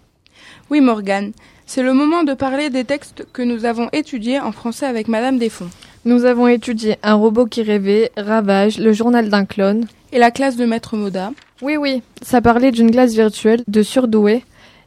Oui, 0.71 0.81
Morgane, 0.81 1.33
c'est 1.67 1.83
le 1.83 1.95
moment 1.95 2.25
de 2.25 2.35
parler 2.35 2.69
des 2.69 2.85
textes 2.85 3.27
que 3.33 3.43
nous 3.43 3.65
avons 3.65 3.89
étudiés 3.93 4.41
en 4.41 4.53
français 4.53 4.87
avec 4.87 5.09
Madame 5.09 5.39
Desfonds. 5.39 5.71
Nous 6.05 6.25
avons 6.25 6.49
étudié 6.49 6.97
Un 7.03 7.15
robot 7.15 7.47
qui 7.47 7.63
rêvait, 7.63 8.11
Ravage, 8.17 8.79
Le 8.79 8.93
journal 8.93 9.31
d'un 9.31 9.47
clone. 9.47 9.87
Et 10.13 10.19
la 10.19 10.31
classe 10.31 10.57
de 10.57 10.67
Maître 10.67 10.97
Moda. 10.97 11.33
Oui, 11.63 11.77
oui, 11.77 12.03
ça 12.23 12.43
parlait 12.43 12.73
d'une 12.73 12.91
classe 12.91 13.15
virtuelle 13.15 13.63
de 13.69 13.83
surdoués. 13.83 14.45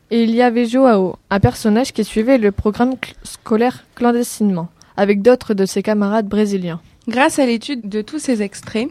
Et 0.09 0.23
il 0.23 0.31
y 0.33 0.41
avait 0.41 0.65
Joao, 0.65 1.15
un 1.29 1.39
personnage 1.39 1.91
qui 1.91 2.03
suivait 2.03 2.37
le 2.37 2.51
programme 2.51 2.91
cl- 2.93 3.13
scolaire 3.23 3.83
clandestinement, 3.95 4.69
avec 4.95 5.21
d'autres 5.21 5.53
de 5.53 5.65
ses 5.65 5.83
camarades 5.83 6.27
brésiliens. 6.27 6.79
Grâce 7.09 7.39
à 7.39 7.45
l'étude 7.45 7.87
de 7.89 8.01
tous 8.01 8.19
ces 8.19 8.41
extraits, 8.41 8.89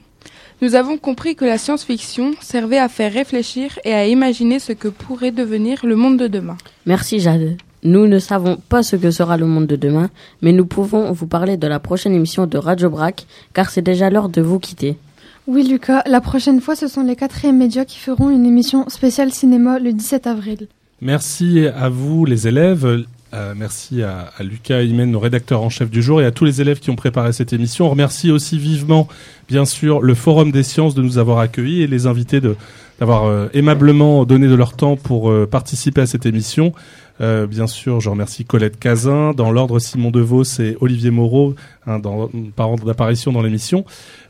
nous 0.62 0.74
avons 0.74 0.98
compris 0.98 1.34
que 1.34 1.44
la 1.44 1.58
science-fiction 1.58 2.32
servait 2.40 2.78
à 2.78 2.88
faire 2.88 3.12
réfléchir 3.12 3.78
et 3.84 3.94
à 3.94 4.06
imaginer 4.06 4.58
ce 4.58 4.72
que 4.72 4.88
pourrait 4.88 5.30
devenir 5.30 5.84
le 5.84 5.96
monde 5.96 6.18
de 6.18 6.26
demain. 6.26 6.56
Merci 6.86 7.20
Jade. 7.20 7.56
Nous 7.82 8.06
ne 8.06 8.18
savons 8.18 8.56
pas 8.68 8.82
ce 8.82 8.96
que 8.96 9.10
sera 9.10 9.36
le 9.36 9.46
monde 9.46 9.66
de 9.66 9.76
demain, 9.76 10.10
mais 10.42 10.52
nous 10.52 10.66
pouvons 10.66 11.12
vous 11.12 11.26
parler 11.26 11.56
de 11.56 11.66
la 11.66 11.78
prochaine 11.78 12.14
émission 12.14 12.46
de 12.46 12.58
Radio 12.58 12.90
Brac, 12.90 13.26
car 13.54 13.70
c'est 13.70 13.82
déjà 13.82 14.10
l'heure 14.10 14.28
de 14.28 14.40
vous 14.42 14.58
quitter. 14.58 14.96
Oui, 15.46 15.62
Lucas, 15.62 16.02
la 16.06 16.20
prochaine 16.20 16.60
fois, 16.60 16.74
ce 16.74 16.88
sont 16.88 17.02
les 17.04 17.14
quatrièmes 17.16 17.58
médias 17.58 17.84
qui 17.84 17.98
feront 17.98 18.30
une 18.30 18.44
émission 18.44 18.88
spéciale 18.88 19.32
cinéma 19.32 19.78
le 19.78 19.92
17 19.92 20.26
avril. 20.26 20.66
Merci 21.02 21.66
à 21.66 21.88
vous, 21.90 22.24
les 22.24 22.48
élèves. 22.48 23.04
Euh, 23.34 23.54
merci 23.54 24.02
à, 24.02 24.30
à 24.38 24.42
Lucas 24.42 24.82
Imen, 24.82 25.10
nos 25.10 25.20
rédacteurs 25.20 25.60
en 25.62 25.68
chef 25.68 25.90
du 25.90 26.00
jour, 26.00 26.22
et 26.22 26.24
à 26.24 26.30
tous 26.30 26.46
les 26.46 26.62
élèves 26.62 26.78
qui 26.78 26.88
ont 26.88 26.96
préparé 26.96 27.32
cette 27.32 27.52
émission. 27.52 27.86
On 27.86 27.90
remercie 27.90 28.30
aussi 28.30 28.58
vivement, 28.58 29.08
bien 29.48 29.66
sûr, 29.66 30.00
le 30.00 30.14
Forum 30.14 30.52
des 30.52 30.62
sciences 30.62 30.94
de 30.94 31.02
nous 31.02 31.18
avoir 31.18 31.38
accueillis 31.38 31.82
et 31.82 31.86
les 31.86 32.06
invités 32.06 32.40
d'avoir 32.98 33.24
euh, 33.24 33.48
aimablement 33.52 34.24
donné 34.24 34.48
de 34.48 34.54
leur 34.54 34.74
temps 34.74 34.96
pour 34.96 35.30
euh, 35.30 35.46
participer 35.46 36.00
à 36.00 36.06
cette 36.06 36.24
émission. 36.24 36.72
Euh, 37.20 37.46
bien 37.46 37.66
sûr, 37.66 38.00
je 38.00 38.10
remercie 38.10 38.44
Colette 38.44 38.78
Cazin. 38.78 39.32
Dans 39.32 39.50
l'ordre, 39.50 39.78
Simon 39.78 40.10
Devaux 40.10 40.44
et 40.44 40.76
Olivier 40.80 41.10
Moreau, 41.10 41.54
hein, 41.86 41.98
dans, 41.98 42.30
par 42.54 42.70
ordre 42.70 42.84
d'apparition 42.84 43.32
dans 43.32 43.42
l'émission. 43.42 43.84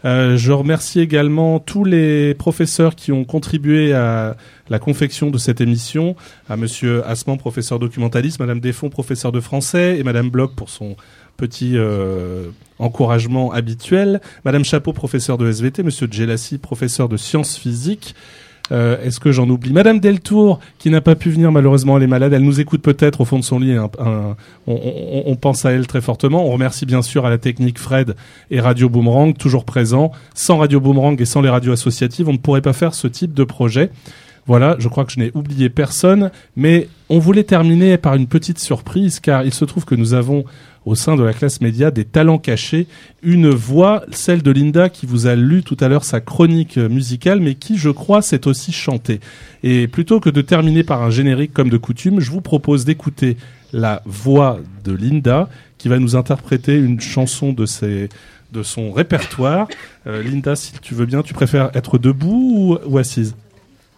Euh, 0.05 0.37
je 0.37 0.53
remercie 0.53 1.01
également 1.01 1.59
tous 1.59 1.85
les 1.85 2.35
professeurs 2.35 2.95
qui 2.95 3.13
ont 3.13 3.25
contribué 3.25 3.93
à 3.93 4.37
la 4.69 4.79
confection 4.79 5.31
de 5.31 5.39
cette 5.39 5.61
émission, 5.61 6.17
à 6.49 6.57
Monsieur 6.57 7.07
Asman, 7.07 7.39
professeur 7.39 7.79
documentaliste, 7.79 8.41
Madame 8.41 8.61
Desfonds, 8.61 8.89
professeur 8.91 9.33
de 9.33 9.41
français, 9.41 9.99
et 9.99 10.03
Madame 10.03 10.31
Bloch 10.31 10.55
pour 10.55 10.71
son 10.71 10.97
petit 11.37 11.73
euh, 11.77 12.47
encouragement 12.79 13.53
habituel, 13.53 14.21
Madame 14.45 14.65
Chapeau, 14.65 14.93
professeur 14.93 15.37
de 15.39 15.51
SVT, 15.51 15.83
Monsieur 15.83 16.09
Gelassi, 16.11 16.59
professeur 16.59 17.09
de 17.09 17.17
sciences 17.17 17.57
physiques. 17.59 18.15
Euh, 18.73 19.01
Est-ce 19.05 19.21
que 19.21 19.31
j'en 19.31 19.49
oublie? 19.49 19.73
Madame 19.73 20.01
Deltour, 20.01 20.59
qui 20.79 20.91
n'a 20.91 21.01
pas 21.01 21.15
pu 21.15 21.31
venir 21.31 21.53
malheureusement, 21.53 21.97
elle 21.99 22.03
est 22.03 22.09
malade. 22.09 22.33
Elle 22.33 22.43
nous 22.43 22.59
écoute 22.59 22.83
peut-être 22.83 23.21
au 23.21 23.25
fond 23.25 23.39
de 23.39 23.45
son 23.45 23.61
lit. 23.61 23.79
on, 23.79 23.91
on- 24.67 25.23
on 25.27 25.37
pense 25.37 25.65
à 25.65 25.71
elle 25.71 25.87
très 25.87 26.01
fortement. 26.01 26.45
On 26.49 26.51
remercie 26.51 26.85
bien 26.87 27.03
sûr 27.03 27.25
à 27.27 27.31
la 27.31 27.39
technique 27.39 27.79
Fred 27.79 28.17
et 28.51 28.59
Radio 28.59 28.89
Boomerang, 28.89 29.37
toujours 29.37 29.65
présents. 29.65 30.11
Sans 30.35 30.59
Radio 30.59 30.81
Boomerang 30.81 31.21
et 31.21 31.25
sans 31.27 31.43
les 31.43 31.49
radios 31.49 31.73
associatives, 31.73 32.29
on 32.29 32.33
ne 32.33 32.39
pourrait 32.39 32.61
pas 32.63 32.73
faire 32.73 32.95
ce 32.95 33.07
type 33.07 33.35
de 33.35 33.45
projet. 33.45 33.91
Voilà, 34.47 34.77
je 34.79 34.89
crois 34.89 35.05
que 35.05 35.13
je 35.13 35.19
n'ai 35.19 35.33
oublié 35.35 35.69
personne, 35.69 36.31
mais 36.55 36.89
on 37.09 37.19
voulait 37.19 37.43
terminer 37.43 37.99
par 37.99 38.15
une 38.15 38.29
petite 38.29 38.61
surprise, 38.61 39.19
car 39.19 39.45
il 39.45 39.53
se 39.53 39.65
trouve 39.65 39.85
que 39.85 39.97
nous 39.97 40.15
avons 40.15 40.45
au 40.85 40.95
sein 40.95 41.17
de 41.17 41.25
la 41.25 41.33
classe 41.33 41.61
média 41.61 41.91
des 41.91 42.05
talents 42.05 42.39
cachés, 42.39 42.87
une 43.25 43.51
voix, 43.51 44.05
celle 44.13 44.43
de 44.43 44.53
Linda 44.53 44.89
qui 44.89 45.05
vous 45.05 45.27
a 45.27 45.35
lu 45.35 45.65
tout 45.65 45.77
à 45.81 45.89
l'heure 45.89 46.05
sa 46.05 46.21
chronique 46.21 46.77
musicale, 46.77 47.41
mais 47.41 47.57
qui, 47.57 47.77
je 47.77 47.91
crois, 47.91 48.23
sait 48.23 48.47
aussi 48.47 48.71
chanter. 48.71 49.19
Et 49.65 49.89
plutôt 49.89 50.21
que 50.21 50.31
de 50.31 50.41
terminer 50.43 50.85
par 50.85 51.03
un 51.03 51.11
générique 51.11 51.53
comme 51.53 51.71
de 51.71 51.77
coutume, 51.77 52.21
je 52.21 52.31
vous 52.31 52.41
propose 52.41 52.85
d'écouter 52.85 53.37
la 53.73 54.01
voix 54.07 54.61
de 54.85 54.93
Linda, 54.93 55.49
qui 55.77 55.89
va 55.89 55.99
nous 55.99 56.15
interpréter 56.15 56.77
une 56.77 57.01
chanson 57.01 57.53
de 57.53 57.67
ses 57.67 58.09
de 58.53 58.63
son 58.63 58.93
répertoire. 58.93 59.67
Euh, 60.07 60.23
Linda, 60.23 60.55
si 60.55 60.73
tu 60.81 60.95
veux 60.95 61.05
bien, 61.05 61.23
tu 61.23 61.35
préfères 61.35 61.71
être 61.75 61.99
debout 61.99 62.79
ou, 62.87 62.91
ou 62.93 62.99
assise? 62.99 63.35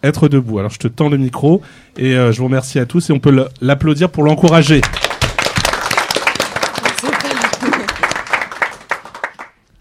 Être 0.01 0.29
debout. 0.29 0.59
Alors 0.59 0.71
je 0.71 0.79
te 0.79 0.87
tends 0.87 1.09
le 1.09 1.17
micro 1.17 1.61
et 1.97 2.15
euh, 2.15 2.31
je 2.31 2.37
vous 2.39 2.45
remercie 2.45 2.79
à 2.79 2.85
tous 2.85 3.09
et 3.09 3.13
on 3.13 3.19
peut 3.19 3.47
l'applaudir 3.61 4.09
pour 4.09 4.23
l'encourager. 4.23 4.79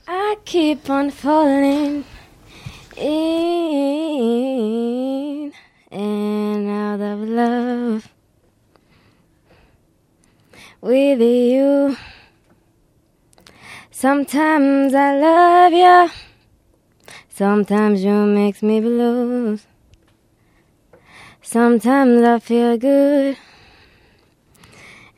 I 0.08 0.36
keep 0.44 0.90
on 0.90 1.10
falling 1.10 2.02
in 3.00 3.88
and 5.92 6.68
out 6.68 7.00
of 7.00 7.20
love 7.28 8.08
with 10.82 11.20
you. 11.20 11.96
Sometimes 13.92 14.94
I 14.94 15.18
love 15.20 15.72
you, 15.72 16.08
sometimes 17.28 18.02
you 18.02 18.26
makes 18.26 18.62
me 18.62 18.80
blues. 18.80 19.66
Sometimes 21.50 22.20
I 22.20 22.40
feel 22.40 22.76
good, 22.76 23.38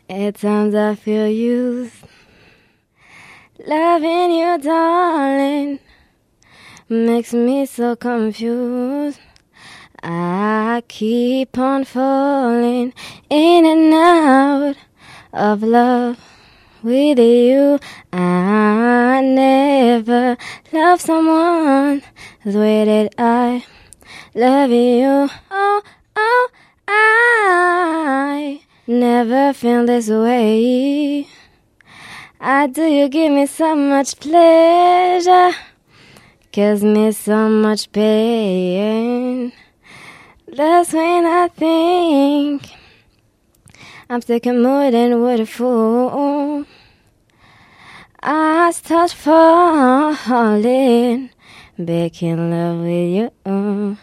at 0.08 0.36
times 0.36 0.76
I 0.76 0.94
feel 0.94 1.26
used. 1.26 2.04
Loving 3.66 4.30
you, 4.38 4.56
darling, 4.62 5.80
makes 6.88 7.34
me 7.34 7.66
so 7.66 7.96
confused. 7.96 9.18
I 10.04 10.84
keep 10.86 11.58
on 11.58 11.84
falling 11.84 12.94
in 13.28 13.66
and 13.66 13.92
out 13.92 14.76
of 15.32 15.64
love 15.64 16.16
with 16.84 17.18
you. 17.18 17.80
I 18.12 19.20
never 19.20 20.36
love 20.72 21.00
someone 21.00 22.02
the 22.44 22.56
way 22.56 22.84
that 22.84 23.14
I 23.18 23.64
love 24.32 24.70
you. 24.70 25.28
Oh, 25.50 25.82
oh, 26.20 26.48
I 26.88 28.60
never 28.86 29.52
feel 29.52 29.86
this 29.86 30.08
way. 30.08 31.26
I 32.40 32.66
do 32.66 32.84
you 32.84 33.08
give 33.08 33.32
me 33.32 33.46
so 33.46 33.76
much 33.76 34.18
pleasure, 34.18 35.52
gives 36.52 36.82
me 36.82 37.12
so 37.12 37.48
much 37.48 37.92
pain. 37.92 39.52
That's 40.46 40.92
when 40.92 41.26
I 41.26 41.48
think 41.48 42.62
I'm 44.08 44.20
thinking 44.20 44.62
more 44.62 44.90
than 44.90 45.22
what 45.22 45.38
a 45.40 45.46
fool. 45.46 46.66
I 48.22 48.70
start 48.72 49.12
falling 49.12 50.18
back 51.78 52.22
in 52.22 52.50
love 52.50 52.80
with 52.80 53.32
you. 53.46 53.96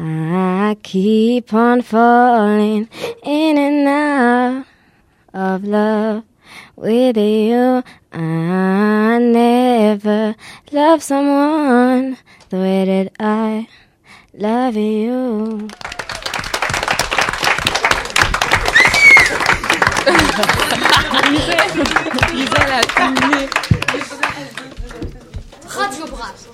I 0.00 0.76
keep 0.84 1.52
on 1.52 1.82
falling 1.82 2.88
in 3.24 3.58
and 3.58 3.88
out 3.88 4.64
of 5.34 5.64
love 5.64 6.22
with 6.76 7.16
you. 7.16 7.82
I 8.12 9.18
never 9.18 10.36
love 10.70 11.02
someone 11.02 12.16
the 12.48 12.58
way 12.58 12.84
that 12.84 13.12
I 13.18 13.66
love 14.34 14.76
you. 14.76 15.68
Radio 25.76 26.06
Brass. 26.06 26.47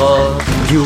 Radio. 0.00 0.84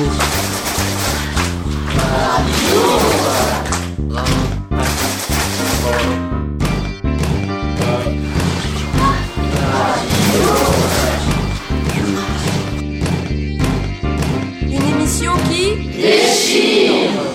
Une 14.67 14.89
émission 14.89 15.33
qui 15.49 15.77
déchire. 15.97 17.34